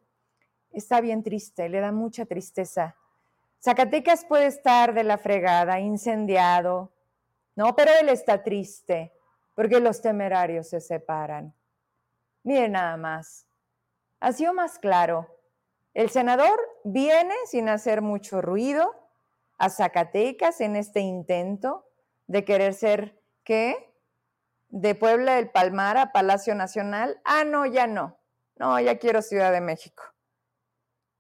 está 0.72 1.02
bien 1.02 1.24
triste, 1.24 1.68
le 1.68 1.80
da 1.80 1.92
mucha 1.92 2.28
tristeza. 2.28 2.96
Zacatecas 3.60 4.24
puede 4.26 4.46
estar 4.46 4.94
de 4.94 5.04
la 5.04 5.18
fregada, 5.18 5.80
incendiado, 5.80 6.92
no, 7.56 7.76
pero 7.76 7.92
él 8.00 8.10
está 8.10 8.44
triste 8.44 9.12
porque 9.56 9.80
los 9.80 10.00
temerarios 10.00 10.70
se 10.70 10.80
separan. 10.80 11.56
Miren 12.44 12.74
nada 12.74 12.98
más, 12.98 13.48
ha 14.20 14.32
sido 14.32 14.54
más 14.54 14.78
claro. 14.78 15.28
El 15.96 16.12
senador 16.12 16.60
viene 16.84 17.34
sin 17.48 17.68
hacer 17.68 18.04
mucho 18.04 18.44
ruido 18.44 19.07
a 19.58 19.70
Zacatecas 19.70 20.62
en 20.62 20.76
este 20.76 21.00
intento 21.00 21.86
de 22.28 22.44
querer 22.46 22.74
ser, 22.74 23.22
¿qué? 23.44 23.94
De 24.70 24.96
Puebla 24.96 25.36
del 25.36 25.50
Palmar 25.50 25.98
a 25.98 26.12
Palacio 26.12 26.56
Nacional. 26.56 27.22
Ah, 27.24 27.44
no, 27.44 27.66
ya 27.66 27.88
no. 27.88 28.20
No, 28.58 28.80
ya 28.80 28.98
quiero 28.98 29.22
Ciudad 29.22 29.52
de 29.52 29.62
México. 29.62 30.04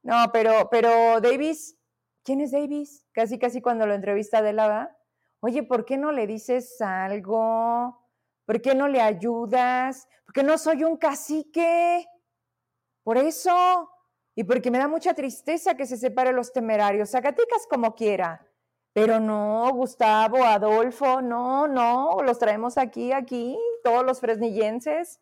No, 0.04 0.32
pero, 0.32 0.70
pero 0.70 1.22
Davis, 1.22 1.78
¿quién 2.24 2.42
es 2.42 2.52
Davis? 2.52 3.06
Casi, 3.12 3.40
casi 3.40 3.62
cuando 3.62 3.86
lo 3.86 3.94
entrevista 3.94 4.42
de 4.42 4.54
lava. 4.54 4.96
Oye, 5.40 5.64
¿por 5.64 5.86
qué 5.86 5.98
no 5.98 6.12
le 6.12 6.28
dices 6.28 6.82
algo? 6.82 8.08
¿Por 8.46 8.62
qué 8.62 8.74
no 8.74 8.88
le 8.88 9.02
ayudas? 9.02 10.08
Porque 10.26 10.44
no 10.44 10.58
soy 10.58 10.84
un 10.84 10.98
cacique. 10.98 12.08
Por 13.04 13.18
eso. 13.18 13.90
Y 14.38 14.44
porque 14.44 14.70
me 14.70 14.78
da 14.78 14.88
mucha 14.88 15.16
tristeza 15.16 15.74
que 15.74 15.88
se 15.88 15.98
separe 15.98 16.32
los 16.32 16.54
temerarios. 16.54 17.10
Zacatecas 17.10 17.66
como 17.68 17.96
quiera. 17.96 18.48
Pero 18.94 19.20
no, 19.20 19.68
Gustavo, 19.74 20.44
Adolfo, 20.44 21.24
no, 21.24 21.68
no, 21.68 22.18
los 22.22 22.38
traemos 22.38 22.78
aquí, 22.78 23.12
aquí, 23.12 23.58
todos 23.84 24.06
los 24.06 24.20
fresnillenses. 24.20 25.20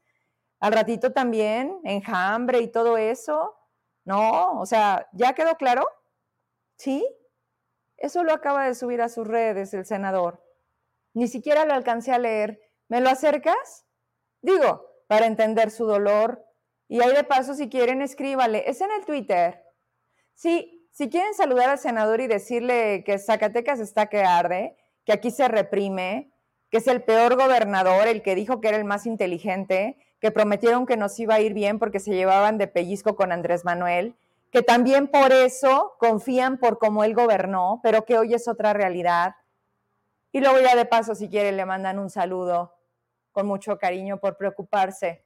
Al 0.60 0.74
ratito 0.74 1.14
también, 1.14 1.80
enjambre 1.86 2.60
y 2.60 2.68
todo 2.68 2.98
eso. 2.98 3.56
No, 4.04 4.60
o 4.60 4.66
sea, 4.66 5.08
¿ya 5.14 5.32
quedó 5.32 5.56
claro? 5.56 5.88
¿Sí? 6.78 7.08
Eso 7.96 8.22
lo 8.26 8.34
acaba 8.34 8.66
de 8.66 8.76
subir 8.76 9.02
a 9.02 9.08
sus 9.08 9.26
redes 9.26 9.74
el 9.74 9.86
senador. 9.86 10.44
Ni 11.14 11.30
siquiera 11.30 11.64
lo 11.64 11.74
alcancé 11.74 12.12
a 12.12 12.20
leer. 12.20 12.60
¿Me 12.90 13.00
lo 13.00 13.10
acercas? 13.10 13.86
Digo, 14.42 14.86
para 15.08 15.26
entender 15.26 15.72
su 15.72 15.86
dolor. 15.86 16.45
Y 16.96 17.02
ahí 17.02 17.12
de 17.12 17.26
paso, 17.26 17.56
si 17.56 17.68
quieren, 17.68 18.02
escríbale. 18.02 18.70
Es 18.70 18.80
en 18.80 18.90
el 18.90 19.04
Twitter. 19.04 19.62
Sí, 20.34 20.88
si 20.94 21.10
quieren 21.10 21.34
saludar 21.34 21.70
al 21.70 21.78
senador 21.78 22.22
y 22.22 22.28
decirle 22.28 23.04
que 23.06 23.20
Zacatecas 23.20 23.82
está 23.82 24.06
que 24.06 24.24
arde, 24.24 24.78
que 25.04 25.12
aquí 25.12 25.30
se 25.30 25.50
reprime, 25.50 26.32
que 26.70 26.78
es 26.78 26.88
el 26.88 27.04
peor 27.04 27.36
gobernador, 27.36 28.08
el 28.08 28.22
que 28.22 28.34
dijo 28.34 28.62
que 28.62 28.70
era 28.70 28.78
el 28.78 28.86
más 28.86 29.06
inteligente, 29.08 29.98
que 30.22 30.32
prometieron 30.32 30.86
que 30.86 30.96
nos 30.96 31.20
iba 31.20 31.36
a 31.36 31.42
ir 31.42 31.54
bien 31.54 31.80
porque 31.80 32.00
se 32.00 32.14
llevaban 32.14 32.58
de 32.58 32.68
pellizco 32.68 33.18
con 33.18 33.34
Andrés 33.34 33.66
Manuel, 33.66 34.16
que 34.50 34.62
también 34.62 35.10
por 35.10 35.34
eso 35.34 35.98
confían 36.00 36.60
por 36.60 36.80
cómo 36.80 37.04
él 37.04 37.14
gobernó, 37.14 37.82
pero 37.84 38.06
que 38.06 38.18
hoy 38.18 38.34
es 38.34 38.48
otra 38.48 38.72
realidad. 38.72 39.36
Y 40.32 40.40
luego 40.40 40.62
ya 40.62 40.78
de 40.78 40.86
paso, 40.86 41.14
si 41.14 41.28
quieren, 41.28 41.58
le 41.58 41.66
mandan 41.66 42.00
un 42.00 42.10
saludo 42.10 42.74
con 43.34 43.48
mucho 43.48 43.78
cariño 43.78 44.18
por 44.22 44.38
preocuparse 44.38 45.25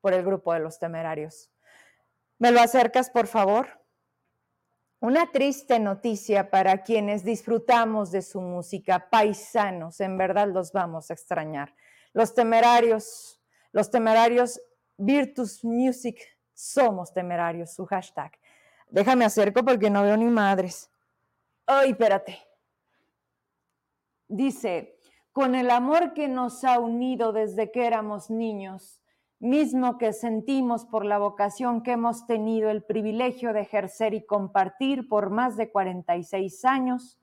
por 0.00 0.12
el 0.14 0.24
grupo 0.24 0.52
de 0.52 0.60
los 0.60 0.78
temerarios. 0.78 1.50
¿Me 2.38 2.50
lo 2.50 2.60
acercas, 2.60 3.10
por 3.10 3.26
favor? 3.26 3.80
Una 5.00 5.30
triste 5.30 5.78
noticia 5.78 6.50
para 6.50 6.82
quienes 6.82 7.24
disfrutamos 7.24 8.10
de 8.10 8.22
su 8.22 8.40
música, 8.40 9.08
paisanos, 9.10 10.00
en 10.00 10.18
verdad 10.18 10.48
los 10.48 10.72
vamos 10.72 11.10
a 11.10 11.14
extrañar. 11.14 11.74
Los 12.12 12.34
temerarios, 12.34 13.40
los 13.72 13.90
temerarios 13.90 14.60
Virtus 14.98 15.64
Music, 15.64 16.18
somos 16.52 17.14
temerarios, 17.14 17.72
su 17.72 17.86
hashtag. 17.86 18.32
Déjame 18.90 19.24
acerco 19.24 19.64
porque 19.64 19.88
no 19.88 20.02
veo 20.02 20.16
ni 20.16 20.26
madres. 20.26 20.90
Ay, 21.64 21.90
espérate. 21.90 22.38
Dice, 24.28 24.98
con 25.32 25.54
el 25.54 25.70
amor 25.70 26.12
que 26.12 26.28
nos 26.28 26.64
ha 26.64 26.78
unido 26.78 27.32
desde 27.32 27.70
que 27.70 27.86
éramos 27.86 28.28
niños, 28.28 28.99
mismo 29.40 29.96
que 29.96 30.12
sentimos 30.12 30.84
por 30.84 31.04
la 31.04 31.18
vocación 31.18 31.82
que 31.82 31.92
hemos 31.92 32.26
tenido 32.26 32.70
el 32.70 32.82
privilegio 32.82 33.52
de 33.52 33.62
ejercer 33.62 34.14
y 34.14 34.24
compartir 34.24 35.08
por 35.08 35.30
más 35.30 35.56
de 35.56 35.70
46 35.70 36.64
años, 36.66 37.18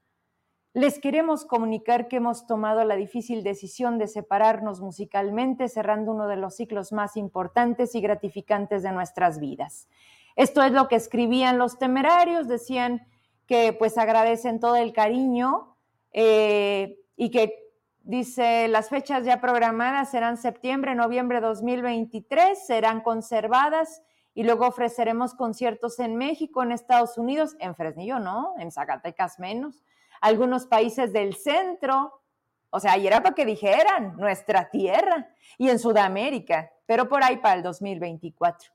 les 0.74 1.00
queremos 1.00 1.46
comunicar 1.46 2.08
que 2.08 2.18
hemos 2.18 2.46
tomado 2.46 2.84
la 2.84 2.96
difícil 2.96 3.44
decisión 3.44 3.98
de 3.98 4.08
separarnos 4.08 4.82
musicalmente, 4.82 5.70
cerrando 5.70 6.12
uno 6.12 6.28
de 6.28 6.36
los 6.36 6.56
ciclos 6.56 6.92
más 6.92 7.18
importantes 7.18 7.96
y 7.96 8.02
gratificantes 8.02 8.84
de 8.84 8.92
nuestras 8.92 9.40
vidas. 9.40 9.88
Esto 10.36 10.62
es 10.62 10.72
lo 10.72 10.88
que 10.88 10.96
escribían 10.96 11.58
los 11.58 11.80
temerarios, 11.80 12.48
decían 12.48 13.08
que 13.48 13.74
pues 13.74 13.98
agradecen 13.98 14.60
todo 14.60 14.76
el 14.76 14.94
cariño 14.94 15.76
eh, 16.12 17.00
y 17.16 17.32
que 17.32 17.67
Dice, 18.08 18.70
las 18.70 18.88
fechas 18.88 19.26
ya 19.26 19.42
programadas 19.42 20.12
serán 20.12 20.38
septiembre, 20.38 20.96
noviembre 20.96 21.42
2023, 21.42 22.66
serán 22.66 23.02
conservadas 23.02 24.02
y 24.34 24.46
luego 24.46 24.66
ofreceremos 24.66 25.34
conciertos 25.34 26.00
en 26.00 26.16
México, 26.16 26.64
en 26.64 26.72
Estados 26.72 27.18
Unidos, 27.18 27.58
en 27.60 27.76
Fresnillo 27.76 28.20
no, 28.20 28.54
en 28.60 28.72
Zacatecas 28.72 29.40
menos, 29.40 29.84
algunos 30.22 30.68
países 30.68 31.12
del 31.12 31.36
centro 31.36 32.22
O 32.70 32.80
sea, 32.80 32.98
y 32.98 33.08
era 33.08 33.22
para 33.22 33.36
que 33.36 33.46
dijeran 33.46 34.16
nuestra 34.16 34.70
tierra 34.70 35.28
y 35.58 35.70
en 35.70 35.78
Sudamérica, 35.78 36.72
pero 36.86 37.10
por 37.10 37.26
ahí 37.26 37.36
para 37.36 37.56
el 37.56 37.64
2024. 37.64 38.72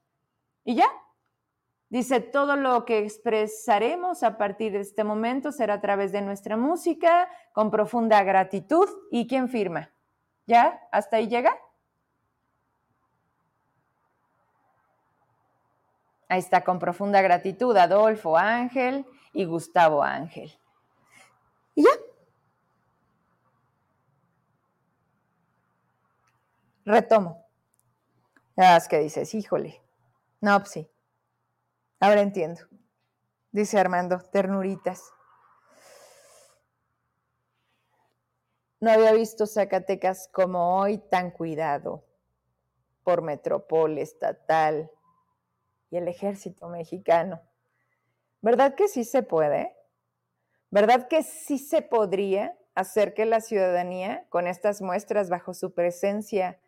Y 0.64 0.74
ya, 0.74 0.90
dice, 1.92 2.20
todo 2.20 2.56
lo 2.56 2.86
que 2.86 3.00
expresaremos 3.00 4.22
a 4.22 4.38
partir 4.38 4.72
de 4.72 4.80
este 4.80 5.04
momento 5.04 5.52
será 5.52 5.74
a 5.74 5.80
través 5.82 6.10
de 6.10 6.22
nuestra 6.22 6.56
música, 6.56 7.28
con 7.52 7.70
profunda 7.70 8.22
gratitud. 8.22 8.88
¿Y 9.10 9.26
quién 9.26 9.50
firma? 9.50 9.92
¿Ya? 10.46 10.80
¿Hasta 10.90 11.18
ahí 11.18 11.28
llega? 11.28 11.54
Ahí 16.28 16.38
está, 16.38 16.64
con 16.64 16.78
profunda 16.78 17.20
gratitud, 17.20 17.76
Adolfo 17.76 18.38
Ángel 18.38 19.04
y 19.34 19.44
Gustavo 19.44 20.02
Ángel. 20.02 20.50
Y 21.74 21.82
ya. 21.82 21.90
Retomo. 26.86 27.44
Ya 28.56 28.78
es 28.78 28.88
que 28.88 28.98
dices, 28.98 29.34
híjole. 29.34 29.82
No, 30.40 30.58
pues 30.58 30.70
sí. 30.70 30.91
Ahora 32.02 32.20
entiendo. 32.20 32.60
Dice 33.52 33.78
Armando, 33.78 34.18
ternuritas. 34.32 35.14
No 38.80 38.90
había 38.90 39.12
visto 39.12 39.46
Zacatecas 39.46 40.28
como 40.32 40.80
hoy 40.80 40.98
tan 40.98 41.30
cuidado 41.30 42.04
por 43.04 43.22
metrópoli 43.22 44.00
estatal, 44.00 44.90
y 45.90 45.96
el 45.96 46.08
ejército 46.08 46.68
mexicano. 46.68 47.40
¿Verdad 48.40 48.74
que 48.74 48.88
sí 48.88 49.04
se 49.04 49.22
puede? 49.22 49.72
¿Verdad 50.70 51.06
que 51.06 51.22
sí 51.22 51.56
se 51.56 51.82
podría 51.82 52.58
hacer 52.74 53.14
que 53.14 53.26
la 53.26 53.40
ciudadanía, 53.40 54.26
con 54.28 54.48
estas 54.48 54.82
muestras 54.82 55.30
bajo 55.30 55.54
su 55.54 55.72
presencia 55.72 56.58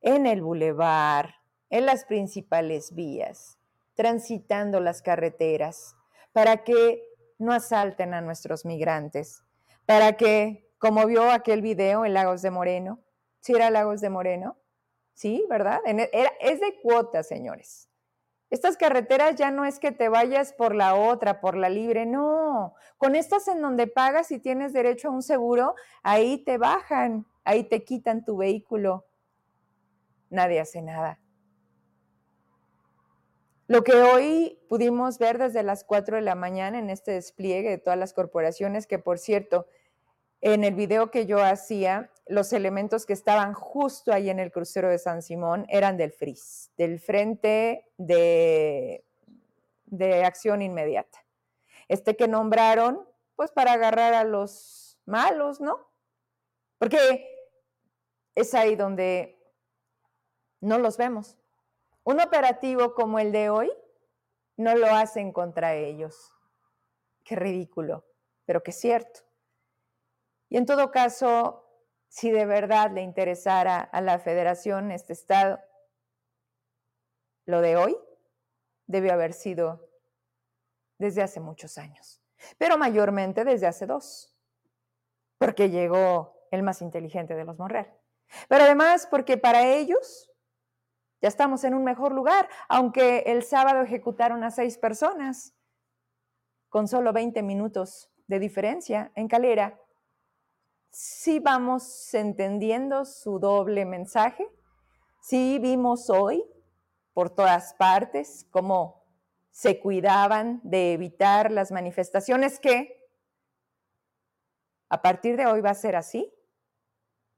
en 0.00 0.24
el 0.26 0.40
bulevar, 0.40 1.34
en 1.68 1.84
las 1.84 2.06
principales 2.06 2.94
vías, 2.94 3.59
transitando 3.94 4.80
las 4.80 5.02
carreteras, 5.02 5.96
para 6.32 6.64
que 6.64 7.02
no 7.38 7.52
asalten 7.52 8.14
a 8.14 8.20
nuestros 8.20 8.64
migrantes, 8.64 9.44
para 9.86 10.16
que, 10.16 10.68
como 10.78 11.06
vio 11.06 11.30
aquel 11.30 11.62
video 11.62 12.04
en 12.04 12.14
Lagos 12.14 12.42
de 12.42 12.50
Moreno, 12.50 13.00
si 13.40 13.52
¿sí 13.52 13.56
era 13.56 13.70
Lagos 13.70 14.00
de 14.00 14.10
Moreno, 14.10 14.58
sí, 15.14 15.44
¿verdad? 15.48 15.80
E, 15.86 16.10
es 16.40 16.60
de 16.60 16.80
cuotas, 16.82 17.26
señores. 17.26 17.88
Estas 18.50 18.76
carreteras 18.76 19.36
ya 19.36 19.52
no 19.52 19.64
es 19.64 19.78
que 19.78 19.92
te 19.92 20.08
vayas 20.08 20.52
por 20.52 20.74
la 20.74 20.96
otra, 20.96 21.40
por 21.40 21.56
la 21.56 21.68
libre, 21.68 22.04
no. 22.04 22.74
Con 22.98 23.14
estas 23.14 23.46
en 23.46 23.62
donde 23.62 23.86
pagas 23.86 24.32
y 24.32 24.40
tienes 24.40 24.72
derecho 24.72 25.08
a 25.08 25.12
un 25.12 25.22
seguro, 25.22 25.76
ahí 26.02 26.38
te 26.44 26.58
bajan, 26.58 27.26
ahí 27.44 27.62
te 27.64 27.84
quitan 27.84 28.24
tu 28.24 28.36
vehículo. 28.36 29.06
Nadie 30.30 30.60
hace 30.60 30.82
nada. 30.82 31.19
Lo 33.70 33.84
que 33.84 33.94
hoy 33.94 34.58
pudimos 34.68 35.20
ver 35.20 35.38
desde 35.38 35.62
las 35.62 35.84
4 35.84 36.16
de 36.16 36.22
la 36.22 36.34
mañana 36.34 36.80
en 36.80 36.90
este 36.90 37.12
despliegue 37.12 37.70
de 37.70 37.78
todas 37.78 37.96
las 37.96 38.12
corporaciones, 38.12 38.88
que 38.88 38.98
por 38.98 39.20
cierto, 39.20 39.68
en 40.40 40.64
el 40.64 40.74
video 40.74 41.12
que 41.12 41.24
yo 41.24 41.40
hacía, 41.40 42.10
los 42.26 42.52
elementos 42.52 43.06
que 43.06 43.12
estaban 43.12 43.54
justo 43.54 44.12
ahí 44.12 44.28
en 44.28 44.40
el 44.40 44.50
crucero 44.50 44.88
de 44.88 44.98
San 44.98 45.22
Simón 45.22 45.66
eran 45.68 45.96
del 45.96 46.10
FRIS, 46.10 46.72
del 46.76 46.98
Frente 46.98 47.86
de, 47.96 49.04
de 49.84 50.24
Acción 50.24 50.62
Inmediata. 50.62 51.24
Este 51.86 52.16
que 52.16 52.26
nombraron, 52.26 53.06
pues 53.36 53.52
para 53.52 53.74
agarrar 53.74 54.14
a 54.14 54.24
los 54.24 54.98
malos, 55.06 55.60
¿no? 55.60 55.78
Porque 56.76 57.24
es 58.34 58.52
ahí 58.52 58.74
donde 58.74 59.40
no 60.60 60.76
los 60.78 60.96
vemos. 60.96 61.39
Un 62.10 62.20
operativo 62.20 62.92
como 62.92 63.20
el 63.20 63.30
de 63.30 63.50
hoy 63.50 63.72
no 64.56 64.74
lo 64.74 64.88
hacen 64.88 65.32
contra 65.32 65.76
ellos. 65.76 66.34
Qué 67.22 67.36
ridículo, 67.36 68.04
pero 68.44 68.64
qué 68.64 68.72
cierto. 68.72 69.20
Y 70.48 70.56
en 70.56 70.66
todo 70.66 70.90
caso, 70.90 71.64
si 72.08 72.32
de 72.32 72.46
verdad 72.46 72.90
le 72.90 73.02
interesara 73.02 73.78
a 73.78 74.00
la 74.00 74.18
federación 74.18 74.90
este 74.90 75.12
estado, 75.12 75.60
lo 77.46 77.60
de 77.60 77.76
hoy 77.76 77.96
debió 78.88 79.12
haber 79.12 79.32
sido 79.32 79.88
desde 80.98 81.22
hace 81.22 81.38
muchos 81.38 81.78
años, 81.78 82.20
pero 82.58 82.76
mayormente 82.76 83.44
desde 83.44 83.68
hace 83.68 83.86
dos, 83.86 84.36
porque 85.38 85.70
llegó 85.70 86.48
el 86.50 86.64
más 86.64 86.82
inteligente 86.82 87.36
de 87.36 87.44
los 87.44 87.56
Monreal. 87.56 87.96
Pero 88.48 88.64
además 88.64 89.06
porque 89.08 89.36
para 89.36 89.64
ellos 89.64 90.29
ya 91.20 91.28
estamos 91.28 91.64
en 91.64 91.74
un 91.74 91.84
mejor 91.84 92.12
lugar, 92.12 92.48
aunque 92.68 93.24
el 93.26 93.42
sábado 93.42 93.82
ejecutaron 93.82 94.44
a 94.44 94.50
seis 94.50 94.78
personas 94.78 95.54
con 96.68 96.88
solo 96.88 97.12
20 97.12 97.42
minutos 97.42 98.10
de 98.26 98.38
diferencia 98.38 99.12
en 99.14 99.28
Calera 99.28 99.78
sí 100.90 101.38
vamos 101.38 102.12
entendiendo 102.14 103.04
su 103.04 103.38
doble 103.38 103.84
mensaje, 103.84 104.46
sí 105.20 105.58
vimos 105.60 106.10
hoy 106.10 106.44
por 107.12 107.30
todas 107.30 107.74
partes 107.74 108.46
cómo 108.50 109.04
se 109.50 109.80
cuidaban 109.80 110.60
de 110.62 110.92
evitar 110.92 111.50
las 111.50 111.70
manifestaciones 111.70 112.58
que 112.60 113.08
a 114.88 115.02
partir 115.02 115.36
de 115.36 115.46
hoy 115.46 115.60
va 115.60 115.70
a 115.70 115.74
ser 115.74 115.94
así, 115.94 116.32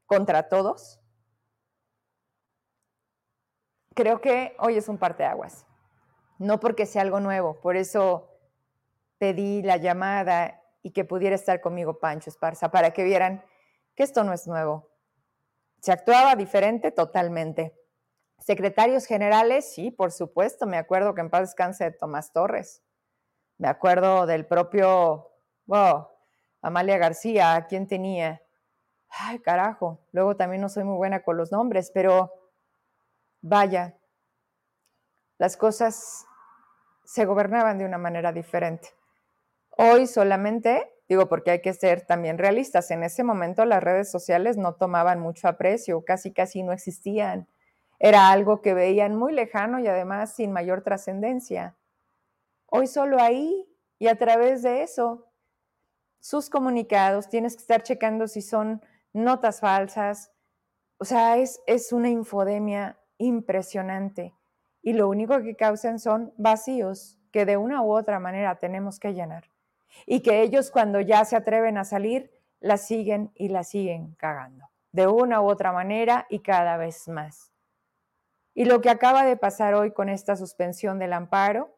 contra 0.06 0.48
todos. 0.48 1.01
Creo 3.94 4.20
que 4.20 4.56
hoy 4.58 4.76
es 4.76 4.88
un 4.88 4.96
parteaguas, 4.96 5.66
no 6.38 6.60
porque 6.60 6.86
sea 6.86 7.02
algo 7.02 7.20
nuevo, 7.20 7.60
por 7.60 7.76
eso 7.76 8.30
pedí 9.18 9.62
la 9.62 9.76
llamada 9.76 10.62
y 10.82 10.92
que 10.92 11.04
pudiera 11.04 11.36
estar 11.36 11.60
conmigo 11.60 12.00
Pancho 12.00 12.30
Esparza 12.30 12.70
para 12.70 12.92
que 12.92 13.04
vieran 13.04 13.44
que 13.94 14.02
esto 14.02 14.24
no 14.24 14.32
es 14.32 14.46
nuevo. 14.46 14.88
Se 15.80 15.92
actuaba 15.92 16.36
diferente 16.36 16.90
totalmente. 16.90 17.78
Secretarios 18.38 19.04
generales, 19.04 19.72
sí, 19.72 19.90
por 19.90 20.10
supuesto, 20.10 20.66
me 20.66 20.78
acuerdo 20.78 21.14
que 21.14 21.20
en 21.20 21.30
paz 21.30 21.42
descanse 21.42 21.84
de 21.84 21.90
Tomás 21.92 22.32
Torres. 22.32 22.82
Me 23.58 23.68
acuerdo 23.68 24.26
del 24.26 24.46
propio, 24.46 25.30
wow, 25.66 26.08
Amalia 26.62 26.98
García, 26.98 27.66
¿quién 27.68 27.86
tenía? 27.86 28.42
Ay, 29.08 29.38
carajo, 29.40 30.00
luego 30.12 30.34
también 30.36 30.62
no 30.62 30.68
soy 30.68 30.84
muy 30.84 30.96
buena 30.96 31.22
con 31.22 31.36
los 31.36 31.52
nombres, 31.52 31.90
pero 31.92 32.41
vaya, 33.42 33.98
las 35.38 35.56
cosas 35.56 36.24
se 37.04 37.26
gobernaban 37.26 37.76
de 37.76 37.84
una 37.84 37.98
manera 37.98 38.32
diferente. 38.32 38.88
Hoy 39.70 40.06
solamente, 40.06 40.90
digo 41.08 41.28
porque 41.28 41.50
hay 41.50 41.60
que 41.60 41.74
ser 41.74 42.06
también 42.06 42.38
realistas, 42.38 42.90
en 42.90 43.02
ese 43.02 43.24
momento 43.24 43.64
las 43.64 43.82
redes 43.82 44.10
sociales 44.10 44.56
no 44.56 44.74
tomaban 44.74 45.20
mucho 45.20 45.48
aprecio, 45.48 46.04
casi 46.04 46.32
casi 46.32 46.62
no 46.62 46.72
existían. 46.72 47.48
Era 47.98 48.30
algo 48.30 48.62
que 48.62 48.74
veían 48.74 49.16
muy 49.16 49.32
lejano 49.32 49.78
y 49.78 49.86
además 49.86 50.34
sin 50.34 50.52
mayor 50.52 50.82
trascendencia. 50.82 51.76
Hoy 52.66 52.86
solo 52.86 53.20
ahí 53.20 53.68
y 53.98 54.08
a 54.08 54.16
través 54.16 54.62
de 54.62 54.82
eso, 54.82 55.28
sus 56.20 56.50
comunicados, 56.50 57.28
tienes 57.28 57.56
que 57.56 57.62
estar 57.62 57.82
checando 57.82 58.28
si 58.28 58.42
son 58.42 58.80
notas 59.12 59.60
falsas. 59.60 60.32
O 60.98 61.04
sea, 61.04 61.36
es, 61.36 61.60
es 61.66 61.92
una 61.92 62.08
infodemia 62.08 62.98
impresionante 63.22 64.34
y 64.82 64.92
lo 64.92 65.08
único 65.08 65.40
que 65.42 65.54
causan 65.54 65.98
son 65.98 66.32
vacíos 66.36 67.18
que 67.30 67.46
de 67.46 67.56
una 67.56 67.82
u 67.82 67.92
otra 67.92 68.18
manera 68.18 68.58
tenemos 68.58 68.98
que 68.98 69.14
llenar 69.14 69.50
y 70.06 70.20
que 70.20 70.42
ellos 70.42 70.70
cuando 70.70 71.00
ya 71.00 71.24
se 71.24 71.36
atreven 71.36 71.78
a 71.78 71.84
salir, 71.84 72.30
la 72.60 72.76
siguen 72.76 73.30
y 73.34 73.48
la 73.48 73.64
siguen 73.64 74.14
cagando, 74.14 74.70
de 74.90 75.06
una 75.06 75.40
u 75.40 75.48
otra 75.48 75.72
manera 75.72 76.26
y 76.28 76.40
cada 76.40 76.76
vez 76.76 77.08
más. 77.08 77.52
Y 78.54 78.64
lo 78.64 78.80
que 78.80 78.90
acaba 78.90 79.24
de 79.24 79.36
pasar 79.36 79.74
hoy 79.74 79.92
con 79.92 80.08
esta 80.08 80.36
suspensión 80.36 80.98
del 80.98 81.12
amparo, 81.12 81.74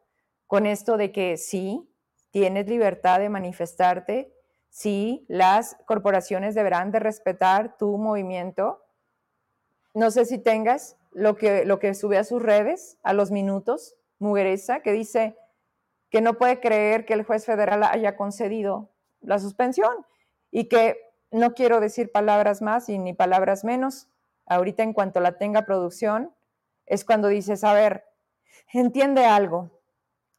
con 0.47 0.65
esto 0.65 0.97
de 0.97 1.11
que 1.11 1.37
sí, 1.37 1.89
tienes 2.31 2.67
libertad 2.67 3.19
de 3.19 3.29
manifestarte, 3.29 4.33
sí, 4.69 5.25
las 5.29 5.77
corporaciones 5.85 6.53
deberán 6.53 6.91
de 6.91 6.99
respetar 6.99 7.77
tu 7.77 7.97
movimiento. 7.97 8.83
No 9.93 10.11
sé 10.11 10.25
si 10.25 10.37
tengas 10.37 10.97
lo 11.15 11.37
que, 11.37 11.63
lo 11.63 11.79
que 11.79 11.93
sube 11.93 12.17
a 12.17 12.25
sus 12.25 12.41
redes 12.41 12.97
a 13.01 13.13
los 13.13 13.31
minutos, 13.31 13.95
Mugueresa, 14.19 14.81
que 14.81 14.91
dice, 14.91 15.37
que 16.09 16.19
no 16.19 16.37
puede 16.37 16.59
creer 16.59 17.05
que 17.05 17.13
el 17.13 17.23
juez 17.23 17.45
federal 17.45 17.83
haya 17.83 18.17
concedido 18.17 18.91
la 19.21 19.39
suspensión 19.39 20.05
y 20.51 20.65
que 20.65 20.99
no 21.31 21.53
quiero 21.53 21.79
decir 21.79 22.11
palabras 22.11 22.61
más 22.61 22.89
y 22.89 22.99
ni 22.99 23.13
palabras 23.13 23.63
menos. 23.63 24.09
Ahorita 24.45 24.83
en 24.83 24.91
cuanto 24.91 25.21
la 25.21 25.37
tenga 25.37 25.65
producción, 25.65 26.35
es 26.85 27.05
cuando 27.05 27.29
dices, 27.29 27.63
a 27.63 27.73
ver, 27.73 28.03
entiende 28.73 29.25
algo. 29.25 29.71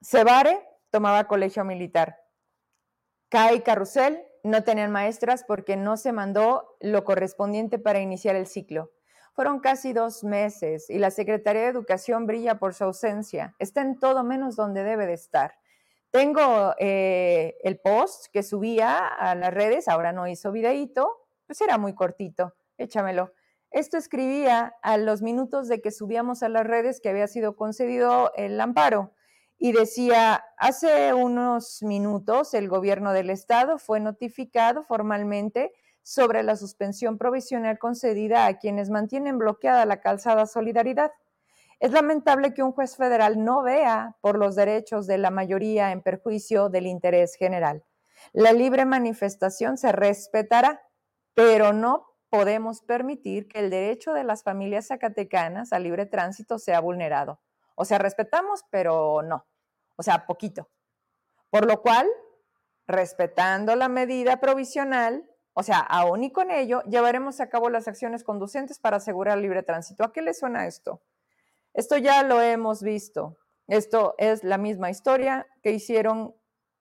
Cebare 0.03 0.62
tomaba 0.91 1.27
colegio 1.27 1.64
militar. 1.64 2.20
Cae 3.31 3.62
Carrusel 3.62 4.22
no 4.43 4.62
tenían 4.62 4.93
maestras 4.93 5.43
porque 5.43 5.77
no 5.77 5.97
se 5.97 6.12
mandó 6.12 6.77
lo 6.81 7.03
correspondiente 7.03 7.79
para 7.79 8.01
iniciar 8.01 8.37
el 8.37 8.47
ciclo. 8.47 8.93
Fueron 9.37 9.61
casi 9.61 9.93
dos 9.93 10.24
meses 10.24 10.89
y 10.89 10.97
la 10.97 11.11
Secretaría 11.11 11.61
de 11.61 11.68
Educación 11.68 12.26
brilla 12.26 12.59
por 12.59 12.72
su 12.72 12.84
ausencia. 12.84 13.55
Está 13.59 13.82
en 13.82 13.99
todo 13.99 14.24
menos 14.24 14.57
donde 14.57 14.82
debe 14.82 15.05
de 15.05 15.12
estar. 15.12 15.59
Tengo 16.11 16.74
eh, 16.78 17.55
el 17.62 17.78
post 17.78 18.28
que 18.32 18.43
subía 18.43 19.07
a 19.07 19.34
las 19.34 19.53
redes, 19.53 19.89
ahora 19.89 20.12
no 20.12 20.26
hizo 20.26 20.53
videíto, 20.53 21.11
pues 21.47 21.61
era 21.61 21.76
muy 21.76 21.95
cortito, 21.95 22.55
échamelo. 22.78 23.34
Esto 23.70 23.99
escribía 23.99 24.74
a 24.80 24.97
los 24.97 25.20
minutos 25.20 25.68
de 25.68 25.82
que 25.82 25.91
subíamos 25.91 26.43
a 26.43 26.49
las 26.49 26.66
redes 26.66 27.03
que 27.03 27.11
había 27.11 27.28
sido 27.28 27.57
concedido 27.57 28.32
el 28.37 28.59
amparo 28.59 29.12
y 29.59 29.72
decía, 29.72 30.47
hace 30.57 31.12
unos 31.12 31.82
minutos 31.82 32.55
el 32.55 32.70
gobierno 32.70 33.12
del 33.12 33.28
estado 33.28 33.76
fue 33.76 34.01
notificado 34.01 34.82
formalmente 34.82 35.74
sobre 36.07 36.44
la 36.44 36.54
suspensión 36.54 37.18
provisional 37.18 37.80
concedida 37.80 38.46
a 38.46 38.59
quienes 38.61 38.90
mantienen 38.90 39.38
bloqueada 39.38 39.84
la 39.86 40.00
calzada 40.00 40.46
Solidaridad. 40.46 41.11
Es 41.80 41.90
lamentable 41.90 42.54
que 42.54 42.62
un 42.62 42.70
juez 42.70 42.96
federal 42.96 43.42
no 43.42 43.64
vea 43.64 44.16
por 44.20 44.38
los 44.38 44.54
derechos 44.54 45.09
de 45.09 45.18
la 45.18 45.32
mayoría 45.32 45.90
en 45.90 46.02
perjuicio 46.02 46.68
del 46.68 46.86
interés 46.86 47.34
general. 47.34 47.82
La 48.32 48.52
libre 48.52 48.84
manifestación 48.84 49.78
se 49.78 49.90
respetará, 49.90 50.80
pero 51.34 51.72
no 51.72 52.07
podemos 52.30 52.82
permitir 52.82 53.48
que 53.48 53.59
el 53.59 53.70
derecho 53.70 54.12
de 54.12 54.22
las 54.22 54.44
familias 54.44 54.86
zacatecanas 54.86 55.72
a 55.72 55.80
libre 55.80 56.07
tránsito 56.07 56.61
sea 56.61 56.78
vulnerado. 56.78 57.40
O 57.74 57.84
sea, 57.84 57.98
respetamos, 57.98 58.62
pero 58.70 59.22
no. 59.22 59.44
O 59.96 60.04
sea, 60.04 60.24
poquito. 60.24 60.70
Por 61.50 61.66
lo 61.66 61.82
cual, 61.82 62.07
respetando 62.86 63.74
la 63.74 63.88
medida 63.88 64.38
provisional, 64.38 65.28
o 65.59 65.62
sea, 65.62 65.78
aún 65.78 66.22
y 66.22 66.30
con 66.30 66.50
ello, 66.50 66.82
llevaremos 66.82 67.40
a 67.40 67.48
cabo 67.48 67.70
las 67.70 67.88
acciones 67.88 68.22
conducentes 68.24 68.78
para 68.78 68.98
asegurar 68.98 69.38
el 69.38 69.42
libre 69.42 69.62
tránsito. 69.62 70.04
¿A 70.04 70.12
qué 70.12 70.20
le 70.20 70.34
suena 70.34 70.66
esto? 70.66 71.00
Esto 71.72 71.96
ya 71.96 72.22
lo 72.24 72.42
hemos 72.42 72.82
visto. 72.82 73.38
Esto 73.66 74.14
es 74.18 74.44
la 74.44 74.59
misma 74.59 74.90
historia 74.90 75.46
que 75.62 75.70
hicieron 75.70 76.36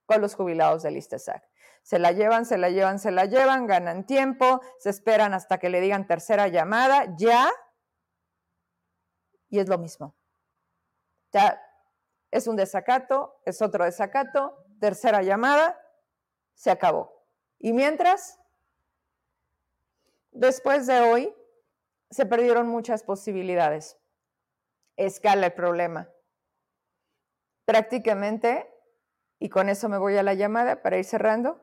con 0.05 0.19
los 0.19 0.35
jubilados 0.35 0.83
del 0.83 0.97
ISTESAC. 0.97 1.41
Se 1.83 1.99
la 1.99 2.11
llevan, 2.11 2.45
se 2.45 2.57
la 2.57 2.69
llevan, 2.69 2.99
se 2.99 3.11
la 3.11 3.23
llevan, 3.23 3.65
ganan 3.65 4.05
tiempo, 4.05 4.59
se 4.79 4.89
esperan 4.89 5.33
hasta 5.33 5.57
que 5.57 5.69
le 5.69 5.79
digan 5.79 6.05
tercera 6.05 6.49
llamada, 6.49 7.15
ya, 7.17 7.49
y 9.47 9.59
es 9.59 9.69
lo 9.69 9.77
mismo. 9.77 10.17
Ya 11.31 11.61
es 12.29 12.45
un 12.47 12.57
desacato, 12.57 13.39
es 13.45 13.61
otro 13.61 13.85
desacato, 13.85 14.65
tercera 14.81 15.21
llamada, 15.21 15.79
se 16.55 16.71
acabó. 16.71 17.25
Y 17.57 17.71
mientras, 17.71 18.37
después 20.35 20.87
de 20.87 20.99
hoy, 21.01 21.33
se 22.11 22.25
perdieron 22.25 22.67
muchas 22.67 23.03
posibilidades 23.03 23.97
escala 24.97 25.47
el 25.47 25.53
problema. 25.53 26.09
Prácticamente, 27.65 28.69
y 29.39 29.49
con 29.49 29.69
eso 29.69 29.89
me 29.89 29.97
voy 29.97 30.17
a 30.17 30.23
la 30.23 30.33
llamada 30.33 30.81
para 30.81 30.97
ir 30.97 31.05
cerrando, 31.05 31.59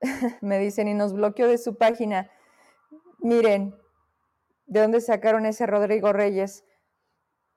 me 0.40 0.58
dicen 0.58 0.88
y 0.88 0.94
nos 0.94 1.12
bloqueó 1.12 1.48
de 1.48 1.58
su 1.58 1.76
página. 1.76 2.30
Miren, 3.18 3.78
¿de 4.66 4.80
dónde 4.80 5.00
sacaron 5.00 5.46
ese 5.46 5.66
Rodrigo 5.66 6.12
Reyes? 6.12 6.64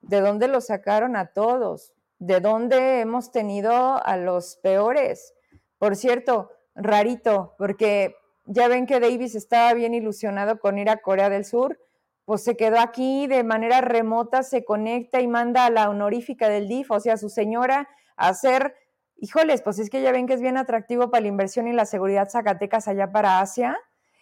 ¿De 0.02 0.22
dónde 0.22 0.48
lo 0.48 0.62
sacaron 0.62 1.16
a 1.16 1.34
todos? 1.34 1.94
¿De 2.20 2.40
dónde 2.40 3.02
hemos 3.02 3.32
tenido 3.32 3.74
a 4.06 4.18
los 4.18 4.58
peores? 4.58 5.34
Por 5.80 5.96
cierto, 5.96 6.52
rarito, 6.76 7.56
porque 7.58 8.16
ya 8.46 8.68
ven 8.68 8.86
que 8.86 9.00
Davis 9.00 9.36
estaba 9.36 9.74
bien 9.74 9.94
ilusionado 9.94 10.60
con 10.60 10.78
ir 10.78 10.90
a 10.90 10.98
Corea 10.98 11.30
del 11.30 11.46
Sur 11.46 11.80
pues 12.26 12.44
se 12.44 12.58
quedó 12.58 12.80
aquí 12.80 13.28
de 13.28 13.44
manera 13.44 13.82
remota, 13.82 14.44
se 14.44 14.66
conecta 14.66 15.22
y 15.22 15.28
manda 15.28 15.66
a 15.66 15.70
la 15.70 15.90
honorífica 15.90 16.50
del 16.50 16.68
DIF, 16.68 16.90
o 16.92 17.00
sea, 17.00 17.18
su 17.18 17.30
señora, 17.30 17.88
a 18.18 18.30
hacer, 18.30 18.76
híjoles, 19.16 19.62
pues 19.62 19.78
es 19.78 19.92
que 19.92 20.02
ya 20.02 20.12
ven 20.12 20.26
que 20.26 20.34
es 20.34 20.42
bien 20.42 20.58
atractivo 20.58 21.12
para 21.12 21.22
la 21.22 21.28
inversión 21.28 21.68
y 21.68 21.74
la 21.74 21.86
seguridad 21.86 22.30
Zacatecas 22.30 22.88
allá 22.88 23.12
para 23.12 23.40
Asia. 23.40 23.78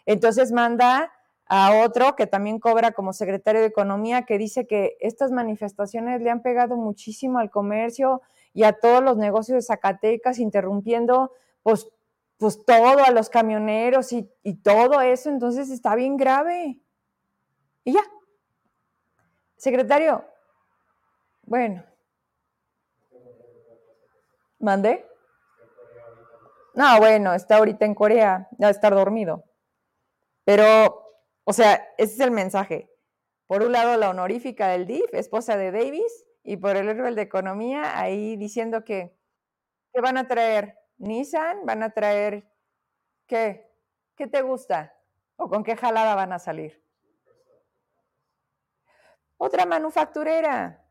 Entonces 0.05 0.51
manda 0.51 1.13
a 1.45 1.81
otro 1.85 2.15
que 2.15 2.27
también 2.27 2.59
cobra 2.59 2.91
como 2.91 3.13
secretario 3.13 3.61
de 3.61 3.67
Economía, 3.67 4.23
que 4.23 4.37
dice 4.37 4.67
que 4.67 4.97
estas 4.99 5.31
manifestaciones 5.31 6.21
le 6.21 6.29
han 6.29 6.41
pegado 6.41 6.75
muchísimo 6.75 7.39
al 7.39 7.51
comercio 7.51 8.21
y 8.53 8.63
a 8.63 8.73
todos 8.73 9.01
los 9.01 9.15
negocios 9.15 9.55
de 9.55 9.61
Zacatecas, 9.61 10.39
interrumpiendo 10.39 11.31
pues, 11.61 11.87
pues 12.43 12.65
todo 12.65 13.05
a 13.05 13.11
los 13.11 13.29
camioneros 13.29 14.11
y, 14.11 14.29
todo 14.61 14.99
eso, 14.99 15.29
entonces 15.29 15.69
está 15.69 15.95
bien 15.95 16.17
grave. 16.17 16.77
Y 17.85 17.93
ya. 17.93 18.01
Secretario, 19.55 20.25
bueno. 21.43 21.85
¿Mandé? 24.59 25.07
No, 26.73 26.97
bueno, 26.97 27.33
está 27.33 27.59
ahorita 27.59 27.85
en 27.85 27.95
Corea, 27.95 28.49
ya 28.57 28.69
estar 28.69 28.93
dormido. 28.93 29.45
Pero, 30.43 31.13
o 31.45 31.53
sea, 31.53 31.87
ese 31.97 32.15
es 32.15 32.19
el 32.19 32.31
mensaje. 32.31 32.89
Por 33.47 33.63
un 33.63 33.71
lado, 33.71 33.95
la 33.95 34.09
honorífica 34.09 34.67
del 34.67 34.85
DIF, 34.85 35.13
esposa 35.13 35.55
de 35.55 35.71
Davis, 35.71 36.25
y 36.43 36.57
por 36.57 36.75
el 36.75 36.89
otro, 36.89 37.07
el 37.07 37.15
de 37.15 37.21
Economía, 37.21 37.97
ahí 37.97 38.35
diciendo 38.35 38.83
que, 38.83 39.15
¿qué 39.93 40.01
van 40.01 40.17
a 40.17 40.27
traer? 40.27 40.82
¿Nissan? 41.03 41.65
¿Van 41.65 41.83
a 41.83 41.89
traer 41.89 42.49
qué? 43.27 43.69
¿Qué 44.15 44.27
te 44.27 44.41
gusta? 44.41 44.95
¿O 45.35 45.49
con 45.49 45.63
qué 45.63 45.75
jalada 45.75 46.15
van 46.15 46.31
a 46.31 46.39
salir? 46.39 46.81
Otra 49.37 49.65
manufacturera, 49.65 50.87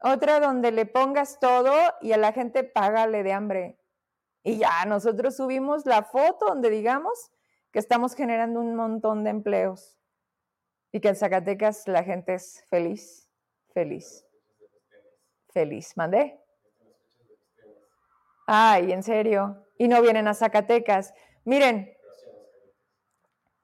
otra 0.00 0.38
donde 0.38 0.70
le 0.70 0.86
pongas 0.86 1.40
todo 1.40 1.74
y 2.00 2.12
a 2.12 2.16
la 2.16 2.32
gente 2.32 2.62
págale 2.62 3.24
de 3.24 3.32
hambre. 3.32 3.80
Y 4.44 4.58
ya, 4.58 4.84
nosotros 4.84 5.36
subimos 5.36 5.84
la 5.86 6.04
foto 6.04 6.46
donde 6.46 6.70
digamos 6.70 7.32
que 7.72 7.80
estamos 7.80 8.14
generando 8.14 8.60
un 8.60 8.76
montón 8.76 9.24
de 9.24 9.30
empleos 9.30 9.98
y 10.92 11.00
que 11.00 11.08
en 11.08 11.16
Zacatecas 11.16 11.88
la 11.88 12.04
gente 12.04 12.34
es 12.34 12.64
feliz, 12.68 13.28
feliz, 13.74 14.24
feliz. 15.48 15.96
¿Mandé? 15.96 16.45
Ay, 18.46 18.92
en 18.92 19.02
serio. 19.02 19.66
Y 19.76 19.88
no 19.88 20.00
vienen 20.00 20.28
a 20.28 20.34
Zacatecas. 20.34 21.12
Miren, 21.44 21.92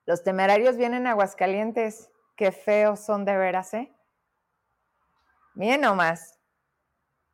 los 0.04 0.24
temerarios 0.24 0.76
vienen 0.76 1.06
a 1.06 1.12
Aguascalientes. 1.12 2.10
Qué 2.36 2.50
feos 2.52 3.00
son 3.00 3.24
de 3.24 3.36
veras, 3.36 3.72
¿eh? 3.74 3.94
Miren 5.54 5.82
nomás. 5.82 6.38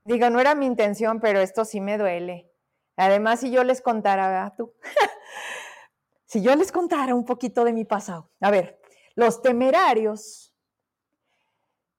Digo, 0.04 0.28
no 0.30 0.40
era 0.40 0.54
mi 0.54 0.66
intención, 0.66 1.20
pero 1.20 1.40
esto 1.40 1.64
sí 1.64 1.80
me 1.80 1.98
duele. 1.98 2.50
Además, 2.96 3.40
si 3.40 3.50
yo 3.50 3.64
les 3.64 3.80
contara, 3.80 4.28
¿verdad 4.28 4.54
tú? 4.56 4.74
si 6.24 6.42
yo 6.42 6.54
les 6.56 6.72
contara 6.72 7.14
un 7.14 7.24
poquito 7.24 7.64
de 7.64 7.72
mi 7.72 7.84
pasado. 7.84 8.30
A 8.40 8.50
ver, 8.50 8.80
los 9.14 9.40
temerarios 9.40 10.47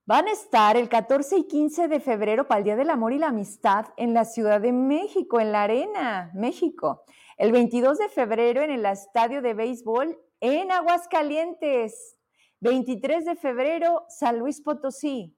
van 0.10 0.28
a 0.28 0.32
estar 0.32 0.76
el 0.76 0.90
14 0.90 1.38
y 1.38 1.44
15 1.48 1.88
de 1.88 2.00
febrero 2.00 2.48
para 2.48 2.58
el 2.58 2.64
Día 2.64 2.76
del 2.76 2.90
Amor 2.90 3.14
y 3.14 3.20
la 3.20 3.28
Amistad 3.28 3.86
en 3.96 4.16
la 4.16 4.26
Ciudad 4.26 4.60
de 4.60 4.72
México, 4.72 5.40
en 5.40 5.52
la 5.52 5.62
Arena, 5.62 6.32
México. 6.34 7.04
El 7.38 7.52
22 7.52 8.00
de 8.00 8.10
febrero 8.10 8.64
en 8.64 8.72
el 8.72 8.88
Estadio 8.88 9.44
de 9.44 9.54
Béisbol 9.54 10.20
en 10.40 10.72
Aguascalientes. 10.72 12.18
23 12.62 13.24
de 13.24 13.36
febrero, 13.36 14.06
San 14.08 14.40
Luis 14.40 14.62
Potosí. 14.62 15.38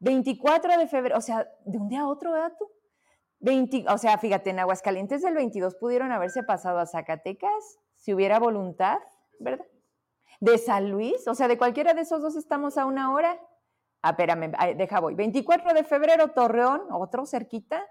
24 0.00 0.76
de 0.76 0.86
febrero, 0.86 1.16
o 1.16 1.22
sea, 1.22 1.48
de 1.64 1.78
un 1.78 1.88
día 1.88 2.02
a 2.02 2.08
otro, 2.08 2.32
¿verdad 2.32 2.52
tú? 2.58 2.70
20, 3.38 3.86
o 3.88 3.96
sea, 3.96 4.18
fíjate, 4.18 4.50
en 4.50 4.58
Aguascalientes 4.58 5.22
del 5.22 5.36
22 5.36 5.76
pudieron 5.76 6.12
haberse 6.12 6.42
pasado 6.42 6.80
a 6.80 6.86
Zacatecas, 6.86 7.78
si 7.96 8.12
hubiera 8.12 8.38
voluntad, 8.38 8.98
¿verdad? 9.40 9.64
De 10.42 10.58
San 10.58 10.90
Luis, 10.90 11.28
o 11.28 11.36
sea, 11.36 11.46
de 11.46 11.56
cualquiera 11.56 11.94
de 11.94 12.00
esos 12.00 12.20
dos 12.20 12.34
estamos 12.34 12.76
a 12.76 12.84
una 12.84 13.12
hora. 13.12 13.38
Ah, 14.02 14.10
espérame, 14.10 14.50
deja 14.76 14.98
voy. 14.98 15.14
24 15.14 15.72
de 15.72 15.84
febrero, 15.84 16.32
Torreón, 16.32 16.82
otro 16.90 17.26
cerquita. 17.26 17.86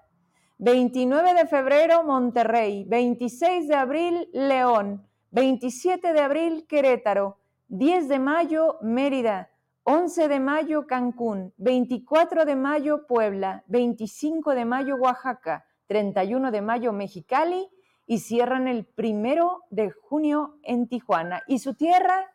29 0.58 1.34
de 1.34 1.48
febrero, 1.48 2.04
Monterrey. 2.04 2.84
26 2.90 3.70
de 3.70 3.76
abril, 3.76 4.30
León. 4.34 5.08
27 5.30 6.12
de 6.12 6.20
abril, 6.20 6.66
Querétaro. 6.68 7.38
10 7.70 8.10
de 8.10 8.20
mayo, 8.20 8.80
Mérida. 8.82 9.50
11 9.84 10.28
de 10.28 10.40
mayo 10.42 10.88
Cancún, 10.88 11.54
24 11.56 12.44
de 12.44 12.56
mayo 12.58 13.08
Puebla, 13.08 13.64
25 13.68 14.56
de 14.56 14.66
mayo 14.66 14.96
Oaxaca, 14.98 15.66
31 15.88 16.52
de 16.52 16.62
mayo 16.62 16.92
Mexicali 16.92 17.70
y 18.06 18.20
cierran 18.20 18.68
el 18.68 18.86
primero 18.86 19.64
de 19.70 19.90
junio 19.90 20.60
en 20.64 20.90
Tijuana. 20.90 21.44
¿Y 21.48 21.60
su 21.60 21.76
tierra? 21.76 22.28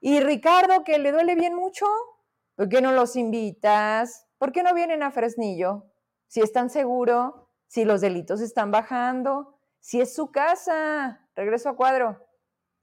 ¿Y 0.00 0.20
Ricardo, 0.20 0.84
que 0.84 0.98
le 0.98 1.12
duele 1.12 1.34
bien 1.34 1.54
mucho? 1.54 1.86
¿Por 2.54 2.68
qué 2.68 2.80
no 2.80 2.92
los 2.92 3.16
invitas? 3.16 4.26
¿Por 4.38 4.52
qué 4.52 4.62
no 4.62 4.74
vienen 4.74 5.02
a 5.02 5.10
Fresnillo? 5.10 5.86
Si 6.28 6.40
están 6.40 6.70
seguros, 6.70 7.34
si 7.66 7.84
los 7.84 8.00
delitos 8.00 8.40
están 8.40 8.70
bajando, 8.70 9.54
Si 9.80 10.00
es 10.00 10.12
su 10.12 10.32
casa, 10.32 11.28
regreso 11.36 11.68
a 11.68 11.76
cuadro. 11.76 12.26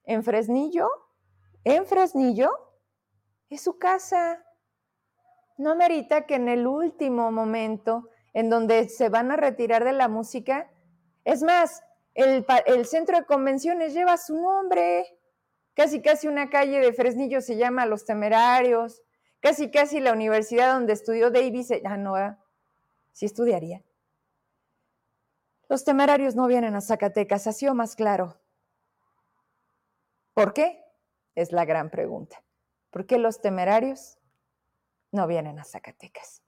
En 0.06 0.24
Fresnillo, 0.24 0.90
en 1.66 1.86
Fresnillo, 1.86 2.50
es 3.50 3.62
su 3.62 3.78
casa. 3.78 4.44
No 5.58 5.76
merita 5.76 6.26
que 6.26 6.36
en 6.36 6.48
el 6.48 6.66
último 6.66 7.32
momento, 7.32 8.10
en 8.34 8.50
donde 8.50 8.88
se 8.88 9.10
van 9.10 9.32
a 9.32 9.36
retirar 9.36 9.84
de 9.84 9.92
la 9.92 10.08
música, 10.08 10.72
es 11.26 11.44
más, 11.44 11.84
el, 12.14 12.46
el 12.66 12.86
centro 12.86 13.18
de 13.18 13.26
convenciones 13.26 13.94
lleva 13.94 14.18
su 14.18 14.40
nombre. 14.42 15.06
Casi, 15.76 16.02
casi 16.02 16.28
una 16.28 16.50
calle 16.50 16.80
de 16.80 16.94
Fresnillo 16.94 17.42
se 17.42 17.58
llama 17.58 17.86
Los 17.86 18.06
Temerarios. 18.06 19.04
Casi, 19.42 19.70
casi 19.70 20.00
la 20.00 20.14
universidad 20.14 20.74
donde 20.74 20.94
estudió 20.94 21.30
Davis, 21.30 21.70
ah, 21.84 21.98
no, 21.98 22.16
sí 23.12 23.26
estudiaría. 23.26 23.84
Los 25.68 25.84
temerarios 25.84 26.36
no 26.36 26.48
vienen 26.48 26.76
a 26.76 26.82
Zacatecas, 26.82 27.48
así 27.48 27.68
o 27.68 27.74
más 27.74 27.96
claro. 27.96 28.40
¿Por 30.34 30.54
qué? 30.54 30.84
Es 31.34 31.52
la 31.52 31.66
gran 31.66 31.90
pregunta. 31.90 32.44
¿Por 32.92 33.06
qué 33.06 33.18
los 33.18 33.42
temerarios 33.42 34.18
no 35.12 35.28
vienen 35.28 35.60
a 35.60 35.64
Zacatecas? 35.64 36.42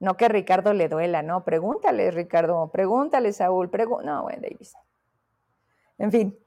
No 0.00 0.16
que 0.16 0.28
Ricardo 0.28 0.72
le 0.72 0.88
duela, 0.88 1.22
no, 1.22 1.44
pregúntale, 1.44 2.10
Ricardo, 2.10 2.70
pregúntale, 2.70 3.32
Saúl, 3.32 3.70
no, 4.04 4.22
bueno, 4.22 4.42
Davis. 4.42 4.74
En 5.98 6.12
fin, 6.12 6.38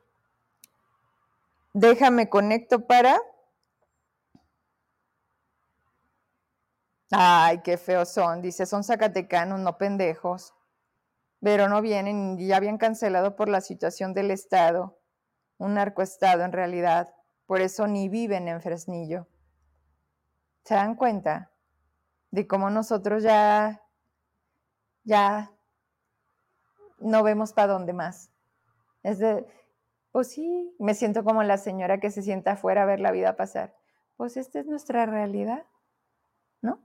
déjame 1.74 2.30
conecto 2.30 2.86
para... 2.88 3.20
Ay, 7.12 7.62
qué 7.62 7.78
feos 7.78 8.10
son, 8.10 8.42
dice, 8.42 8.66
son 8.66 8.84
zacatecanos, 8.84 9.60
no 9.60 9.78
pendejos. 9.78 10.54
Pero 11.42 11.68
no 11.68 11.82
vienen 11.82 12.40
y 12.40 12.48
ya 12.48 12.58
habían 12.58 12.78
cancelado 12.78 13.36
por 13.36 13.50
la 13.50 13.60
situación 13.60 14.14
del 14.14 14.32
Estado, 14.32 14.98
un 15.58 15.74
narcoestado 15.74 16.44
en 16.44 16.54
realidad, 16.54 17.14
por 17.48 17.60
eso 17.60 17.88
ni 17.88 18.08
viven 18.08 18.48
en 18.48 18.62
Fresnillo. 18.62 19.28
¿Se 20.64 20.76
dan 20.76 20.96
cuenta 20.96 21.52
de 22.30 22.48
cómo 22.48 22.70
nosotros 22.70 23.24
ya, 23.24 23.82
ya 25.04 25.52
no 27.00 27.24
vemos 27.24 27.52
para 27.52 27.74
dónde 27.74 27.92
más? 27.92 28.32
Es 29.04 29.20
de, 29.20 29.46
pues 30.12 30.30
sí, 30.32 30.76
me 30.80 30.94
siento 30.94 31.24
como 31.24 31.44
la 31.44 31.58
señora 31.58 32.00
que 32.00 32.12
se 32.12 32.22
sienta 32.22 32.54
afuera 32.54 32.84
a 32.84 32.86
ver 32.86 33.00
la 33.00 33.12
vida 33.12 33.36
pasar. 33.36 33.76
Pues 34.18 34.38
esta 34.38 34.60
es 34.60 34.68
nuestra 34.68 35.06
realidad, 35.06 35.66
¿no? 36.62 36.82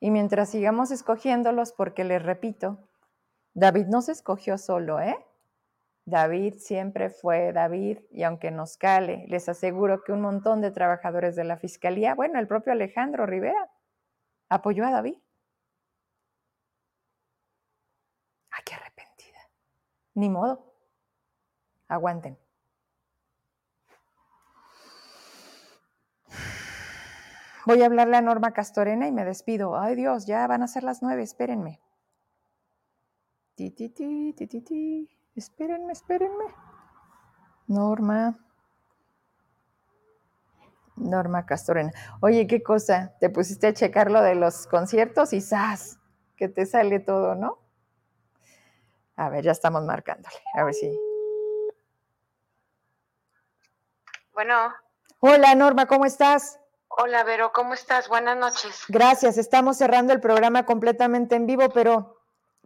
Y 0.00 0.10
mientras 0.10 0.50
sigamos 0.50 0.90
escogiéndolos, 0.90 1.72
porque 1.72 2.04
les 2.04 2.22
repito, 2.22 2.88
David 3.54 3.86
no 3.86 4.02
se 4.02 4.12
escogió 4.12 4.56
solo, 4.58 5.00
¿eh? 5.00 5.16
David 6.06 6.54
siempre 6.58 7.10
fue 7.10 7.52
David 7.52 7.98
y 8.10 8.22
aunque 8.24 8.50
nos 8.50 8.76
cale, 8.78 9.26
les 9.28 9.48
aseguro 9.48 10.02
que 10.02 10.12
un 10.12 10.22
montón 10.22 10.60
de 10.60 10.70
trabajadores 10.70 11.36
de 11.36 11.44
la 11.44 11.58
Fiscalía, 11.58 12.14
bueno, 12.14 12.38
el 12.38 12.48
propio 12.48 12.72
Alejandro 12.72 13.26
Rivera, 13.26 13.70
apoyó 14.48 14.86
a 14.86 14.90
David. 14.90 15.18
¡Ay, 18.50 18.62
qué 18.64 18.74
arrepentida! 18.74 19.38
Ni 20.14 20.28
modo. 20.28 20.69
Aguanten. 21.90 22.38
Voy 27.66 27.82
a 27.82 27.86
hablarle 27.86 28.16
a 28.16 28.20
Norma 28.20 28.52
Castorena 28.52 29.08
y 29.08 29.12
me 29.12 29.24
despido. 29.24 29.78
Ay 29.78 29.96
Dios, 29.96 30.24
ya 30.24 30.46
van 30.46 30.62
a 30.62 30.68
ser 30.68 30.84
las 30.84 31.02
nueve, 31.02 31.22
espérenme. 31.22 31.80
Espérenme, 35.34 35.92
espérenme. 35.92 36.44
Norma. 37.66 38.38
Norma 40.96 41.44
Castorena. 41.44 41.90
Oye, 42.20 42.46
qué 42.46 42.62
cosa, 42.62 43.16
te 43.18 43.30
pusiste 43.30 43.66
a 43.66 43.74
checar 43.74 44.10
lo 44.10 44.22
de 44.22 44.36
los 44.36 44.66
conciertos 44.68 45.32
y 45.32 45.40
¡zas! 45.40 45.98
Que 46.36 46.48
te 46.48 46.66
sale 46.66 47.00
todo, 47.00 47.34
¿no? 47.34 47.58
A 49.16 49.28
ver, 49.28 49.44
ya 49.44 49.52
estamos 49.52 49.84
marcándole. 49.84 50.36
A 50.54 50.64
ver 50.64 50.74
si. 50.74 51.09
Bueno. 54.40 54.72
Hola, 55.18 55.54
Norma, 55.54 55.84
¿cómo 55.84 56.06
estás? 56.06 56.58
Hola, 56.88 57.24
Vero, 57.24 57.52
¿cómo 57.52 57.74
estás? 57.74 58.08
Buenas 58.08 58.38
noches. 58.38 58.84
Gracias, 58.88 59.36
estamos 59.36 59.76
cerrando 59.76 60.14
el 60.14 60.20
programa 60.22 60.64
completamente 60.64 61.36
en 61.36 61.44
vivo, 61.44 61.68
pero 61.74 62.16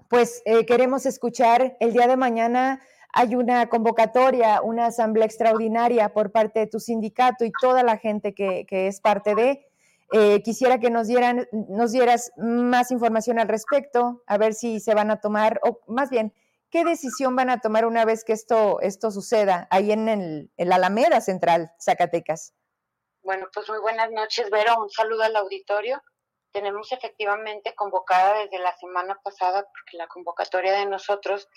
pues 0.08 0.40
eh, 0.44 0.66
queremos 0.66 1.04
escuchar 1.04 1.76
el 1.80 1.92
día 1.92 2.06
de 2.06 2.16
mañana. 2.16 2.80
Hay 3.12 3.34
una 3.34 3.68
convocatoria, 3.68 4.62
una 4.62 4.86
asamblea 4.86 5.26
extraordinaria 5.26 6.10
por 6.10 6.30
parte 6.30 6.60
de 6.60 6.68
tu 6.68 6.78
sindicato 6.78 7.44
y 7.44 7.50
toda 7.60 7.82
la 7.82 7.96
gente 7.96 8.34
que, 8.34 8.64
es 8.70 9.00
parte 9.00 9.34
de. 9.34 9.66
Eh, 10.12 10.42
quisiera 10.44 10.78
que 10.78 10.90
nos, 10.90 11.08
dieran, 11.08 11.48
nos 11.50 11.90
dieras 11.90 12.30
más 12.36 12.92
información 12.92 13.40
al 13.40 13.48
respecto, 13.48 14.22
a 14.28 14.38
ver 14.38 14.54
si 14.54 14.78
se 14.78 14.94
van 14.94 15.10
a 15.10 15.20
tomar, 15.20 15.58
o 15.64 15.80
más 15.88 16.08
bien, 16.08 16.32
¿qué 16.74 16.84
decisión 16.84 17.36
van 17.36 17.50
a 17.50 17.60
tomar 17.60 17.86
una 17.86 18.04
vez 18.04 18.24
que 18.24 18.32
esto, 18.32 18.80
esto 18.80 19.12
suceda 19.12 19.68
ahí 19.70 19.92
en, 19.92 20.08
el, 20.08 20.50
en 20.56 20.68
la 20.68 20.74
Alameda 20.74 21.20
Central, 21.20 21.70
Zacatecas? 21.80 22.52
Bueno, 23.22 23.46
pues 23.54 23.68
muy 23.68 23.78
buenas 23.78 24.10
noches, 24.10 24.50
Vero. 24.50 24.82
Un 24.82 24.90
saludo 24.90 25.22
al 25.22 25.36
auditorio 25.36 26.02
tenemos 26.54 26.92
efectivamente 26.92 27.74
convocada 27.74 28.38
desde 28.38 28.60
la 28.60 28.76
semana 28.76 29.20
pasada, 29.24 29.64
porque 29.64 29.96
la 29.96 30.06
convocatoria 30.06 30.72
de 30.72 30.86
nosotros 30.86 31.48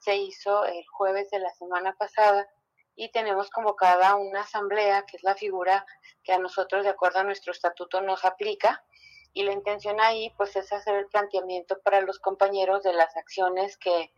se 0.00 0.16
hizo 0.16 0.66
el 0.66 0.86
jueves 0.88 1.30
de 1.30 1.38
la 1.38 1.50
semana 1.54 1.94
pasada, 1.98 2.46
y 2.94 3.10
tenemos 3.10 3.48
convocada 3.48 4.14
una 4.16 4.42
asamblea, 4.42 5.04
que 5.06 5.16
es 5.16 5.22
la 5.22 5.34
figura 5.34 5.86
que 6.22 6.34
a 6.34 6.38
nosotros, 6.38 6.84
de 6.84 6.90
acuerdo 6.90 7.20
a 7.20 7.24
nuestro 7.24 7.52
estatuto, 7.52 8.02
nos 8.02 8.26
aplica. 8.26 8.84
Y 9.32 9.44
la 9.44 9.52
intención 9.52 9.98
ahí, 10.00 10.28
pues, 10.36 10.54
es 10.56 10.70
hacer 10.70 10.96
el 10.96 11.06
planteamiento 11.06 11.80
para 11.80 12.02
los 12.02 12.18
compañeros 12.18 12.82
de 12.82 12.92
las 12.92 13.16
acciones 13.16 13.78
que 13.78 14.12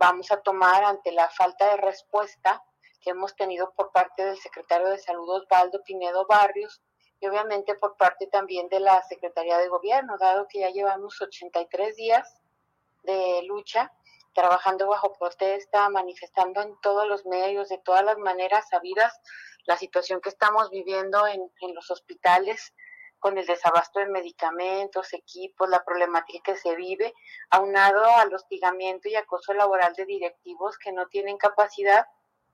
vamos 0.00 0.32
a 0.32 0.40
tomar 0.40 0.82
ante 0.82 1.12
la 1.12 1.28
falta 1.28 1.72
de 1.72 1.76
respuesta 1.76 2.64
que 3.02 3.10
hemos 3.10 3.36
tenido 3.36 3.72
por 3.74 3.92
parte 3.92 4.24
del 4.24 4.38
secretario 4.38 4.88
de 4.88 4.98
Salud 4.98 5.28
Osvaldo 5.28 5.82
Pinedo 5.84 6.26
Barrios, 6.26 6.80
y 7.20 7.26
obviamente 7.26 7.74
por 7.74 7.98
parte 7.98 8.26
también 8.26 8.68
de 8.70 8.80
la 8.80 9.02
Secretaría 9.02 9.58
de 9.58 9.68
Gobierno, 9.68 10.16
dado 10.18 10.48
que 10.48 10.60
ya 10.60 10.70
llevamos 10.70 11.20
83 11.20 11.96
días 11.96 12.40
de 13.02 13.42
lucha, 13.42 13.92
trabajando 14.32 14.88
bajo 14.88 15.12
protesta, 15.12 15.90
manifestando 15.90 16.62
en 16.62 16.80
todos 16.80 17.06
los 17.06 17.26
medios, 17.26 17.68
de 17.68 17.78
todas 17.78 18.02
las 18.02 18.16
maneras 18.16 18.68
sabidas, 18.70 19.20
la 19.66 19.76
situación 19.76 20.22
que 20.22 20.30
estamos 20.30 20.70
viviendo 20.70 21.26
en, 21.26 21.42
en 21.60 21.74
los 21.74 21.90
hospitales 21.90 22.72
con 23.20 23.38
el 23.38 23.46
desabasto 23.46 24.00
de 24.00 24.08
medicamentos, 24.08 25.12
equipos, 25.12 25.68
la 25.68 25.84
problemática 25.84 26.52
que 26.52 26.58
se 26.58 26.74
vive, 26.74 27.14
aunado 27.50 28.04
al 28.04 28.34
hostigamiento 28.34 29.08
y 29.08 29.14
acoso 29.14 29.52
laboral 29.52 29.94
de 29.94 30.06
directivos 30.06 30.78
que 30.78 30.92
no 30.92 31.06
tienen 31.06 31.36
capacidad 31.36 32.06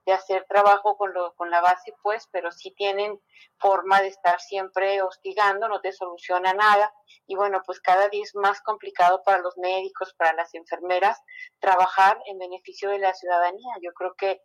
de 0.06 0.12
hacer 0.12 0.46
trabajo 0.48 0.96
con, 0.96 1.12
lo, 1.12 1.34
con 1.34 1.50
la 1.50 1.60
base, 1.60 1.92
pues, 2.00 2.28
pero 2.30 2.52
sí 2.52 2.70
tienen 2.70 3.20
forma 3.58 4.00
de 4.00 4.08
estar 4.08 4.40
siempre 4.40 5.02
hostigando, 5.02 5.68
no 5.68 5.80
te 5.80 5.90
soluciona 5.90 6.54
nada. 6.54 6.94
Y 7.26 7.34
bueno, 7.34 7.60
pues 7.66 7.80
cada 7.80 8.08
día 8.08 8.22
es 8.22 8.34
más 8.36 8.60
complicado 8.60 9.22
para 9.24 9.38
los 9.38 9.58
médicos, 9.58 10.14
para 10.14 10.32
las 10.34 10.54
enfermeras, 10.54 11.20
trabajar 11.58 12.20
en 12.26 12.38
beneficio 12.38 12.88
de 12.90 13.00
la 13.00 13.14
ciudadanía. 13.14 13.74
Yo 13.82 13.92
creo 13.94 14.14
que 14.14 14.42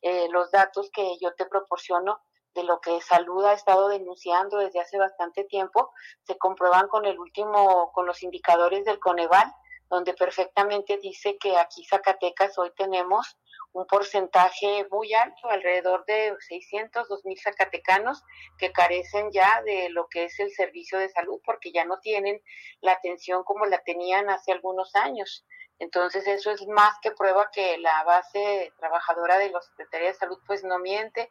eh, 0.00 0.28
los 0.30 0.50
datos 0.50 0.90
que 0.90 1.18
yo 1.20 1.34
te 1.34 1.44
proporciono 1.44 2.22
de 2.54 2.64
lo 2.64 2.80
que 2.80 3.00
Salud 3.00 3.44
ha 3.44 3.52
estado 3.52 3.88
denunciando 3.88 4.58
desde 4.58 4.80
hace 4.80 4.98
bastante 4.98 5.44
tiempo 5.44 5.92
se 6.24 6.36
comprueban 6.38 6.88
con 6.88 7.04
el 7.06 7.18
último, 7.18 7.90
con 7.92 8.06
los 8.06 8.22
indicadores 8.22 8.84
del 8.84 8.98
Coneval, 8.98 9.52
donde 9.88 10.14
perfectamente 10.14 10.98
dice 10.98 11.36
que 11.38 11.56
aquí 11.56 11.84
Zacatecas 11.84 12.58
hoy 12.58 12.72
tenemos 12.76 13.38
un 13.72 13.86
porcentaje 13.86 14.86
muy 14.90 15.14
alto, 15.14 15.48
alrededor 15.48 16.04
de 16.04 16.34
600, 16.48 17.08
2000 17.08 17.40
zacatecanos 17.40 18.22
que 18.58 18.72
carecen 18.72 19.30
ya 19.32 19.62
de 19.62 19.88
lo 19.90 20.08
que 20.08 20.24
es 20.24 20.38
el 20.40 20.50
servicio 20.50 20.98
de 20.98 21.08
salud 21.08 21.40
porque 21.44 21.72
ya 21.72 21.84
no 21.84 21.98
tienen 22.00 22.40
la 22.80 22.92
atención 22.92 23.44
como 23.44 23.66
la 23.66 23.82
tenían 23.82 24.28
hace 24.28 24.52
algunos 24.52 24.94
años. 24.94 25.46
Entonces 25.78 26.26
eso 26.26 26.50
es 26.50 26.66
más 26.68 26.98
que 27.00 27.12
prueba 27.12 27.50
que 27.52 27.78
la 27.78 28.04
base 28.04 28.72
trabajadora 28.78 29.38
de 29.38 29.50
la 29.50 29.60
Secretaría 29.62 30.08
de 30.08 30.14
Salud 30.14 30.38
pues 30.46 30.62
no 30.64 30.78
miente. 30.78 31.30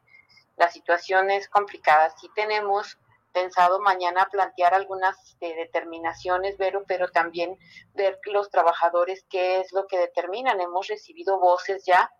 La 0.62 0.70
situación 0.70 1.32
es 1.32 1.50
complicada. 1.50 2.14
Sí 2.20 2.30
tenemos 2.36 3.00
pensado 3.34 3.80
mañana 3.80 4.28
plantear 4.32 4.76
algunas 4.76 5.18
este, 5.28 5.56
determinaciones, 5.56 6.54
pero, 6.56 6.84
pero 6.88 7.10
también 7.10 7.58
ver 7.96 8.20
los 8.26 8.52
trabajadores 8.52 9.26
qué 9.28 9.60
es 9.60 9.74
lo 9.74 9.88
que 9.88 9.98
determinan. 9.98 10.62
Hemos 10.62 10.86
recibido 10.88 11.40
voces 11.40 11.84
ya 11.84 12.12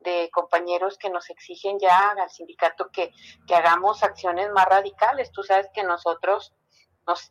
de 0.00 0.28
compañeros 0.30 0.98
que 0.98 1.08
nos 1.08 1.30
exigen 1.30 1.78
ya 1.78 2.10
al 2.10 2.28
sindicato 2.28 2.90
que, 2.90 3.12
que 3.46 3.54
hagamos 3.54 4.02
acciones 4.02 4.50
más 4.50 4.66
radicales. 4.66 5.32
Tú 5.32 5.42
sabes 5.42 5.70
que 5.72 5.82
nosotros 5.82 6.52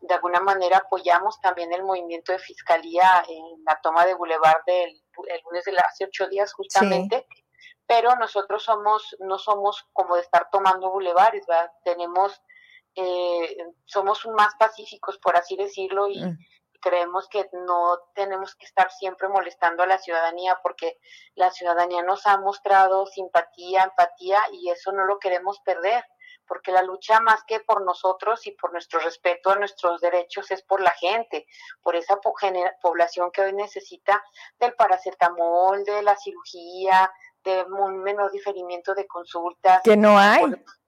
de 0.02 0.16
alguna 0.16 0.40
manera 0.40 0.78
apoyamos 0.78 1.40
también 1.42 1.74
el 1.74 1.84
movimiento 1.84 2.32
de 2.32 2.40
fiscalía 2.40 3.24
en 3.30 3.64
la 3.66 3.80
toma 3.84 4.04
de 4.08 4.16
Boulevard 4.16 4.64
del 4.66 5.00
el 5.28 5.42
lunes 5.44 5.64
de 5.66 5.78
hace 5.78 6.06
ocho 6.06 6.28
días 6.28 6.54
justamente, 6.54 7.28
pero 7.88 8.16
nosotros 8.16 8.64
somos, 8.64 9.16
no 9.20 9.38
somos 9.38 9.88
como 9.94 10.16
de 10.16 10.22
estar 10.22 10.50
tomando 10.52 10.90
bulevares, 10.90 11.46
¿verdad? 11.46 11.72
Tenemos, 11.84 12.42
eh, 12.96 13.58
somos 13.86 14.26
más 14.28 14.56
pacíficos, 14.58 15.18
por 15.20 15.38
así 15.38 15.56
decirlo, 15.56 16.08
y 16.08 16.24
mm. 16.24 16.38
creemos 16.82 17.28
que 17.30 17.50
no 17.54 17.98
tenemos 18.14 18.56
que 18.56 18.66
estar 18.66 18.92
siempre 18.92 19.28
molestando 19.28 19.84
a 19.84 19.88
la 19.88 19.98
ciudadanía 19.98 20.60
porque 20.64 21.00
la 21.36 21.52
ciudadanía 21.52 22.02
nos 22.04 22.26
ha 22.26 22.38
mostrado 22.38 23.06
simpatía, 23.06 23.84
empatía 23.84 24.42
y 24.52 24.70
eso 24.70 24.92
no 24.92 25.06
lo 25.06 25.20
queremos 25.20 25.60
perder 25.60 26.04
porque 26.48 26.72
la 26.72 26.82
lucha 26.82 27.20
más 27.20 27.44
que 27.46 27.60
por 27.60 27.84
nosotros 27.84 28.46
y 28.48 28.52
por 28.52 28.72
nuestro 28.72 29.00
respeto 29.00 29.50
a 29.52 29.56
nuestros 29.56 30.02
derechos 30.02 30.52
es 30.52 30.62
por 30.64 30.82
la 30.82 30.92
gente, 30.92 31.48
por 31.82 31.96
esa 31.96 32.20
población 32.82 33.32
que 33.32 33.42
hoy 33.42 33.54
necesita 33.54 34.24
del 34.60 34.74
paracetamol, 34.74 35.84
de 35.84 36.02
la 36.04 36.16
cirugía, 36.16 37.12
de 37.46 37.64
un 37.64 38.02
menor 38.04 38.32
diferimiento 38.32 38.94
de 38.94 39.08
consultas. 39.08 39.82
Que 39.84 39.96
no 39.96 40.18
hay, 40.18 40.44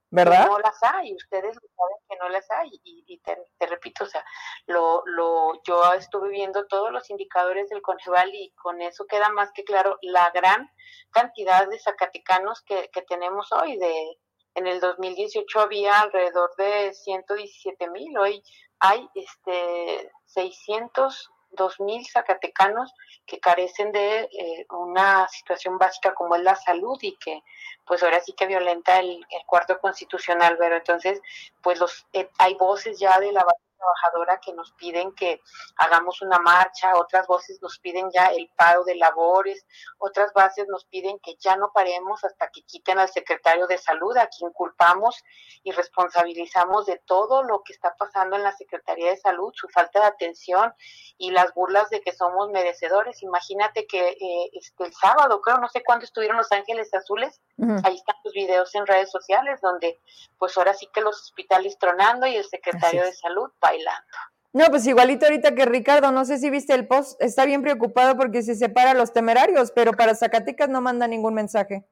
¿verdad? 0.09 0.47
No 0.47 0.59
las 0.59 0.81
hay, 0.81 1.13
ustedes 1.15 1.55
saben 1.55 1.97
que 2.09 2.17
no 2.17 2.29
las 2.29 2.49
hay. 2.51 2.69
Y, 2.83 3.19
te, 3.19 3.65
repito, 3.67 4.03
o 4.03 4.07
sea, 4.07 4.25
lo, 4.65 5.03
lo, 5.05 5.61
yo 5.63 5.93
estuve 5.93 6.29
viendo 6.29 6.65
todos 6.67 6.91
los 6.91 7.09
indicadores 7.09 7.69
del 7.69 7.81
Coneval 7.81 8.33
y 8.33 8.51
con 8.55 8.81
eso 8.81 9.05
queda 9.05 9.29
más 9.29 9.51
que 9.53 9.63
claro 9.63 9.97
la 10.01 10.31
gran 10.31 10.69
cantidad 11.11 11.67
de 11.67 11.79
zacatecanos 11.79 12.61
que, 12.63 12.89
que 12.91 13.03
tenemos 13.03 13.51
hoy. 13.51 13.77
de 13.77 14.17
En 14.55 14.67
el 14.67 14.79
2018 14.79 15.59
había 15.59 16.01
alrededor 16.01 16.55
de 16.57 16.93
117 16.93 17.89
mil, 17.91 18.17
hoy 18.17 18.43
hay 18.79 19.07
este 19.15 20.11
600 20.25 21.31
2.000 21.57 22.09
zacatecanos 22.09 22.93
que 23.25 23.39
carecen 23.39 23.91
de 23.91 24.29
eh, 24.31 24.65
una 24.69 25.27
situación 25.27 25.77
básica 25.77 26.13
como 26.13 26.35
es 26.35 26.43
la 26.43 26.55
salud 26.55 26.97
y 27.01 27.17
que 27.17 27.43
pues 27.85 28.03
ahora 28.03 28.21
sí 28.21 28.33
que 28.33 28.47
violenta 28.47 28.99
el, 28.99 29.25
el 29.29 29.45
cuarto 29.45 29.79
constitucional, 29.79 30.55
pero 30.57 30.77
entonces 30.77 31.21
pues 31.61 31.79
los 31.79 32.05
eh, 32.13 32.29
hay 32.37 32.53
voces 32.55 32.99
ya 32.99 33.19
de 33.19 33.31
la 33.31 33.43
trabajadora 33.78 34.39
que 34.39 34.53
nos 34.53 34.71
piden 34.73 35.13
que 35.13 35.41
hagamos 35.78 36.21
una 36.21 36.39
marcha, 36.39 36.95
otras 36.95 37.28
voces 37.28 37.61
nos 37.61 37.80
piden 37.80 38.09
ya 38.11 38.28
el 38.28 38.49
paro 38.55 38.84
de 38.84 38.95
labores, 38.95 39.65
otras 39.97 40.34
bases 40.34 40.67
nos 40.67 40.86
piden 40.86 41.19
que 41.19 41.36
ya 41.39 41.55
no 41.55 41.71
paremos 41.73 42.23
hasta 42.23 42.49
que 42.49 42.63
quiten 42.63 42.99
al 42.99 43.09
secretario 43.09 43.67
de 43.67 43.78
salud, 43.78 44.15
a 44.17 44.28
quien 44.28 44.51
culpamos 44.51 45.23
y 45.63 45.71
responsabilizamos 45.71 46.86
de 46.86 47.01
todo 47.05 47.43
lo 47.43 47.61
que 47.63 47.73
está 47.73 47.95
pasando 47.95 48.36
en 48.36 48.43
la 48.43 48.55
Secretaría 48.55 49.11
de 49.11 49.17
Salud, 49.17 49.51
su 49.55 49.67
falta 49.69 49.99
de 50.01 50.07
atención 50.07 50.73
y 51.17 51.32
las 51.32 51.53
burlas 51.53 51.89
de 51.89 52.01
que 52.01 52.13
somos 52.13 52.49
merecedores. 52.49 53.21
Imagínate 53.23 53.88
que 53.88 54.09
eh, 54.09 54.49
este, 54.53 54.86
el 54.86 54.93
sábado, 54.93 55.41
creo, 55.41 55.57
no 55.57 55.69
sé 55.69 55.84
cuándo 55.84 56.05
estuvieron 56.05 56.38
Los 56.38 56.51
Ángeles 56.51 56.93
Azules, 56.93 57.41
ahí 57.84 57.95
están 57.95 58.15
los 58.23 58.34
videos 58.34 58.73
en 58.75 58.86
redes 58.86 59.11
sociales 59.11 59.59
donde 59.61 59.99
pues 60.38 60.57
ahora 60.57 60.73
sí 60.73 60.88
que 60.93 61.01
los 61.01 61.21
hospitales 61.21 61.78
tronando 61.80 62.28
y 62.28 62.36
el 62.36 62.45
secretario 62.45 63.03
de 63.03 63.13
Salud 63.13 63.51
bailando. 63.68 64.18
No, 64.53 64.65
pues 64.68 64.88
igualito 64.88 65.26
ahorita 65.26 65.53
que 65.53 65.65
Ricardo, 65.65 66.11
no 66.11 66.26
sé 66.26 66.39
si 66.39 66.49
viste 66.49 66.74
el 66.74 66.88
post, 66.88 67.22
está 67.22 67.45
bien 67.45 67.61
preocupado 67.61 68.18
porque 68.18 68.41
se 68.41 68.55
separa 68.55 68.91
a 68.91 68.95
los 68.95 69.13
temerarios, 69.13 69.72
pero 69.72 69.91
para 69.93 70.15
Zacatecas 70.15 70.70
no 70.70 70.82
manda 70.82 71.07
ningún 71.07 71.34
mensaje. 71.34 71.86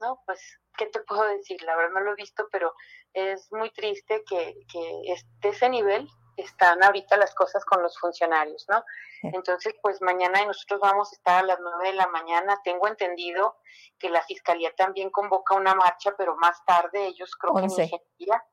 No, 0.00 0.22
pues, 0.26 0.40
¿qué 0.76 0.86
te 0.86 1.00
puedo 1.00 1.24
decir? 1.24 1.62
La 1.62 1.76
verdad 1.76 1.94
no 1.94 2.00
lo 2.00 2.12
he 2.12 2.16
visto, 2.16 2.46
pero 2.52 2.74
es 3.12 3.50
muy 3.52 3.70
triste 3.72 4.22
que, 4.28 4.54
que 4.70 5.14
de 5.40 5.48
ese 5.48 5.68
nivel 5.68 6.08
están 6.36 6.82
ahorita 6.82 7.16
las 7.16 7.34
cosas 7.34 7.64
con 7.64 7.82
los 7.82 7.98
funcionarios, 7.98 8.64
¿no? 8.68 8.84
Entonces, 9.22 9.74
pues 9.82 10.00
mañana 10.00 10.44
nosotros 10.44 10.80
vamos 10.80 11.10
a 11.10 11.16
estar 11.16 11.42
a 11.42 11.46
las 11.46 11.58
nueve 11.60 11.88
de 11.88 11.94
la 11.94 12.06
mañana. 12.08 12.60
Tengo 12.62 12.86
entendido 12.86 13.56
que 13.98 14.10
la 14.10 14.22
fiscalía 14.22 14.72
también 14.76 15.10
convoca 15.10 15.56
una 15.56 15.74
marcha, 15.74 16.14
pero 16.16 16.36
más 16.36 16.64
tarde 16.64 17.06
ellos 17.06 17.34
creo 17.36 17.54
que 17.54 17.64
en 17.64 17.70
Ingeniería 17.70 18.44